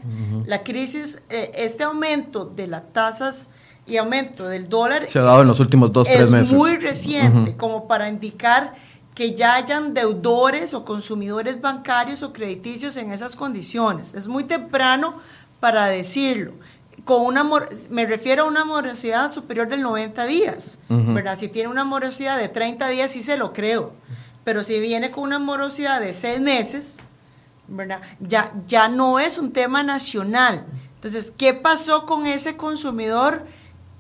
La 0.46 0.64
crisis, 0.64 1.24
eh, 1.30 1.52
este 1.56 1.84
aumento 1.84 2.46
de 2.46 2.68
las 2.68 2.92
tasas 2.92 3.50
y 3.88 3.98
aumento 3.98 4.50
del 4.50 4.68
dólar... 4.68 5.06
Se 5.08 5.20
ha 5.20 5.24
dado 5.24 5.42
en 5.42 5.48
los 5.48 5.60
últimos 5.60 5.94
dos, 5.94 6.08
tres 6.08 6.30
meses. 6.32 6.52
Es 6.52 6.58
muy 6.58 6.76
reciente, 6.78 7.56
como 7.56 7.88
para 7.88 8.10
indicar 8.10 8.74
que 9.16 9.34
ya 9.34 9.56
hayan 9.56 9.94
deudores 9.94 10.74
o 10.74 10.84
consumidores 10.84 11.62
bancarios 11.62 12.22
o 12.22 12.34
crediticios 12.34 12.98
en 12.98 13.12
esas 13.12 13.38
condiciones. 13.38 14.14
Es 14.14 14.28
muy 14.28 14.44
temprano 14.44 15.16
para 15.62 15.86
decirlo. 15.86 16.52
Con 17.06 17.26
una, 17.26 17.50
me 17.90 18.06
refiero 18.06 18.44
a 18.44 18.48
una 18.48 18.66
morosidad 18.66 19.32
superior 19.32 19.70
del 19.70 19.82
90 19.82 20.26
días, 20.26 20.80
¿verdad? 20.90 21.38
Si 21.40 21.48
tiene 21.48 21.70
una 21.70 21.84
morosidad 21.84 22.38
de 22.38 22.50
30 22.50 22.88
días, 22.90 23.12
sí 23.12 23.24
se 23.24 23.38
lo 23.38 23.54
creo. 23.54 23.94
Pero 24.44 24.64
si 24.64 24.80
viene 24.80 25.12
con 25.12 25.24
una 25.24 25.40
morosidad 25.40 26.02
de 26.02 26.14
6 26.14 26.42
meses, 26.42 26.98
¿verdad? 27.68 28.02
Ya, 28.20 28.54
ya 28.68 28.90
no 28.90 29.20
es 29.20 29.38
un 29.38 29.54
tema 29.54 29.82
nacional. 29.82 30.66
Entonces, 30.96 31.32
¿qué 31.38 31.54
pasó 31.54 32.06
con 32.06 32.26
ese 32.26 32.58
consumidor 32.58 33.46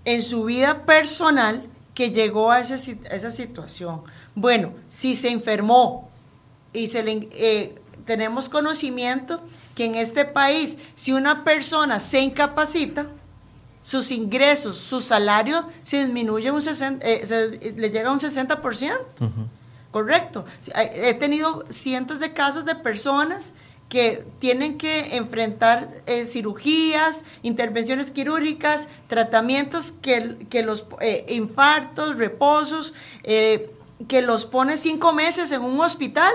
en 0.03 0.21
su 0.21 0.43
vida 0.43 0.85
personal 0.85 1.63
que 1.93 2.11
llegó 2.11 2.51
a, 2.51 2.59
ese, 2.59 2.99
a 3.09 3.15
esa 3.15 3.31
situación? 3.31 4.01
Bueno, 4.35 4.73
si 4.89 5.15
se 5.15 5.29
enfermó 5.29 6.09
y 6.73 6.87
se 6.87 7.03
le, 7.03 7.29
eh, 7.31 7.75
tenemos 8.05 8.49
conocimiento 8.49 9.41
que 9.73 9.85
en 9.85 9.95
este 9.95 10.25
país, 10.25 10.77
si 10.95 11.13
una 11.13 11.43
persona 11.45 11.99
se 12.01 12.19
incapacita, 12.19 13.07
sus 13.81 14.11
ingresos, 14.11 14.77
su 14.77 14.99
salario 14.99 15.65
se 15.83 16.03
disminuye 16.03 16.51
un 16.51 16.61
60, 16.61 17.05
eh, 17.07 17.73
le 17.77 17.89
llega 17.91 18.09
a 18.09 18.13
un 18.13 18.19
60%. 18.19 18.97
Correcto. 19.91 20.45
He 20.75 21.13
tenido 21.13 21.63
cientos 21.69 22.19
de 22.19 22.33
casos 22.33 22.65
de 22.65 22.75
personas 22.75 23.53
que 23.87 24.25
tienen 24.39 24.77
que 24.77 25.15
enfrentar 25.15 25.87
eh, 26.07 26.25
cirugías, 26.25 27.23
intervenciones 27.43 28.11
quirúrgicas, 28.11 28.89
tratamientos 29.07 29.93
que, 30.01 30.47
que 30.49 30.63
los 30.63 30.85
infartos, 31.29 32.17
reposos, 32.17 32.93
que 34.07 34.21
los 34.21 34.45
pone 34.45 34.77
cinco 34.77 35.13
meses 35.13 35.51
en 35.51 35.61
un 35.61 35.79
hospital, 35.79 36.33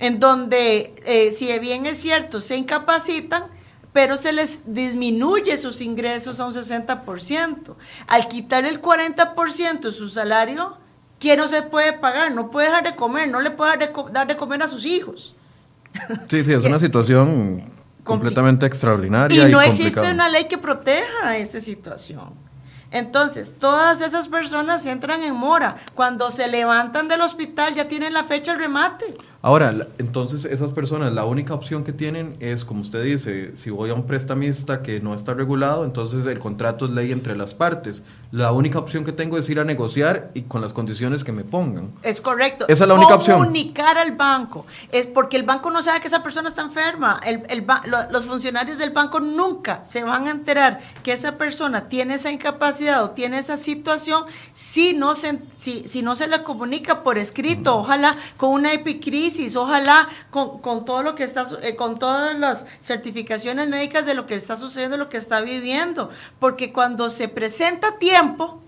en 0.00 0.18
donde, 0.18 0.94
eh, 1.04 1.30
si 1.30 1.56
bien 1.60 1.86
es 1.86 1.98
cierto, 1.98 2.40
se 2.40 2.56
incapacitan, 2.56 3.44
pero 3.92 4.16
se 4.16 4.32
les 4.32 4.62
disminuye 4.66 5.56
sus 5.56 5.80
ingresos 5.80 6.40
a 6.40 6.46
un 6.46 6.52
60%. 6.52 7.76
Al 8.08 8.28
quitar 8.28 8.64
el 8.64 8.82
40% 8.82 9.80
de 9.80 9.92
su 9.92 10.08
salario, 10.08 10.76
¿quién 11.20 11.38
no 11.38 11.46
se 11.46 11.62
puede 11.62 11.92
pagar? 11.92 12.34
No 12.34 12.50
puede 12.50 12.66
dejar 12.66 12.84
de 12.84 12.96
comer, 12.96 13.28
no 13.28 13.40
le 13.40 13.52
puede 13.52 13.78
dar 14.12 14.26
de, 14.26 14.36
comer 14.36 14.62
a 14.62 14.68
sus 14.68 14.84
hijos. 14.84 15.34
Sí, 16.28 16.44
sí, 16.44 16.52
es 16.52 16.64
una 16.64 16.78
situación 16.78 17.62
completamente 18.04 18.66
extraordinaria. 18.66 19.48
Y 19.48 19.50
no 19.50 19.60
existe 19.60 20.10
una 20.10 20.28
ley 20.28 20.46
que 20.46 20.58
proteja 20.58 21.38
esa 21.38 21.60
situación. 21.60 22.45
Entonces, 22.90 23.54
todas 23.58 24.00
esas 24.00 24.28
personas 24.28 24.86
entran 24.86 25.22
en 25.22 25.34
mora. 25.34 25.76
Cuando 25.94 26.30
se 26.30 26.48
levantan 26.48 27.08
del 27.08 27.20
hospital 27.20 27.74
ya 27.74 27.88
tienen 27.88 28.12
la 28.12 28.24
fecha 28.24 28.52
del 28.52 28.60
remate. 28.60 29.16
Ahora, 29.42 29.86
entonces 29.98 30.44
esas 30.44 30.72
personas, 30.72 31.12
la 31.12 31.24
única 31.24 31.54
opción 31.54 31.84
que 31.84 31.92
tienen 31.92 32.36
es, 32.40 32.64
como 32.64 32.80
usted 32.80 33.04
dice, 33.04 33.56
si 33.56 33.70
voy 33.70 33.90
a 33.90 33.94
un 33.94 34.06
prestamista 34.06 34.82
que 34.82 35.00
no 35.00 35.14
está 35.14 35.34
regulado, 35.34 35.84
entonces 35.84 36.26
el 36.26 36.38
contrato 36.38 36.86
es 36.86 36.90
ley 36.92 37.12
entre 37.12 37.36
las 37.36 37.54
partes. 37.54 38.02
La 38.32 38.50
única 38.50 38.78
opción 38.78 39.04
que 39.04 39.12
tengo 39.12 39.38
es 39.38 39.48
ir 39.48 39.60
a 39.60 39.64
negociar 39.64 40.30
y 40.34 40.42
con 40.42 40.60
las 40.60 40.72
condiciones 40.72 41.22
que 41.22 41.32
me 41.32 41.44
pongan. 41.44 41.92
Es 42.02 42.20
correcto. 42.20 42.64
Esa 42.66 42.84
es 42.84 42.88
la 42.88 42.94
única 42.94 43.14
opción. 43.14 43.38
Comunicar 43.38 43.98
al 43.98 44.12
banco. 44.12 44.66
Es 44.90 45.06
porque 45.06 45.36
el 45.36 45.44
banco 45.44 45.70
no 45.70 45.80
sabe 45.80 46.00
que 46.00 46.08
esa 46.08 46.22
persona 46.22 46.48
está 46.48 46.62
enferma. 46.62 47.20
El, 47.24 47.64
los 48.10 48.26
funcionarios 48.26 48.78
del 48.78 48.90
banco 48.90 49.20
nunca 49.20 49.84
se 49.84 50.02
van 50.02 50.26
a 50.26 50.30
enterar 50.30 50.80
que 51.04 51.12
esa 51.12 51.38
persona 51.38 51.88
tiene 51.88 52.14
esa 52.14 52.32
incapacidad 52.32 53.04
o 53.04 53.10
tiene 53.10 53.38
esa 53.38 53.56
situación 53.56 54.24
si 54.52 54.94
no 54.94 55.14
se, 55.14 55.38
si, 55.58 55.84
si 55.88 56.02
no 56.02 56.16
se 56.16 56.26
le 56.26 56.42
comunica 56.42 57.02
por 57.02 57.18
escrito, 57.18 57.76
ojalá 57.76 58.16
con 58.36 58.50
una 58.50 58.72
epicrisis 58.72 59.25
ojalá 59.56 60.08
con, 60.30 60.84
todo 60.84 61.02
lo 61.02 61.14
que 61.14 61.24
está, 61.24 61.46
eh, 61.62 61.76
con 61.76 61.98
todas 61.98 62.38
las 62.38 62.66
certificaciones 62.80 63.68
médicas 63.68 64.06
de 64.06 64.14
lo 64.14 64.26
que 64.26 64.34
está 64.34 64.56
sucediendo, 64.56 64.96
lo 64.96 65.08
que 65.08 65.16
está 65.16 65.40
viviendo, 65.40 66.10
porque 66.38 66.72
cuando 66.72 67.10
se 67.10 67.28
presenta 67.28 67.98
tiempo, 67.98 68.62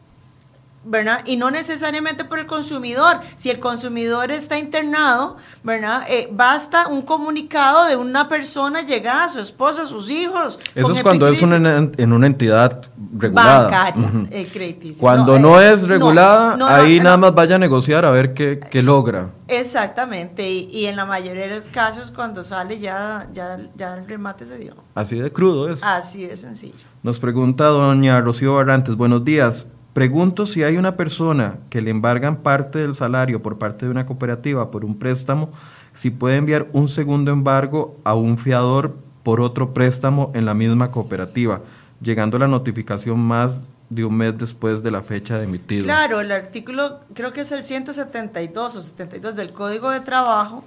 ¿verdad? 0.85 1.20
Y 1.26 1.37
no 1.37 1.51
necesariamente 1.51 2.24
por 2.24 2.39
el 2.39 2.47
consumidor. 2.47 3.20
Si 3.37 3.51
el 3.51 3.59
consumidor 3.59 4.31
está 4.31 4.59
internado, 4.59 5.37
¿verdad? 5.62 6.05
Eh, 6.09 6.29
basta 6.31 6.89
un 6.89 7.03
comunicado 7.03 7.87
de 7.87 7.97
una 7.97 8.29
persona 8.29 8.83
llegada, 8.83 9.24
a 9.24 9.29
su 9.29 9.41
esposa, 9.41 9.83
a 9.83 9.87
sus 9.87 10.11
hijos. 10.11 10.59
Eso 10.74 10.93
es 10.93 11.03
cuando 11.03 11.29
es 11.29 11.43
una, 11.43 11.91
en 11.97 12.12
una 12.12 12.26
entidad 12.26 12.83
regulada. 13.16 13.64
Bancaria, 13.64 14.29
eh, 14.31 14.95
Cuando 14.99 15.39
no, 15.39 15.61
es 15.61 15.87
regulada, 15.87 16.57
ahí 16.76 17.01
nada 17.01 17.16
más 17.16 17.35
vaya 17.35 17.57
a 17.57 17.59
negociar 17.59 18.05
a 18.05 18.11
ver 18.11 18.35
qué, 18.35 18.59
qué 18.59 18.83
logra. 18.83 19.31
Exactamente, 19.49 20.49
y, 20.49 20.87
en 20.87 20.97
la 20.97 21.07
mayoría 21.07 21.49
de 21.49 21.55
los 21.55 21.68
casos 21.68 22.11
cuando 22.11 22.45
sale 22.45 22.79
ya, 22.79 23.29
ya, 23.33 23.59
ya 23.76 23.95
el 23.95 24.07
remate 24.07 24.45
se 24.45 24.59
dio. 24.59 24.74
Así 24.95 25.18
de 25.18 25.33
crudo 25.33 25.70
es. 25.70 25.83
Así 25.83 26.26
de 26.26 26.37
sencillo. 26.37 26.74
Nos 27.03 27.18
pregunta 27.18 27.64
doña 27.64 28.20
Rocío 28.20 28.57
Barrantes, 28.57 28.95
buenos 28.95 29.24
días. 29.24 29.66
Pregunto 29.99 30.46
si 30.46 30.62
hay 30.62 30.76
una 30.76 30.96
persona 30.96 31.59
que 31.70 31.80
le 31.80 31.90
embargan 31.90 32.36
parte 32.36 32.78
del 32.78 32.94
salario 32.94 33.42
por 33.42 33.59
parte 33.59 33.84
de 33.84 33.90
una 33.90 34.07
cooperativa 34.07 34.70
por 34.70 34.84
un 34.84 34.96
préstamo, 34.96 35.51
si 35.92 36.11
puede 36.11 36.36
enviar 36.36 36.68
un 36.72 36.86
segundo 36.86 37.32
embargo 37.32 37.99
a 38.05 38.14
un 38.14 38.38
fiador 38.38 38.96
por 39.24 39.40
otro 39.40 39.74
préstamo 39.74 40.30
en 40.36 40.44
la 40.44 40.55
misma 40.55 40.92
cooperativa, 40.92 41.62
llegando 42.01 42.38
la 42.38 42.46
notificación 42.46 43.18
más 43.18 43.68
de 43.90 44.05
un 44.05 44.16
mes 44.16 44.38
después 44.38 44.84
de 44.84 44.92
la 44.92 45.03
fecha 45.03 45.36
de 45.36 45.46
emitido. 45.46 45.86
Claro, 45.86 46.20
el 46.20 46.30
artículo, 46.30 47.01
creo 47.12 47.32
que 47.32 47.40
es 47.40 47.51
el 47.51 47.64
172 47.64 48.76
o 48.76 48.80
72 48.80 49.34
del 49.34 49.53
Código 49.53 49.90
de 49.90 49.99
Trabajo, 49.99 50.62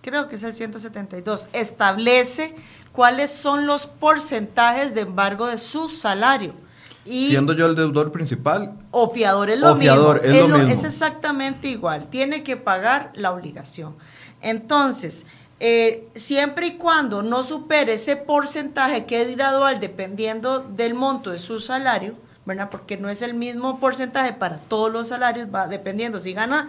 creo 0.00 0.26
que 0.26 0.36
es 0.36 0.42
el 0.42 0.54
172, 0.54 1.50
establece 1.52 2.54
cuáles 2.92 3.30
son 3.30 3.66
los 3.66 3.86
porcentajes 3.86 4.94
de 4.94 5.02
embargo 5.02 5.48
de 5.48 5.58
su 5.58 5.90
salario 5.90 6.63
Y, 7.04 7.28
Siendo 7.28 7.52
yo 7.52 7.66
el 7.66 7.74
deudor 7.74 8.12
principal. 8.12 8.72
O 8.90 9.10
fiador 9.10 9.50
es 9.50 9.58
lo 9.58 9.74
mismo. 9.74 10.14
Es, 10.22 10.48
lo, 10.48 10.58
mismo. 10.58 10.72
es, 10.72 10.84
exactamente 10.84 11.68
igual. 11.68 12.08
Tiene 12.08 12.42
que 12.42 12.56
pagar 12.56 13.10
la 13.14 13.32
obligación. 13.32 13.60
Es 13.60 13.74
exactamente 13.74 13.92
igual. 13.92 13.92
Tiene 13.92 13.92
que 13.92 13.94
pagar 13.94 13.94
la 13.94 13.94
obligación. 13.94 13.96
Entonces, 14.40 15.26
eh, 15.60 16.08
siempre 16.14 16.66
y 16.68 16.76
cuando 16.76 17.22
no 17.22 17.42
supere 17.42 17.94
ese 17.94 18.16
porcentaje 18.16 19.04
que 19.04 19.22
es 19.22 19.36
gradual 19.36 19.80
dependiendo 19.80 20.60
del 20.60 20.94
monto 20.94 21.30
de 21.30 21.38
su 21.38 21.60
salario, 21.60 22.16
¿verdad? 22.46 22.68
Porque 22.70 22.96
no 22.96 23.08
es 23.08 23.22
el 23.22 23.34
mismo 23.34 23.80
porcentaje 23.80 24.32
para 24.32 24.58
todos 24.58 24.92
los 24.92 25.08
salarios, 25.08 25.48
va 25.54 25.66
dependiendo. 25.66 26.20
Si 26.20 26.32
gana, 26.32 26.68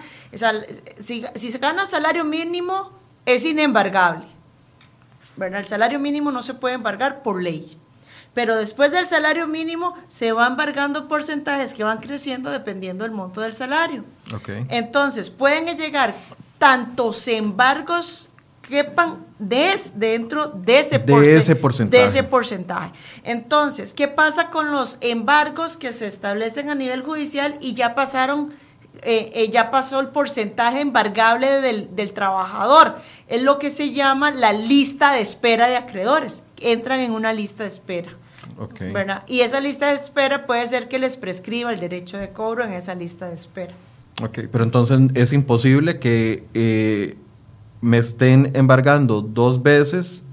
si, 1.00 1.26
si 1.36 1.52
se 1.52 1.58
gana 1.58 1.88
salario 1.88 2.26
mínimo, 2.26 2.92
es 3.26 3.46
inembargable. 3.46 4.26
¿verdad? 5.36 5.60
El 5.60 5.66
salario 5.66 6.00
mínimo 6.00 6.32
no 6.32 6.44
se 6.44 6.54
puede 6.54 6.76
embargar 6.76 7.22
por 7.24 7.42
ley. 7.42 7.78
Pero 8.36 8.56
después 8.56 8.92
del 8.92 9.08
salario 9.08 9.48
mínimo 9.48 9.96
se 10.08 10.32
van 10.34 10.52
embargando 10.52 11.08
porcentajes 11.08 11.74
que 11.74 11.84
van 11.84 11.98
creciendo 12.00 12.52
dependiendo 12.52 13.04
del 13.04 13.12
monto 13.12 13.42
del 13.42 13.54
salario. 13.54 14.06
Okay. 14.36 14.68
Entonces, 14.70 15.32
pueden 15.32 15.66
llegar 15.78 16.14
tantos 16.60 17.28
embargos 17.28 18.30
quepan 18.68 19.26
des, 19.40 19.92
dentro 19.96 20.48
de 20.48 20.80
ese, 20.80 21.00
de 21.00 21.38
ese 21.38 21.56
porcentaje. 21.56 22.02
De 22.02 22.08
ese 22.08 22.24
porcentaje. 22.24 22.92
Entonces, 23.24 23.94
¿qué 23.94 24.08
pasa 24.08 24.50
con 24.50 24.72
los 24.72 24.98
embargos 25.02 25.78
que 25.78 25.94
se 25.94 26.08
establecen 26.08 26.70
a 26.70 26.76
nivel 26.76 27.02
judicial 27.02 27.58
y 27.62 27.74
ya 27.74 27.96
pasaron, 27.96 28.54
eh, 29.04 29.32
eh, 29.34 29.50
ya 29.50 29.70
pasó 29.70 30.00
el 30.00 30.08
porcentaje 30.08 30.82
embargable 30.82 31.62
del, 31.62 31.96
del, 31.96 32.14
trabajador? 32.14 33.02
Es 33.28 33.42
lo 33.42 33.60
que 33.60 33.70
se 33.70 33.92
llama 33.92 34.32
la 34.32 34.54
lista 34.54 35.14
de 35.14 35.22
espera 35.22 35.68
de 35.68 35.78
acreedores. 35.78 36.44
Entran 36.58 37.00
en 37.00 37.12
una 37.12 37.34
lista 37.34 37.64
de 37.64 37.70
espera. 37.70 38.12
Okay. 38.58 38.94
¿verdad? 38.94 39.24
Y 39.28 39.42
esa 39.42 39.60
lista 39.60 39.90
de 39.90 39.96
espera 39.96 40.46
puede 40.46 40.66
ser 40.68 40.88
que 40.88 41.00
les 41.00 41.18
prescriba 41.18 41.74
el 41.74 41.80
derecho 41.80 42.18
de 42.18 42.30
cobro 42.30 42.64
en 42.64 42.72
esa 42.72 42.96
lista 42.96 43.28
de 43.28 43.36
espera. 43.36 43.74
Ok, 44.24 44.40
pero 44.52 44.64
entonces 44.64 45.00
es 45.14 45.34
imposible 45.34 46.00
que 46.00 46.46
eh, 46.54 47.18
me 47.82 47.98
estén 47.98 48.52
embargando 48.56 49.22
dos 49.22 49.62
veces 49.62 50.24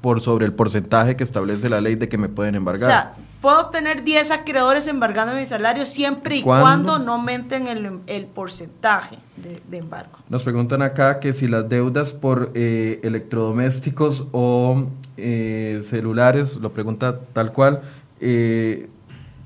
por 0.00 0.20
sobre 0.20 0.46
el 0.46 0.52
porcentaje 0.52 1.16
que 1.16 1.24
establece 1.24 1.68
la 1.68 1.80
ley 1.80 1.94
de 1.96 2.08
que 2.08 2.16
me 2.16 2.28
pueden 2.28 2.54
embargar. 2.54 2.88
O 2.88 2.90
sea, 2.90 3.14
puedo 3.40 3.66
tener 3.66 4.02
10 4.02 4.30
acreedores 4.30 4.86
embargando 4.86 5.34
mi 5.34 5.44
salario 5.44 5.84
siempre 5.84 6.36
y 6.36 6.42
cuando 6.42 6.98
no 6.98 7.14
aumenten 7.14 7.66
el, 7.66 8.26
porcentaje 8.26 9.18
de, 9.36 9.76
embargo. 9.76 10.18
Nos 10.28 10.42
preguntan 10.42 10.82
acá 10.82 11.20
que 11.20 11.32
si 11.32 11.48
las 11.48 11.68
deudas 11.68 12.12
por 12.12 12.52
eh, 12.54 13.00
electrodomésticos 13.02 14.26
o 14.32 14.86
eh, 15.16 15.82
celulares, 15.84 16.56
lo 16.56 16.72
pregunta 16.72 17.20
tal 17.32 17.52
cual, 17.52 17.82
eh, 18.20 18.88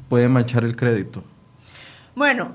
pueden 0.09 0.33
manchar 0.33 0.64
el 0.64 0.77
crédito. 0.77 1.23
Bueno, 2.14 2.53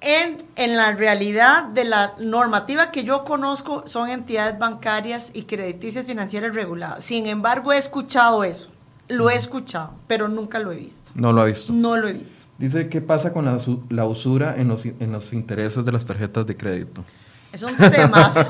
en, 0.00 0.42
en, 0.56 0.76
la 0.76 0.92
realidad 0.92 1.64
de 1.64 1.84
la 1.84 2.14
normativa 2.18 2.90
que 2.90 3.04
yo 3.04 3.24
conozco 3.24 3.86
son 3.86 4.08
entidades 4.08 4.58
bancarias 4.58 5.30
y 5.34 5.42
crediticias 5.42 6.06
financieras 6.06 6.54
reguladas. 6.54 7.04
Sin 7.04 7.26
embargo, 7.26 7.72
he 7.72 7.78
escuchado 7.78 8.44
eso. 8.44 8.70
Lo 9.08 9.30
he 9.30 9.34
escuchado, 9.34 9.92
pero 10.06 10.28
nunca 10.28 10.58
lo 10.58 10.72
he 10.72 10.76
visto. 10.76 11.10
No 11.14 11.32
lo 11.32 11.42
ha 11.42 11.44
visto. 11.44 11.72
No 11.72 11.96
lo 11.96 12.08
he 12.08 12.14
visto. 12.14 12.46
Dice, 12.58 12.88
¿qué 12.88 13.00
pasa 13.00 13.32
con 13.32 13.44
la, 13.44 13.58
la 13.90 14.06
usura 14.06 14.56
en 14.56 14.68
los, 14.68 14.84
en 14.86 15.12
los 15.12 15.32
intereses 15.32 15.84
de 15.84 15.92
las 15.92 16.06
tarjetas 16.06 16.46
de 16.46 16.56
crédito? 16.56 17.04
Es 17.52 17.62
un 17.62 17.76
temazo. 17.76 18.46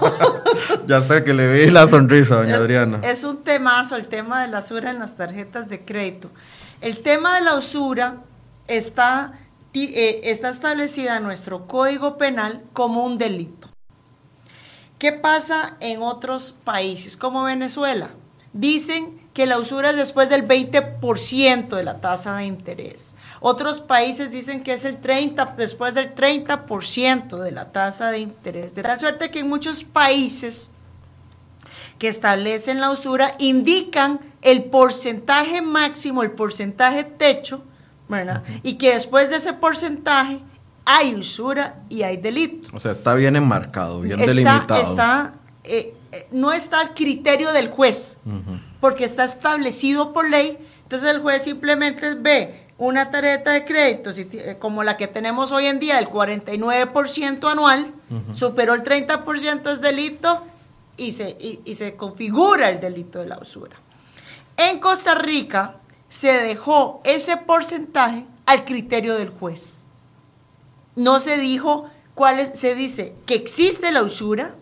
ya 0.86 0.98
hasta 0.98 1.24
que 1.24 1.34
le 1.34 1.52
vi 1.52 1.70
la 1.70 1.88
sonrisa, 1.88 2.36
doña 2.36 2.56
Adriana. 2.56 3.00
Es 3.02 3.24
un 3.24 3.42
temazo 3.42 3.96
el 3.96 4.06
tema 4.06 4.42
de 4.42 4.48
la 4.48 4.60
usura 4.60 4.90
en 4.90 4.98
las 4.98 5.16
tarjetas 5.16 5.68
de 5.68 5.84
crédito. 5.84 6.30
El 6.80 7.00
tema 7.00 7.34
de 7.36 7.42
la 7.42 7.54
usura 7.56 8.18
está 8.68 9.32
eh, 9.74 10.20
está 10.24 10.50
establecida 10.50 11.16
en 11.16 11.22
nuestro 11.22 11.66
Código 11.66 12.18
Penal 12.18 12.62
como 12.74 13.04
un 13.04 13.16
delito. 13.16 13.70
¿Qué 14.98 15.12
pasa 15.12 15.76
en 15.80 16.02
otros 16.02 16.54
países 16.64 17.16
como 17.16 17.44
Venezuela? 17.44 18.10
Dicen 18.52 19.18
que 19.32 19.46
la 19.46 19.58
usura 19.58 19.90
es 19.90 19.96
después 19.96 20.28
del 20.28 20.46
20% 20.46 21.68
de 21.68 21.84
la 21.84 22.00
tasa 22.00 22.36
de 22.36 22.44
interés. 22.44 23.14
Otros 23.44 23.80
países 23.80 24.30
dicen 24.30 24.62
que 24.62 24.74
es 24.74 24.84
el 24.84 25.00
30, 25.00 25.54
después 25.56 25.94
del 25.94 26.14
30% 26.14 27.38
de 27.38 27.50
la 27.50 27.72
tasa 27.72 28.12
de 28.12 28.20
interés. 28.20 28.74
De 28.74 28.82
tal 28.82 28.98
suerte 28.98 29.30
que 29.30 29.40
en 29.40 29.48
muchos 29.48 29.82
países 29.82 30.70
que 31.98 32.06
establecen 32.08 32.80
la 32.80 32.90
usura 32.90 33.34
indican 33.38 34.20
el 34.42 34.64
porcentaje 34.64 35.60
máximo, 35.60 36.22
el 36.22 36.30
porcentaje 36.30 37.04
techo 37.04 37.64
y 38.62 38.74
que 38.74 38.94
después 38.94 39.30
de 39.30 39.36
ese 39.36 39.54
porcentaje 39.54 40.38
hay 40.84 41.14
usura 41.14 41.76
y 41.88 42.02
hay 42.02 42.16
delito. 42.16 42.68
O 42.72 42.80
sea, 42.80 42.92
está 42.92 43.14
bien 43.14 43.36
enmarcado, 43.36 44.00
bien 44.00 44.18
delimitado. 44.18 44.80
Está, 44.80 45.34
eh, 45.64 45.94
eh, 46.12 46.28
no 46.30 46.52
está 46.52 46.80
al 46.80 46.94
criterio 46.94 47.52
del 47.52 47.70
juez, 47.70 48.18
porque 48.80 49.04
está 49.04 49.24
establecido 49.24 50.12
por 50.12 50.28
ley. 50.28 50.58
Entonces 50.82 51.10
el 51.10 51.22
juez 51.22 51.42
simplemente 51.42 52.14
ve 52.14 52.61
una 52.86 53.10
tarjeta 53.10 53.52
de 53.52 53.64
crédito 53.64 54.10
eh, 54.10 54.56
como 54.58 54.82
la 54.82 54.96
que 54.96 55.06
tenemos 55.06 55.52
hoy 55.52 55.66
en 55.66 55.78
día, 55.78 55.98
el 55.98 56.08
49% 56.08 57.50
anual, 57.50 57.92
superó 58.34 58.74
el 58.74 58.82
30% 58.82 59.72
es 59.72 59.80
delito 59.80 60.42
y 60.96 61.12
se, 61.12 61.36
y 61.64 61.74
se 61.74 61.94
configura 61.96 62.70
el 62.70 62.80
delito 62.80 63.20
de 63.20 63.26
la 63.26 63.38
usura. 63.38 63.76
En 64.56 64.80
Costa 64.80 65.14
Rica, 65.14 65.76
se 66.08 66.32
dejó 66.42 67.00
ese 67.04 67.38
porcentaje 67.38 68.26
al 68.44 68.64
criterio 68.64 69.16
del 69.16 69.30
juez. 69.30 69.84
No 70.94 71.20
se 71.20 71.38
dijo 71.38 71.88
cuál 72.14 72.38
es, 72.38 72.58
se 72.58 72.74
dice 72.74 73.14
que 73.24 73.34
existe 73.34 73.92
la 73.92 74.02
usura, 74.02 74.54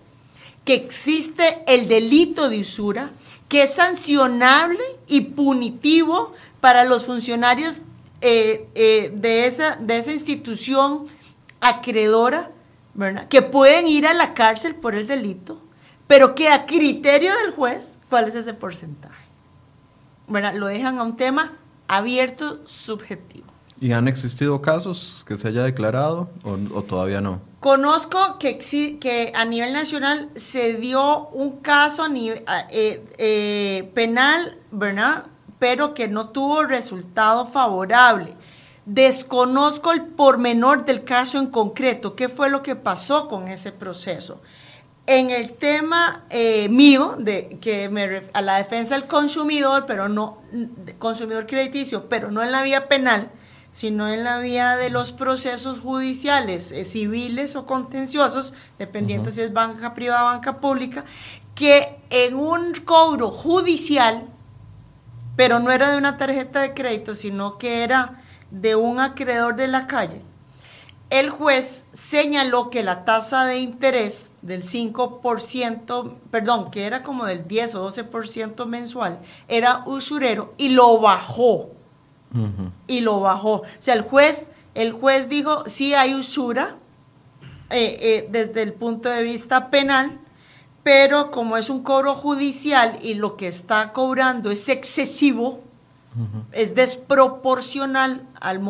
que 0.64 0.74
existe 0.74 1.62
el 1.66 1.88
delito 1.88 2.48
de 2.48 2.60
usura, 2.60 3.10
que 3.48 3.62
es 3.64 3.74
sancionable 3.74 4.84
y 5.08 5.22
punitivo 5.22 6.34
para 6.60 6.84
los 6.84 7.06
funcionarios 7.06 7.80
eh, 8.20 8.68
eh, 8.74 9.12
de, 9.14 9.46
esa, 9.46 9.76
de 9.76 9.98
esa 9.98 10.12
institución 10.12 11.06
acreedora, 11.60 12.50
que 13.28 13.40
pueden 13.40 13.86
ir 13.86 14.06
a 14.06 14.14
la 14.14 14.34
cárcel 14.34 14.74
por 14.74 14.94
el 14.94 15.06
delito, 15.06 15.60
pero 16.06 16.34
que 16.34 16.48
a 16.48 16.66
criterio 16.66 17.32
del 17.42 17.52
juez, 17.52 17.98
¿cuál 18.08 18.28
es 18.28 18.34
ese 18.34 18.52
porcentaje? 18.52 19.14
lo 20.28 20.66
dejan 20.66 20.98
a 20.98 21.02
un 21.02 21.16
tema 21.16 21.52
abierto, 21.88 22.60
subjetivo. 22.64 23.46
¿Y 23.80 23.92
han 23.92 24.08
existido 24.08 24.60
casos 24.60 25.24
que 25.26 25.38
se 25.38 25.48
haya 25.48 25.62
declarado 25.62 26.28
o, 26.44 26.82
todavía 26.82 27.20
no? 27.20 27.40
Conozco 27.60 28.38
que, 28.38 28.58
que 28.58 29.32
a 29.34 29.44
nivel 29.44 29.72
nacional 29.72 30.30
se 30.34 30.74
dio 30.74 31.28
un 31.28 31.60
caso 31.60 32.06
eh, 32.14 33.04
eh, 33.18 33.90
penal, 33.94 34.58
¿verdad? 34.70 35.26
Pero 35.60 35.94
que 35.94 36.08
no 36.08 36.30
tuvo 36.30 36.64
resultado 36.64 37.46
favorable. 37.46 38.34
Desconozco 38.84 39.92
el 39.92 40.04
pormenor 40.06 40.84
del 40.84 41.04
caso 41.04 41.38
en 41.38 41.46
concreto, 41.46 42.16
qué 42.16 42.28
fue 42.28 42.50
lo 42.50 42.62
que 42.64 42.74
pasó 42.74 43.28
con 43.28 43.46
ese 43.46 43.70
proceso. 43.70 44.40
En 45.06 45.30
el 45.30 45.52
tema 45.52 46.24
eh, 46.30 46.68
mío, 46.68 47.14
de, 47.18 47.58
que 47.60 47.88
me, 47.88 48.24
a 48.32 48.42
la 48.42 48.56
defensa 48.56 48.94
del 48.94 49.06
consumidor, 49.06 49.84
pero 49.86 50.08
no, 50.08 50.38
consumidor 50.98 51.46
crediticio, 51.46 52.08
pero 52.08 52.32
no 52.32 52.42
en 52.42 52.50
la 52.50 52.62
vía 52.62 52.88
penal, 52.88 53.30
sino 53.72 54.08
en 54.08 54.24
la 54.24 54.38
vía 54.38 54.76
de 54.76 54.90
los 54.90 55.12
procesos 55.12 55.78
judiciales, 55.78 56.72
eh, 56.72 56.84
civiles 56.84 57.56
o 57.56 57.66
contenciosos, 57.66 58.54
dependiendo 58.78 59.30
si 59.30 59.42
es 59.42 59.52
banca 59.52 59.94
privada 59.94 60.24
o 60.24 60.26
banca 60.26 60.58
pública, 60.60 61.04
que 61.54 61.98
en 62.10 62.34
un 62.34 62.72
cobro 62.84 63.30
judicial, 63.30 64.28
pero 65.36 65.58
no 65.60 65.70
era 65.70 65.90
de 65.90 65.98
una 65.98 66.18
tarjeta 66.18 66.60
de 66.60 66.74
crédito, 66.74 67.14
sino 67.14 67.58
que 67.58 67.82
era 67.84 68.22
de 68.50 68.76
un 68.76 69.00
acreedor 69.00 69.56
de 69.56 69.68
la 69.68 69.86
calle, 69.86 70.22
el 71.10 71.28
juez 71.28 71.84
señaló 71.92 72.70
que 72.70 72.84
la 72.84 73.04
tasa 73.04 73.44
de 73.44 73.58
interés 73.58 74.30
del 74.42 74.62
5%, 74.62 76.14
perdón, 76.30 76.70
que 76.70 76.86
era 76.86 77.02
como 77.02 77.26
del 77.26 77.48
10 77.48 77.74
o 77.74 77.90
12% 77.90 78.64
mensual, 78.66 79.18
era 79.48 79.82
usurero 79.86 80.54
y 80.56 80.70
lo 80.70 81.00
bajó. 81.00 81.70
Y 82.86 83.00
lo 83.00 83.18
bajó. 83.18 83.54
O 83.54 83.66
sea, 83.80 83.94
el 83.94 84.02
juez, 84.02 84.52
el 84.76 84.92
juez 84.92 85.28
dijo, 85.28 85.64
sí 85.66 85.94
hay 85.94 86.14
usura 86.14 86.76
eh, 87.70 87.98
eh, 88.00 88.28
desde 88.30 88.62
el 88.62 88.72
punto 88.72 89.08
de 89.08 89.24
vista 89.24 89.68
penal, 89.68 90.20
pero 90.90 91.30
como 91.30 91.56
es 91.56 91.70
un 91.70 91.84
cobro 91.84 92.16
judicial 92.16 92.98
y 93.00 93.14
lo 93.14 93.36
que 93.36 93.46
está 93.46 93.92
cobrando 93.92 94.50
es 94.50 94.68
excesivo, 94.68 95.60
es 96.50 96.74
desproporcional 96.74 98.26
al 98.40 98.60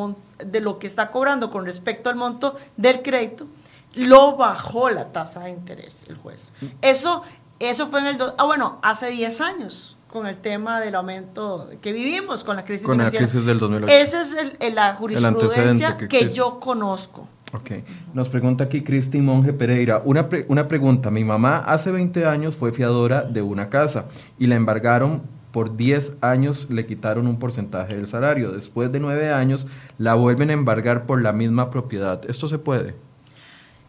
de 0.45 0.61
lo 0.61 0.79
que 0.79 0.87
está 0.87 1.11
cobrando 1.11 1.51
con 1.51 1.65
respecto 1.65 2.11
al 2.11 2.17
monto 2.17 2.57
del 2.77 3.01
crédito, 3.01 3.47
lo 3.95 4.37
bajó 4.37 4.91
la 4.91 5.11
tasa 5.13 5.41
de 5.41 5.51
interés 5.53 6.05
el 6.11 6.19
juez. 6.19 6.53
Eso, 6.83 7.23
eso 7.59 7.87
fue 7.87 8.01
en 8.01 8.07
el... 8.09 8.19
Ah, 8.37 8.45
bueno, 8.45 8.79
hace 8.83 9.09
10 9.09 9.41
años. 9.41 9.97
con 10.07 10.27
el 10.27 10.37
tema 10.37 10.79
del 10.81 10.97
aumento 10.97 11.71
que 11.81 11.95
vivimos, 11.95 12.45
con 12.45 12.57
la 12.57 12.67
crisis 12.67 12.85
con 12.85 12.99
la 12.99 13.11
crisis 13.11 13.47
del 13.47 13.59
2008. 13.59 13.95
Esa 13.95 14.21
es 14.21 14.37
el, 14.59 14.75
la 14.75 14.95
jurisprudencia 14.95 15.97
que, 15.97 16.07
que, 16.07 16.29
yo 16.29 16.61
conozco. 16.61 17.27
Ok. 17.53 17.71
Nos 18.15 18.29
pregunta 18.29 18.65
aquí 18.65 18.83
Cristi 18.83 19.21
Monge 19.21 19.53
Pereira. 19.53 20.03
Una, 20.05 20.29
una 20.49 20.69
pregunta. 20.69 21.11
Mi 21.11 21.25
mamá 21.25 21.59
hace 21.59 21.91
20 21.91 22.25
años 22.27 22.57
fue 22.57 22.73
fiadora 22.73 23.23
de 23.23 23.43
una 23.43 23.69
casa 23.69 24.07
y 24.39 24.47
la 24.47 24.55
embargaron 24.55 25.23
por 25.51 25.77
10 25.77 26.19
años, 26.21 26.69
le 26.71 26.87
quitaron 26.87 27.27
un 27.27 27.39
porcentaje 27.39 27.97
del 27.97 28.07
salario. 28.07 28.53
Después 28.53 28.93
de 28.93 29.01
9 29.01 29.33
años, 29.33 29.67
la 29.99 30.15
vuelven 30.15 30.51
a 30.51 30.53
embargar 30.53 31.07
por 31.07 31.23
la 31.23 31.33
misma 31.33 31.71
propiedad. 31.71 32.23
¿Esto 32.29 32.47
se 32.47 32.59
puede? 32.59 32.95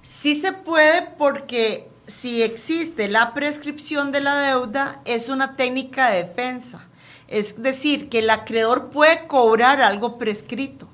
Sí 0.01 0.33
se 0.33 0.53
puede 0.53 1.07
porque 1.17 1.87
si 2.07 2.41
existe 2.41 3.07
la 3.07 3.33
prescripción 3.33 4.11
de 4.11 4.21
la 4.21 4.35
deuda, 4.41 5.01
es 5.05 5.29
una 5.29 5.55
técnica 5.55 6.09
de 6.09 6.23
defensa. 6.23 6.87
Es 7.27 7.61
decir, 7.61 8.09
que 8.09 8.19
el 8.19 8.29
acreedor 8.29 8.89
puede 8.89 9.27
cobrar 9.27 9.81
algo 9.81 10.17
prescrito. 10.17 10.89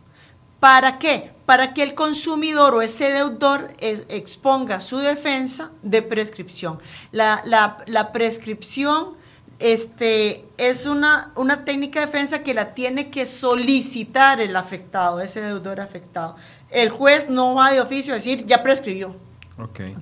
¿Para 0.60 1.00
qué? 1.00 1.32
Para 1.48 1.74
que 1.74 1.82
el 1.82 1.96
consumidor 1.96 2.76
o 2.76 2.84
ese 2.84 3.10
deudor 3.10 3.74
exponga 3.80 4.80
su 4.80 5.00
defensa 5.00 5.72
de 5.82 6.04
prescripción. 6.04 6.78
La, 7.12 7.42
la, 7.46 8.12
prescripción 8.12 9.16
este, 9.58 10.46
es 10.58 10.86
una, 10.86 11.32
una 11.36 11.66
técnica 11.66 12.02
de 12.02 12.06
defensa 12.06 12.44
que 12.44 12.54
la 12.54 12.76
tiene 12.76 13.10
que 13.10 13.26
solicitar 13.26 14.40
el 14.42 14.56
afectado, 14.56 15.22
ese 15.22 15.42
deudor 15.42 15.80
afectado. 15.80 16.36
El 16.70 16.90
juez 16.90 17.30
no 17.30 17.56
va 17.56 17.72
de 17.72 17.82
oficio 17.82 18.14
a 18.14 18.18
decir, 18.18 18.46
ya 18.46 18.62
prescribió. 18.62 19.16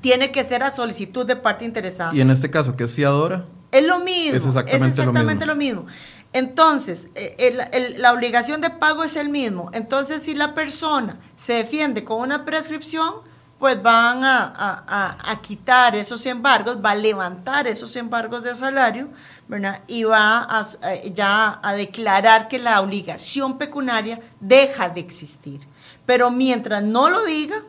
Tiene 0.02 0.32
que 0.32 0.44
ser 0.44 0.64
a 0.64 0.74
solicitud 0.74 1.26
de 1.26 1.38
parte 1.38 1.64
interesada. 1.64 2.14
¿Y 2.14 2.22
en 2.22 2.30
este 2.30 2.50
caso 2.50 2.76
qué 2.76 2.84
es 2.84 2.94
fiadora? 2.94 3.46
Es 3.72 3.84
lo 3.84 4.00
mismo. 4.00 4.38
Es 4.38 4.46
exactamente, 4.46 5.46
lo, 5.46 5.56
mismo. 5.56 5.86
Entonces, 6.36 7.08
eh, 7.16 7.96
la 7.98 8.12
obligación 8.12 8.60
de 8.60 8.70
pago 8.70 9.06
es 9.06 9.16
el 9.16 9.30
mismo. 9.30 9.70
Entonces, 9.72 10.22
si 10.22 10.36
la 10.36 10.54
persona 10.54 11.18
se 11.38 11.54
defiende 11.54 12.04
con 12.04 12.20
una 12.20 12.44
prescripción, 12.44 13.14
pues 13.58 13.82
van 13.82 14.20
a, 14.22 15.40
quitar 15.42 15.96
esos 15.96 16.26
embargos, 16.26 16.84
va 16.84 16.92
a 16.92 16.96
levantar 16.96 17.68
esos 17.68 17.96
embargos 17.96 18.44
de 18.44 18.54
salario, 18.54 19.08
¿verdad? 19.48 19.84
Y 19.88 20.04
va 20.04 20.46
eh, 20.84 21.10
ya 21.16 21.62
a 21.64 21.74
declarar 21.74 22.50
que 22.50 22.60
la 22.60 22.82
obligación 22.82 23.58
pecuniaria 23.58 24.20
deja 24.42 24.90
de 24.90 25.00
existir. 25.00 25.62
Pero 26.06 26.32
mientras 26.32 26.84
no 26.84 27.10
lo 27.10 27.24
diga, 27.24 27.64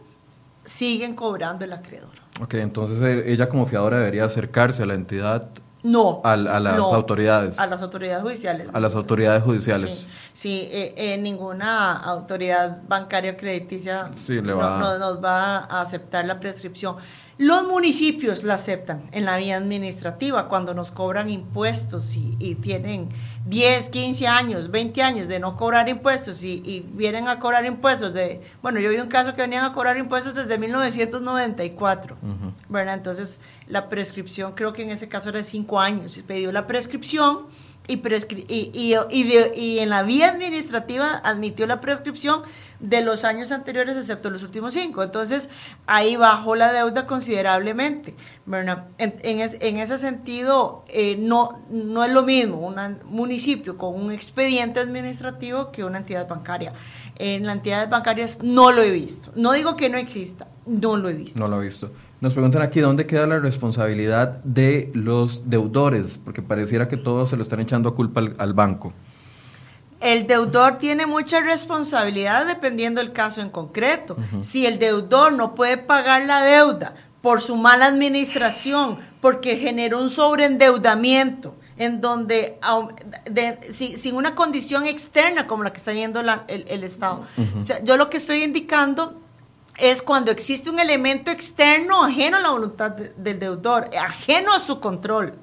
siguen 0.65 1.15
cobrando 1.15 1.65
el 1.65 1.73
acreedor. 1.73 2.11
Ok, 2.41 2.55
entonces 2.55 3.01
eh, 3.01 3.33
ella 3.33 3.49
como 3.49 3.65
fiadora 3.65 3.99
debería 3.99 4.25
acercarse 4.25 4.83
a 4.83 4.87
la 4.87 4.95
entidad. 4.95 5.51
No. 5.87 6.21
A, 6.25 6.37
las 6.37 6.79
autoridades. 6.79 7.61
A 7.61 7.67
las 7.69 7.81
autoridades 7.81 8.21
judiciales. 8.21 8.69
A 8.73 8.81
las 8.81 8.95
autoridades 8.97 9.45
judiciales. 9.45 10.09
Sí, 10.33 10.69
eh, 10.73 10.95
eh, 10.97 11.17
ninguna 11.17 11.97
autoridad 11.97 12.79
bancaria 12.89 13.37
crediticia 13.37 14.11
no, 14.43 14.99
nos 14.99 15.23
va 15.23 15.59
a 15.59 15.81
aceptar 15.83 16.25
la 16.25 16.41
prescripción. 16.41 16.97
Los 17.39 17.67
municipios 17.67 18.45
la 18.45 18.55
aceptan 18.55 19.03
en 19.13 19.27
la 19.27 19.37
vía 19.37 19.59
administrativa 19.59 20.49
cuando 20.49 20.73
nos 20.73 20.91
cobran 20.91 21.29
impuestos 21.29 22.17
y, 22.17 22.55
tienen 22.63 23.11
10, 23.45 23.91
15 23.91 24.27
años, 24.27 24.71
20 24.71 25.03
años 25.03 25.29
de 25.29 25.39
no 25.39 25.55
cobrar 25.55 25.87
impuestos 25.91 26.43
y, 26.43 26.87
vienen 26.95 27.29
a 27.29 27.39
cobrar 27.39 27.67
impuestos 27.67 28.15
de, 28.15 28.41
bueno, 28.63 28.81
yo 28.81 28.89
vi 28.89 28.97
un 28.97 29.09
caso 29.09 29.35
que 29.35 29.43
venían 29.43 29.67
a 29.67 29.75
cobrar 29.75 29.99
impuestos 29.99 30.35
desde 30.35 30.57
1994, 30.57 32.17
¿verdad? 32.71 32.95
Entonces 32.95 33.39
la 33.69 33.91
prescripción 33.91 34.53
creo 34.55 34.73
que 34.73 34.85
en 34.85 34.91
ese 34.91 35.07
caso 35.07 35.29
era 35.29 35.37
de 35.37 35.45
5 35.45 35.79
años, 35.79 36.13
se 36.13 36.23
pidió 36.23 36.51
la 36.53 36.67
prescripción 36.67 37.49
y, 37.89 38.71
y, 38.73 38.95
y, 39.55 39.79
en 39.79 39.89
la 39.91 40.03
vía 40.03 40.29
administrativa 40.29 41.21
admitió 41.25 41.67
la 41.67 41.81
prescripción 41.81 42.43
de 42.81 43.01
los 43.01 43.25
años 43.25 43.53
anteriores, 43.53 43.97
excepto 43.97 44.31
los 44.31 44.43
últimos 44.43 44.75
cinco. 44.75 45.03
Entonces, 45.03 45.49
ahí 45.87 46.17
bajó 46.17 46.57
la 46.57 46.73
deuda 46.73 47.07
considerablemente. 47.07 48.15
En, 48.99 49.11
en, 49.23 49.79
ese 49.79 49.99
sentido, 49.99 50.85
eh, 50.89 51.17
no, 51.19 51.61
no 51.71 52.05
es 52.05 52.13
lo 52.13 52.23
mismo 52.23 52.59
un 52.67 52.99
municipio 53.05 53.79
con 53.79 53.95
un 53.95 54.13
expediente 54.13 54.81
administrativo 54.81 55.71
que 55.71 55.85
una 55.85 55.99
entidad 55.99 56.27
bancaria. 56.29 56.73
En 57.19 57.47
las 57.47 57.57
entidades 57.57 57.89
bancarias 57.89 58.41
no 58.43 58.73
lo 58.73 58.83
he 58.83 58.91
visto. 58.91 59.33
No 59.37 59.53
digo 59.53 59.77
que 59.77 59.89
no 59.89 59.97
exista, 59.97 60.49
no 60.67 60.97
lo 60.97 61.09
he 61.09 61.15
visto. 61.15 61.39
No 61.39 61.49
lo 61.49 61.63
he 61.63 61.67
visto. 61.67 61.91
Nos 62.21 62.33
preguntan 62.33 62.63
aquí 62.63 62.81
dónde 62.81 63.07
queda 63.07 63.27
la 63.27 63.39
responsabilidad 63.39 64.43
de 64.43 64.91
los 64.95 65.51
deudores, 65.51 66.19
porque 66.19 66.41
pareciera 66.41 66.89
que 66.89 66.97
todos 66.97 67.31
se 67.31 67.37
lo 67.37 67.43
están 67.43 67.61
echando 67.61 67.91
a 67.91 67.95
culpa 67.95 68.23
al, 68.39 68.55
banco. 68.55 68.95
El 70.01 70.27
deudor 70.27 70.79
tiene 70.79 71.05
mucha 71.05 71.41
responsabilidad 71.41 72.47
dependiendo 72.47 73.03
del 73.03 73.13
caso 73.13 73.43
en 73.43 73.51
concreto. 73.51 74.17
Si 74.41 74.65
el 74.65 74.79
deudor 74.79 75.35
no 75.35 75.55
puede 75.55 75.77
pagar 75.77 76.25
la 76.25 76.43
deuda 76.43 76.95
por 77.21 77.43
su 77.43 77.57
mala 77.57 77.87
administración, 77.87 78.99
porque 79.21 79.57
generó 79.57 80.01
un 80.01 80.09
sobreendeudamiento, 80.09 81.57
en 81.77 82.01
donde 82.01 82.59
sin 83.73 84.17
una 84.17 84.35
condición 84.35 84.87
externa 84.87 85.47
como 85.47 85.65
la 85.65 85.73
que 85.73 85.79
está 85.79 85.93
viendo 85.93 86.21
el, 86.21 86.85
Estado. 86.85 87.25
yo 87.85 87.99
lo 87.99 88.09
que 88.09 88.17
estoy 88.17 88.43
indicando 88.43 89.21
es 89.79 90.03
cuando 90.03 90.31
existe 90.31 90.71
un 90.71 90.79
elemento 90.79 91.31
externo 91.31 92.05
ajeno 92.05 92.39
a 92.39 92.41
la 92.41 92.51
voluntad 92.51 92.93
del 92.93 93.39
deudor, 93.39 93.91
ajeno 93.99 94.53
a 94.53 94.59
su 94.59 94.81
control. 94.81 95.35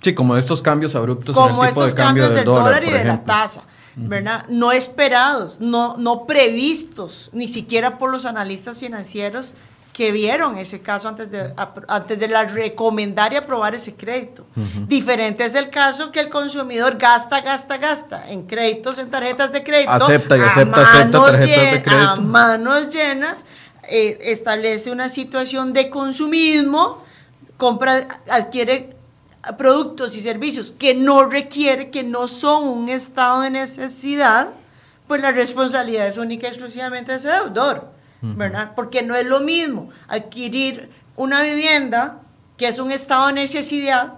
Sí, 0.00 0.14
como 0.14 0.36
estos 0.36 0.62
cambios 0.62 0.94
abruptos 0.94 1.34
como 1.34 1.62
en 1.62 1.68
el 1.68 1.74
tipo 1.74 1.84
estos 1.84 1.94
de 1.96 2.02
cambio 2.02 2.24
cambios 2.24 2.44
del, 2.44 2.44
dólar, 2.44 2.84
y 2.84 2.90
de 2.90 3.04
la 3.04 3.24
tasa. 3.24 3.62
¿verdad? 3.96 4.46
No 4.48 4.70
esperados, 4.70 5.58
no, 5.60 5.96
no 5.96 6.24
previstos, 6.24 7.30
ni 7.32 7.48
siquiera 7.48 7.98
por 7.98 8.10
los 8.10 8.24
analistas 8.24 8.78
financieros 8.78 9.56
que 9.98 10.12
vieron 10.12 10.56
ese 10.56 10.80
caso 10.80 11.08
antes 11.08 11.28
de, 11.28 11.52
antes 11.88 12.20
de 12.20 12.28
la 12.28 12.44
recomendar 12.44 13.32
y 13.32 13.36
aprobar 13.36 13.74
ese 13.74 13.96
crédito. 13.96 14.46
Diferente 14.86 15.44
es 15.44 15.56
el 15.56 15.70
caso 15.70 16.12
que 16.12 16.20
el 16.20 16.28
consumidor 16.28 16.96
gasta, 16.98 17.40
gasta, 17.40 17.78
gasta 17.78 18.30
en 18.30 18.46
créditos, 18.46 19.00
en 19.00 19.10
tarjetas 19.10 19.50
de 19.50 19.64
crédito. 19.64 19.90
Acepta 19.90 20.38
y 20.38 20.40
acepta, 20.42 20.82
acepta 20.82 21.20
tarjetas 21.20 21.72
de 21.72 21.82
crédito. 21.82 21.90
A 21.90 22.14
manos 22.14 22.94
llenas 22.94 23.44
eh, 23.88 24.18
establece 24.22 24.90
una 24.90 25.08
situación 25.08 25.72
de 25.72 25.90
consumismo, 25.90 27.02
compra, 27.56 28.06
adquiere 28.30 28.90
productos 29.56 30.16
y 30.16 30.20
servicios 30.20 30.72
que 30.72 30.94
no 30.94 31.24
requiere, 31.24 31.90
que 31.90 32.02
no 32.02 32.28
son 32.28 32.68
un 32.68 32.88
estado 32.88 33.42
de 33.42 33.50
necesidad, 33.50 34.48
pues 35.06 35.22
la 35.22 35.32
responsabilidad 35.32 36.06
es 36.06 36.18
única 36.18 36.46
y 36.46 36.50
exclusivamente 36.50 37.12
de 37.12 37.18
ese 37.18 37.28
deudor, 37.28 37.90
¿verdad? 38.20 38.72
Porque 38.74 39.02
no 39.02 39.14
es 39.14 39.24
lo 39.24 39.40
mismo 39.40 39.90
adquirir 40.08 40.90
una 41.16 41.42
vivienda 41.42 42.20
que 42.56 42.68
es 42.68 42.78
un 42.78 42.92
estado 42.92 43.28
de 43.28 43.34
necesidad 43.34 44.14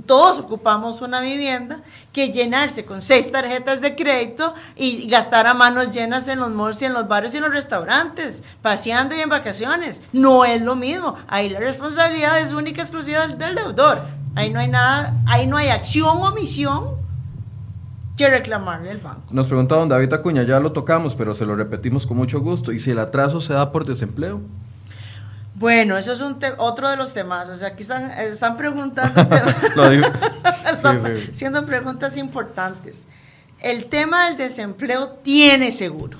todos 0.00 0.38
ocupamos 0.38 1.02
una 1.02 1.20
vivienda, 1.20 1.80
que 2.12 2.32
llenarse 2.32 2.86
con 2.86 3.02
seis 3.02 3.30
tarjetas 3.30 3.82
de 3.82 3.94
crédito 3.94 4.54
y 4.74 5.06
gastar 5.06 5.46
a 5.46 5.54
manos 5.54 5.92
llenas 5.92 6.28
en 6.28 6.40
los 6.40 6.50
malls 6.50 6.80
y 6.80 6.86
en 6.86 6.94
los 6.94 7.06
bares 7.08 7.34
y 7.34 7.36
en 7.36 7.42
los 7.42 7.52
restaurantes, 7.52 8.42
paseando 8.62 9.14
y 9.14 9.20
en 9.20 9.28
vacaciones. 9.28 10.02
No 10.12 10.46
es 10.46 10.62
lo 10.62 10.76
mismo. 10.76 11.14
Ahí 11.28 11.50
la 11.50 11.60
responsabilidad 11.60 12.40
es 12.40 12.52
única 12.52 12.78
y 12.78 12.82
exclusiva 12.82 13.26
del, 13.26 13.54
deudor. 13.54 14.00
Ahí 14.34 14.50
no 14.50 14.60
hay 14.60 14.68
nada, 14.68 15.14
ahí 15.26 15.46
no 15.46 15.58
hay 15.58 15.68
acción 15.68 16.16
o 16.16 16.28
omisión 16.28 17.02
que 18.16 18.30
reclamarle 18.30 18.90
al 18.90 18.98
banco. 18.98 19.22
Nos 19.30 19.48
pregunta 19.48 19.74
don 19.74 19.90
David 19.90 20.12
Acuña, 20.14 20.42
ya 20.42 20.58
lo 20.58 20.72
tocamos, 20.72 21.14
pero 21.14 21.34
se 21.34 21.44
lo 21.44 21.54
repetimos 21.54 22.06
con 22.06 22.16
mucho 22.16 22.40
gusto. 22.40 22.72
¿Y 22.72 22.78
si 22.78 22.90
el 22.90 22.98
atraso 22.98 23.42
se 23.42 23.52
da 23.52 23.72
por 23.72 23.84
desempleo? 23.84 24.40
Bueno, 25.62 25.96
eso 25.96 26.12
es 26.12 26.20
un 26.20 26.36
otro 26.58 26.90
de 26.90 26.96
los 26.96 27.14
temas. 27.14 27.48
O 27.48 27.54
sea, 27.54 27.68
aquí 27.68 27.82
están, 27.82 28.10
están 28.18 28.56
preguntando, 28.56 29.20
están 30.72 31.00
haciendo 31.30 31.64
preguntas 31.64 32.16
importantes. 32.16 33.06
El 33.60 33.86
tema 33.86 34.26
del 34.26 34.38
desempleo 34.38 35.10
tiene 35.22 35.70
seguro. 35.70 36.18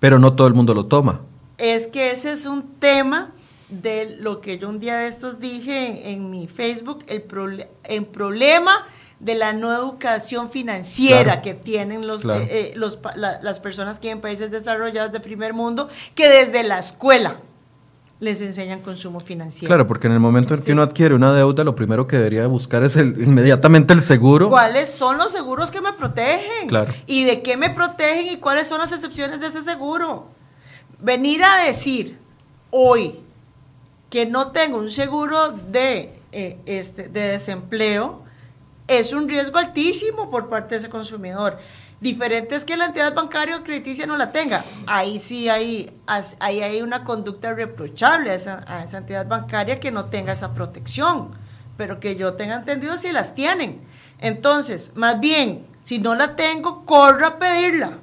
Pero 0.00 0.18
no 0.18 0.32
todo 0.32 0.48
el 0.48 0.54
mundo 0.54 0.74
lo 0.74 0.86
toma. 0.86 1.20
Es 1.56 1.86
que 1.86 2.10
ese 2.10 2.32
es 2.32 2.44
un 2.44 2.80
tema 2.80 3.30
de 3.68 4.16
lo 4.18 4.40
que 4.40 4.58
yo 4.58 4.68
un 4.68 4.80
día 4.80 4.96
de 4.98 5.06
estos 5.06 5.38
dije 5.38 6.10
en, 6.10 6.28
mi 6.28 6.48
Facebook, 6.48 7.04
el, 7.06 7.22
problema 8.06 8.72
de 9.20 9.36
la 9.36 9.52
no 9.52 9.72
educación 9.72 10.50
financiera 10.50 11.42
que 11.42 11.54
tienen 11.54 12.08
los, 12.08 12.24
eh, 12.24 12.72
los 12.74 12.98
las 13.14 13.60
personas 13.60 14.00
que 14.00 14.10
en 14.10 14.20
países 14.20 14.50
desarrollados 14.50 15.12
de 15.12 15.20
primer 15.20 15.54
mundo, 15.54 15.88
que 16.16 16.28
desde 16.28 16.64
la 16.64 16.80
escuela 16.80 17.36
les 18.22 18.40
enseñan 18.40 18.82
consumo 18.82 19.18
financiero. 19.18 19.66
Claro, 19.66 19.88
porque 19.88 20.06
en 20.06 20.12
el 20.12 20.20
momento 20.20 20.54
en 20.54 20.62
que 20.62 20.72
uno 20.72 20.82
adquiere 20.82 21.12
una 21.12 21.32
deuda, 21.32 21.64
lo 21.64 21.74
primero 21.74 22.06
que 22.06 22.18
debería 22.18 22.46
buscar 22.46 22.84
es 22.84 22.94
el, 22.94 23.20
inmediatamente 23.20 23.92
el 23.92 24.00
seguro. 24.00 24.48
¿Cuáles 24.48 24.90
son 24.90 25.18
los 25.18 25.32
seguros 25.32 25.72
que 25.72 25.80
me 25.80 25.92
protegen? 25.92 26.68
Claro. 26.68 26.94
¿Y 27.08 27.24
de 27.24 27.42
qué 27.42 27.56
me 27.56 27.70
protegen 27.70 28.32
y 28.32 28.36
cuáles 28.36 28.68
son 28.68 28.78
las 28.78 28.92
excepciones 28.92 29.40
de 29.40 29.48
ese 29.48 29.62
seguro? 29.62 30.28
Venir 31.00 31.42
a 31.42 31.64
decir 31.64 32.16
hoy 32.70 33.18
que 34.08 34.24
no 34.24 34.52
tengo 34.52 34.78
un 34.78 34.92
seguro 34.92 35.48
de, 35.48 36.12
eh, 36.30 36.58
este, 36.64 37.08
de 37.08 37.22
desempleo 37.22 38.22
es 38.86 39.12
un 39.12 39.28
riesgo 39.28 39.58
altísimo 39.58 40.30
por 40.30 40.48
parte 40.48 40.76
de 40.76 40.78
ese 40.78 40.88
consumidor. 40.88 41.58
Diferente 42.02 42.56
es 42.56 42.64
que 42.64 42.76
la 42.76 42.86
entidad 42.86 43.14
bancaria 43.14 43.56
o 43.56 43.62
crediticia 43.62 44.06
no 44.08 44.16
la 44.16 44.32
tenga. 44.32 44.64
Ahí 44.88 45.20
sí 45.20 45.48
hay, 45.48 45.96
ahí 46.40 46.60
hay 46.60 46.82
una 46.82 47.04
conducta 47.04 47.54
reprochable 47.54 48.32
a 48.32 48.34
esa, 48.34 48.98
entidad 48.98 49.28
bancaria 49.28 49.78
que 49.78 49.92
no 49.92 50.06
tenga 50.06 50.32
esa 50.32 50.52
protección, 50.52 51.30
pero 51.76 52.00
que 52.00 52.16
yo 52.16 52.34
tenga 52.34 52.56
entendido 52.56 52.96
si 52.96 53.12
las 53.12 53.36
tienen. 53.36 53.80
Entonces, 54.18 54.90
más 54.96 55.20
bien, 55.20 55.64
si 55.82 56.00
no 56.00 56.16
la 56.16 56.34
tengo, 56.34 56.84
corra 56.84 57.28
a 57.28 57.38
pedirla. 57.38 57.98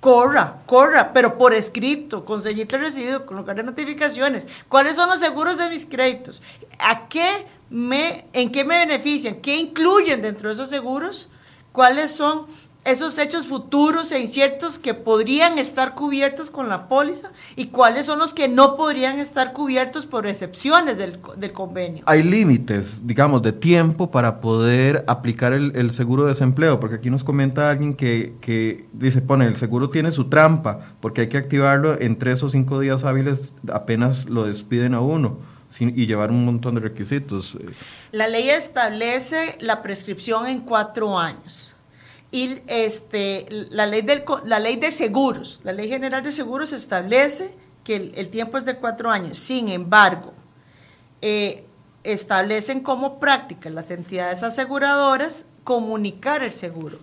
Corra, 0.00 0.62
corra, 0.64 1.12
pero 1.12 1.36
por 1.36 1.52
escrito, 1.52 2.24
con 2.24 2.40
sellito 2.40 2.78
recibido, 2.78 3.26
con 3.26 3.36
lugar 3.36 3.56
de 3.56 3.64
notificaciones. 3.64 4.48
¿Cuáles 4.70 4.96
son 4.96 5.10
los 5.10 5.18
seguros 5.18 5.58
de 5.58 5.68
mis 5.68 5.84
créditos? 5.84 6.42
¿A 6.78 7.06
qué 7.06 7.46
me, 7.68 8.28
en 8.32 8.50
qué 8.50 8.64
me 8.64 8.78
benefician? 8.78 9.42
¿Qué 9.42 9.58
incluyen 9.58 10.22
dentro 10.22 10.48
de 10.48 10.54
esos 10.54 10.70
seguros? 10.70 11.28
¿Cuáles 11.72 12.12
son 12.12 12.46
esos 12.86 13.18
hechos 13.18 13.46
futuros 13.46 14.12
e 14.12 14.20
inciertos 14.20 14.78
que 14.78 14.94
podrían 14.94 15.58
estar 15.58 15.94
cubiertos 15.94 16.50
con 16.50 16.68
la 16.68 16.88
póliza 16.88 17.32
y 17.56 17.66
cuáles 17.66 18.06
son 18.06 18.18
los 18.18 18.32
que 18.32 18.48
no 18.48 18.76
podrían 18.76 19.18
estar 19.18 19.52
cubiertos 19.52 20.06
por 20.06 20.26
excepciones 20.26 20.96
del, 20.96 21.52
convenio. 21.52 22.04
Hay 22.06 22.22
límites, 22.22 23.06
digamos, 23.06 23.42
de 23.42 23.52
tiempo 23.52 24.10
para 24.10 24.40
poder 24.40 25.04
aplicar 25.08 25.52
el, 25.52 25.90
seguro 25.90 26.24
de 26.24 26.30
desempleo, 26.30 26.78
porque 26.78 26.96
aquí 26.96 27.10
nos 27.10 27.24
comenta 27.24 27.70
alguien 27.70 27.94
que, 27.94 28.34
que, 28.40 28.86
dice, 28.92 29.20
pone, 29.20 29.46
el 29.46 29.56
seguro 29.56 29.90
tiene 29.90 30.12
su 30.12 30.28
trampa, 30.28 30.96
porque 31.00 31.22
hay 31.22 31.28
que 31.28 31.38
activarlo 31.38 32.00
en 32.00 32.18
tres 32.18 32.42
o 32.42 32.48
cinco 32.48 32.78
días 32.78 33.04
hábiles 33.04 33.54
apenas 33.72 34.26
lo 34.26 34.44
despiden 34.44 34.94
a 34.94 35.00
uno 35.00 35.38
y 35.80 36.06
llevar 36.06 36.30
un 36.30 36.44
montón 36.44 36.76
de 36.76 36.80
requisitos. 36.80 37.58
La 38.12 38.28
ley 38.28 38.48
establece 38.48 39.56
la 39.60 39.82
prescripción 39.82 40.46
en 40.46 40.60
cuatro 40.60 41.18
años 41.18 41.65
y 42.36 42.62
este, 42.66 43.46
la, 43.70 43.86
ley 43.86 44.02
del, 44.02 44.22
la 44.44 44.58
ley 44.58 44.76
de 44.76 44.90
seguros, 44.90 45.60
la 45.64 45.72
ley 45.72 45.88
general 45.88 46.22
de 46.22 46.32
seguros 46.32 46.74
establece 46.74 47.56
que 47.82 47.96
el, 47.96 48.28
tiempo 48.28 48.58
es 48.58 48.66
de 48.66 48.76
cuatro 48.76 49.10
años. 49.10 49.38
Sin 49.38 49.68
embargo, 49.70 50.34
eh, 51.22 51.64
establecen 52.04 52.80
como 52.80 53.18
práctica 53.20 53.70
las 53.70 53.90
entidades 53.90 54.42
aseguradoras 54.42 55.46
comunicar 55.64 56.42
el 56.42 56.52
seguro. 56.52 56.98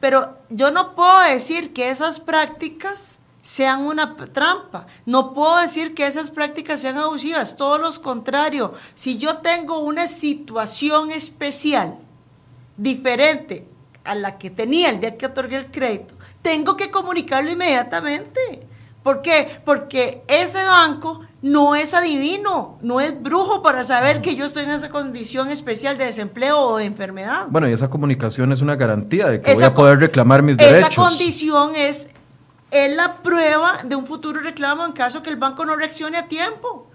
Pero 0.00 0.36
yo 0.48 0.72
no 0.72 0.96
puedo 0.96 1.20
decir 1.20 1.72
que 1.72 1.90
esas 1.90 2.18
prácticas 2.18 3.20
sean 3.40 3.82
una 3.82 4.16
trampa. 4.16 4.88
No 5.06 5.32
puedo 5.32 5.58
decir 5.58 5.94
que 5.94 6.08
esas 6.08 6.32
prácticas 6.32 6.80
sean 6.80 6.98
abusivas, 6.98 7.56
todo 7.56 7.78
lo 7.78 8.02
contrario. 8.02 8.74
Si 8.96 9.16
yo 9.16 9.36
tengo 9.36 9.78
una 9.78 10.08
situación 10.08 11.12
especial 11.12 12.00
diferente 12.76 13.68
a 14.04 14.14
la 14.14 14.38
que 14.38 14.50
tenía 14.50 14.90
el 14.90 15.00
día 15.00 15.16
que 15.16 15.26
otorgué 15.26 15.56
el 15.56 15.70
crédito, 15.70 16.14
tengo 16.42 16.76
que 16.76 16.90
comunicarlo 16.90 17.50
inmediatamente. 17.50 18.66
¿Por 19.02 19.20
qué? 19.20 19.60
Porque 19.64 20.22
ese 20.28 20.64
banco 20.64 21.22
no 21.42 21.74
es 21.74 21.92
adivino, 21.92 22.78
no 22.82 23.00
es 23.00 23.20
brujo 23.20 23.62
para 23.62 23.82
saber 23.82 24.22
que 24.22 24.36
yo 24.36 24.44
estoy 24.44 24.62
en 24.62 24.70
esa 24.70 24.90
condición 24.90 25.50
especial 25.50 25.98
de 25.98 26.04
desempleo 26.04 26.58
o 26.60 26.76
de 26.76 26.84
enfermedad. 26.84 27.46
Bueno, 27.48 27.68
y 27.68 27.72
esa 27.72 27.90
comunicación 27.90 28.52
es 28.52 28.60
una 28.60 28.76
garantía 28.76 29.28
de 29.28 29.40
que 29.40 29.54
voy 29.54 29.64
a 29.64 29.74
poder 29.74 29.98
reclamar 29.98 30.42
mis 30.42 30.56
derechos. 30.56 30.90
Esa 30.90 31.02
condición 31.02 31.74
es, 31.74 32.08
es 32.70 32.94
la 32.94 33.22
prueba 33.22 33.78
de 33.84 33.96
un 33.96 34.06
futuro 34.06 34.40
reclamo 34.40 34.86
en 34.86 34.92
caso 34.92 35.20
que 35.20 35.30
el 35.30 35.36
banco 35.36 35.64
no 35.64 35.74
reaccione 35.74 36.16
a 36.16 36.28
tiempo. 36.28 36.91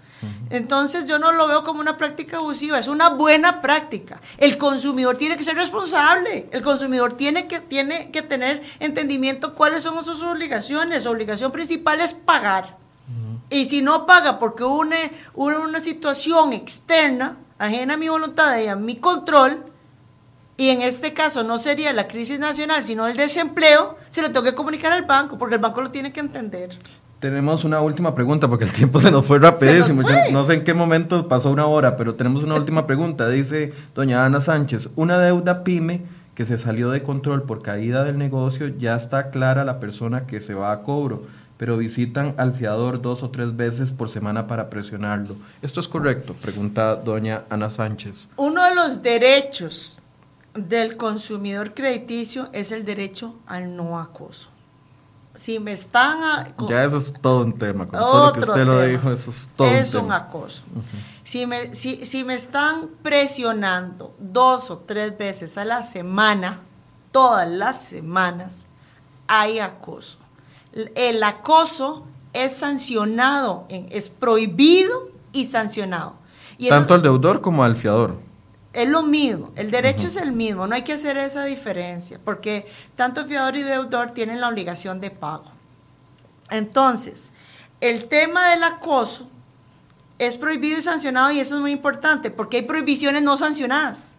Entonces 0.50 1.06
yo 1.06 1.18
no 1.18 1.32
lo 1.32 1.46
veo 1.46 1.64
como 1.64 1.80
una 1.80 1.96
práctica 1.96 2.38
abusiva, 2.38 2.78
es 2.78 2.88
una 2.88 3.10
buena 3.10 3.60
práctica. 3.60 4.20
El 4.38 4.56
consumidor 4.56 5.16
tiene 5.16 5.36
que 5.36 5.44
ser 5.44 5.56
responsable, 5.56 6.48
el 6.50 6.62
consumidor 6.62 7.14
tiene 7.14 7.46
que, 7.46 7.60
tiene 7.60 8.10
que 8.10 8.22
tener 8.22 8.62
entendimiento 8.80 9.54
cuáles 9.54 9.82
son 9.82 10.02
sus 10.04 10.22
obligaciones. 10.22 11.02
Su 11.02 11.10
obligación 11.10 11.52
principal 11.52 12.00
es 12.00 12.12
pagar. 12.12 12.76
Y 13.50 13.64
si 13.64 13.80
no 13.80 14.04
paga 14.04 14.38
porque 14.38 14.64
hubo 14.64 14.80
una, 14.80 14.96
una 15.34 15.80
situación 15.80 16.52
externa, 16.52 17.38
ajena 17.58 17.94
a 17.94 17.96
mi 17.96 18.08
voluntad 18.08 18.58
y 18.58 18.68
a 18.68 18.76
mi 18.76 18.96
control, 18.96 19.64
y 20.58 20.70
en 20.70 20.82
este 20.82 21.14
caso 21.14 21.44
no 21.44 21.56
sería 21.56 21.92
la 21.92 22.08
crisis 22.08 22.38
nacional, 22.38 22.84
sino 22.84 23.06
el 23.06 23.16
desempleo, 23.16 23.96
se 24.10 24.20
lo 24.22 24.28
tengo 24.28 24.42
que 24.42 24.54
comunicar 24.54 24.92
al 24.92 25.04
banco, 25.04 25.38
porque 25.38 25.54
el 25.54 25.60
banco 25.60 25.80
lo 25.80 25.90
tiene 25.90 26.12
que 26.12 26.20
entender. 26.20 26.76
Tenemos 27.20 27.64
una 27.64 27.80
última 27.80 28.14
pregunta 28.14 28.46
porque 28.46 28.64
el 28.64 28.72
tiempo 28.72 29.00
se 29.00 29.10
nos 29.10 29.26
fue 29.26 29.40
rapidísimo. 29.40 30.02
no 30.30 30.44
sé 30.44 30.54
en 30.54 30.64
qué 30.64 30.72
momento 30.72 31.26
pasó 31.26 31.50
una 31.50 31.66
hora, 31.66 31.96
pero 31.96 32.14
tenemos 32.14 32.44
una 32.44 32.54
última 32.54 32.86
pregunta. 32.86 33.28
Dice 33.28 33.72
doña 33.92 34.24
Ana 34.24 34.40
Sánchez, 34.40 34.90
una 34.94 35.18
deuda 35.18 35.64
pyme 35.64 36.02
que 36.36 36.44
se 36.44 36.58
salió 36.58 36.90
de 36.90 37.02
control 37.02 37.42
por 37.42 37.60
caída 37.60 38.04
del 38.04 38.18
negocio, 38.18 38.68
ya 38.68 38.94
está 38.94 39.30
clara 39.30 39.64
la 39.64 39.80
persona 39.80 40.28
que 40.28 40.40
se 40.40 40.54
va 40.54 40.70
a 40.70 40.82
cobro, 40.82 41.24
pero 41.56 41.76
visitan 41.76 42.34
al 42.36 42.52
fiador 42.52 43.02
dos 43.02 43.24
o 43.24 43.30
tres 43.30 43.56
veces 43.56 43.90
por 43.90 44.08
semana 44.08 44.46
para 44.46 44.70
presionarlo. 44.70 45.34
¿Esto 45.60 45.80
es 45.80 45.88
correcto? 45.88 46.34
Pregunta 46.34 46.94
doña 46.94 47.42
Ana 47.50 47.68
Sánchez. 47.68 48.28
Uno 48.36 48.62
de 48.62 48.76
los 48.76 49.02
derechos 49.02 49.98
del 50.54 50.96
consumidor 50.96 51.74
crediticio 51.74 52.48
es 52.52 52.70
el 52.70 52.84
derecho 52.84 53.34
al 53.48 53.74
no 53.74 53.98
acoso 53.98 54.50
si 55.38 55.60
me 55.60 55.72
están... 55.72 56.54
ya 56.68 56.84
eso 56.84 56.96
es 56.96 57.12
todo 57.20 57.44
un 57.44 57.56
tema, 57.56 57.86
con 57.86 58.00
solo 58.00 58.32
que 58.32 58.40
usted 58.40 58.66
lo 58.66 58.82
dijo, 58.82 59.12
eso 59.12 59.30
es 59.30 59.48
todo 59.54 59.68
es 59.68 59.94
un, 59.94 60.10
acoso. 60.10 60.64
si, 61.22 61.46
me, 61.46 61.74
si, 61.74 62.04
si 62.04 62.24
me 62.24 62.34
están 62.34 62.88
presionando 63.02 64.14
dos 64.18 64.70
o 64.70 64.78
tres 64.78 65.16
veces 65.16 65.56
a 65.56 65.64
la 65.64 65.84
semana, 65.84 66.60
todas 67.12 67.48
las 67.48 67.80
semanas, 67.80 68.66
hay 69.28 69.60
acoso. 69.60 70.18
El 70.72 71.22
acoso 71.22 72.04
es 72.32 72.56
sancionado, 72.56 73.66
es 73.68 74.10
prohibido 74.10 75.10
y 75.32 75.46
sancionado. 75.46 76.16
Y 76.58 76.68
Tanto 76.68 76.94
al 76.94 77.02
deudor 77.02 77.40
como 77.40 77.62
al 77.62 77.76
fiador. 77.76 78.16
Es 78.78 78.88
lo 78.88 79.02
mismo, 79.02 79.50
el 79.56 79.72
derecho 79.72 80.06
es 80.06 80.14
el 80.14 80.30
mismo, 80.30 80.68
no 80.68 80.74
hay 80.76 80.82
que 80.82 80.92
hacer 80.92 81.18
esa 81.18 81.44
diferencia, 81.44 82.20
porque 82.24 82.64
tanto 82.94 83.26
fiador 83.26 83.56
y 83.56 83.62
deudor 83.64 84.12
tienen 84.12 84.40
la 84.40 84.46
obligación 84.46 85.00
de 85.00 85.10
pago. 85.10 85.50
Entonces, 86.48 87.32
el 87.80 88.06
tema 88.06 88.50
del 88.50 88.62
acoso 88.62 89.28
es 90.20 90.36
prohibido 90.36 90.78
y 90.78 90.82
sancionado 90.82 91.32
y 91.32 91.40
eso 91.40 91.56
es 91.56 91.60
muy 91.60 91.72
importante, 91.72 92.30
porque 92.30 92.58
hay 92.58 92.62
prohibiciones 92.62 93.20
no 93.20 93.36
sancionadas. 93.36 94.14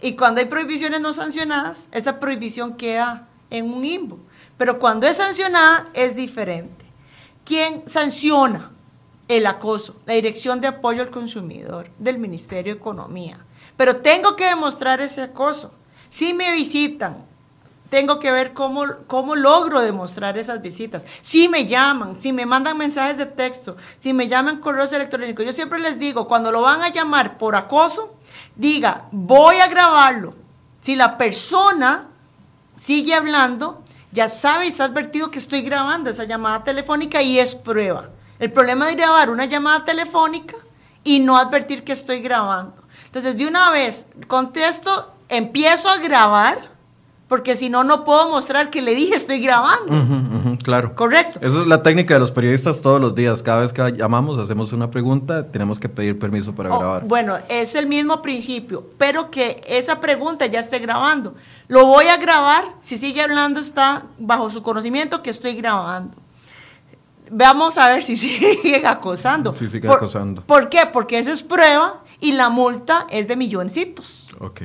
Y 0.00 0.16
cuando 0.16 0.40
hay 0.40 0.46
prohibiciones 0.46 1.02
no 1.02 1.12
sancionadas, 1.12 1.90
esa 1.92 2.18
prohibición 2.18 2.78
queda 2.78 3.28
en 3.50 3.70
un 3.70 3.82
limbo. 3.82 4.18
Pero 4.56 4.78
cuando 4.78 5.06
es 5.06 5.18
sancionada, 5.18 5.90
es 5.92 6.16
diferente. 6.16 6.86
¿Quién 7.44 7.82
sanciona? 7.86 8.70
el 9.30 9.46
acoso, 9.46 9.94
la 10.06 10.14
Dirección 10.14 10.60
de 10.60 10.66
Apoyo 10.66 11.02
al 11.02 11.10
Consumidor 11.10 11.88
del 11.98 12.18
Ministerio 12.18 12.74
de 12.74 12.80
Economía. 12.80 13.38
Pero 13.80 13.96
tengo 13.96 14.36
que 14.36 14.44
demostrar 14.44 15.00
ese 15.00 15.22
acoso. 15.22 15.72
Si 16.10 16.34
me 16.34 16.52
visitan, 16.52 17.24
tengo 17.88 18.20
que 18.20 18.30
ver 18.30 18.52
cómo, 18.52 18.84
cómo 19.06 19.34
logro 19.36 19.80
demostrar 19.80 20.36
esas 20.36 20.60
visitas. 20.60 21.02
Si 21.22 21.48
me 21.48 21.66
llaman, 21.66 22.20
si 22.20 22.30
me 22.34 22.44
mandan 22.44 22.76
mensajes 22.76 23.16
de 23.16 23.24
texto, 23.24 23.78
si 23.98 24.12
me 24.12 24.28
llaman 24.28 24.60
correos 24.60 24.92
electrónicos. 24.92 25.46
Yo 25.46 25.54
siempre 25.54 25.78
les 25.78 25.98
digo, 25.98 26.28
cuando 26.28 26.52
lo 26.52 26.60
van 26.60 26.82
a 26.82 26.90
llamar 26.90 27.38
por 27.38 27.56
acoso, 27.56 28.18
diga, 28.54 29.06
voy 29.12 29.56
a 29.60 29.68
grabarlo. 29.68 30.34
Si 30.82 30.94
la 30.94 31.16
persona 31.16 32.08
sigue 32.76 33.14
hablando, 33.14 33.82
ya 34.12 34.28
sabe 34.28 34.66
y 34.66 34.68
está 34.68 34.84
advertido 34.84 35.30
que 35.30 35.38
estoy 35.38 35.62
grabando 35.62 36.10
esa 36.10 36.24
llamada 36.24 36.64
telefónica 36.64 37.22
y 37.22 37.38
es 37.38 37.54
prueba. 37.54 38.10
El 38.38 38.52
problema 38.52 38.86
de 38.88 38.96
grabar 38.96 39.30
una 39.30 39.46
llamada 39.46 39.86
telefónica 39.86 40.56
y 41.02 41.20
no 41.20 41.38
advertir 41.38 41.82
que 41.82 41.94
estoy 41.94 42.20
grabando. 42.20 42.79
Entonces, 43.10 43.36
de 43.36 43.46
una 43.48 43.70
vez 43.70 44.06
contesto, 44.28 45.10
empiezo 45.28 45.88
a 45.88 45.98
grabar, 45.98 46.58
porque 47.26 47.56
si 47.56 47.68
no, 47.68 47.82
no 47.82 48.04
puedo 48.04 48.30
mostrar 48.30 48.70
que 48.70 48.82
le 48.82 48.94
dije 48.94 49.16
estoy 49.16 49.40
grabando. 49.40 50.56
claro. 50.62 50.94
Correcto. 50.94 51.40
Esa 51.42 51.60
es 51.62 51.66
la 51.66 51.82
técnica 51.82 52.14
de 52.14 52.20
los 52.20 52.30
periodistas 52.30 52.80
todos 52.80 53.00
los 53.00 53.12
días. 53.16 53.42
Cada 53.42 53.62
vez 53.62 53.72
que 53.72 53.82
llamamos, 53.96 54.38
hacemos 54.38 54.72
una 54.72 54.92
pregunta, 54.92 55.50
tenemos 55.50 55.80
que 55.80 55.88
pedir 55.88 56.20
permiso 56.20 56.54
para 56.54 56.72
oh, 56.72 56.78
grabar. 56.78 57.04
Bueno, 57.04 57.36
es 57.48 57.74
el 57.74 57.88
mismo 57.88 58.22
principio, 58.22 58.84
pero 58.96 59.28
que 59.28 59.60
esa 59.66 59.98
pregunta 59.98 60.46
ya 60.46 60.60
esté 60.60 60.78
grabando. 60.78 61.34
Lo 61.66 61.86
voy 61.86 62.06
a 62.06 62.16
grabar, 62.16 62.64
si 62.80 62.96
sigue 62.96 63.22
hablando, 63.22 63.58
está 63.58 64.04
bajo 64.20 64.50
su 64.50 64.62
conocimiento 64.62 65.20
que 65.20 65.30
estoy 65.30 65.54
grabando. 65.54 66.14
Vamos 67.28 67.76
a 67.76 67.88
ver 67.88 68.04
si 68.04 68.16
sigue 68.16 68.86
acosando. 68.86 69.52
Sí, 69.52 69.68
sigue 69.68 69.88
acosando. 69.88 70.42
¿Por 70.42 70.68
qué? 70.68 70.86
Porque 70.92 71.18
esa 71.18 71.32
es 71.32 71.42
prueba 71.42 72.00
y 72.20 72.32
la 72.32 72.48
multa 72.48 73.06
es 73.10 73.28
de 73.28 73.36
milloncitos. 73.36 74.30
Ok. 74.38 74.62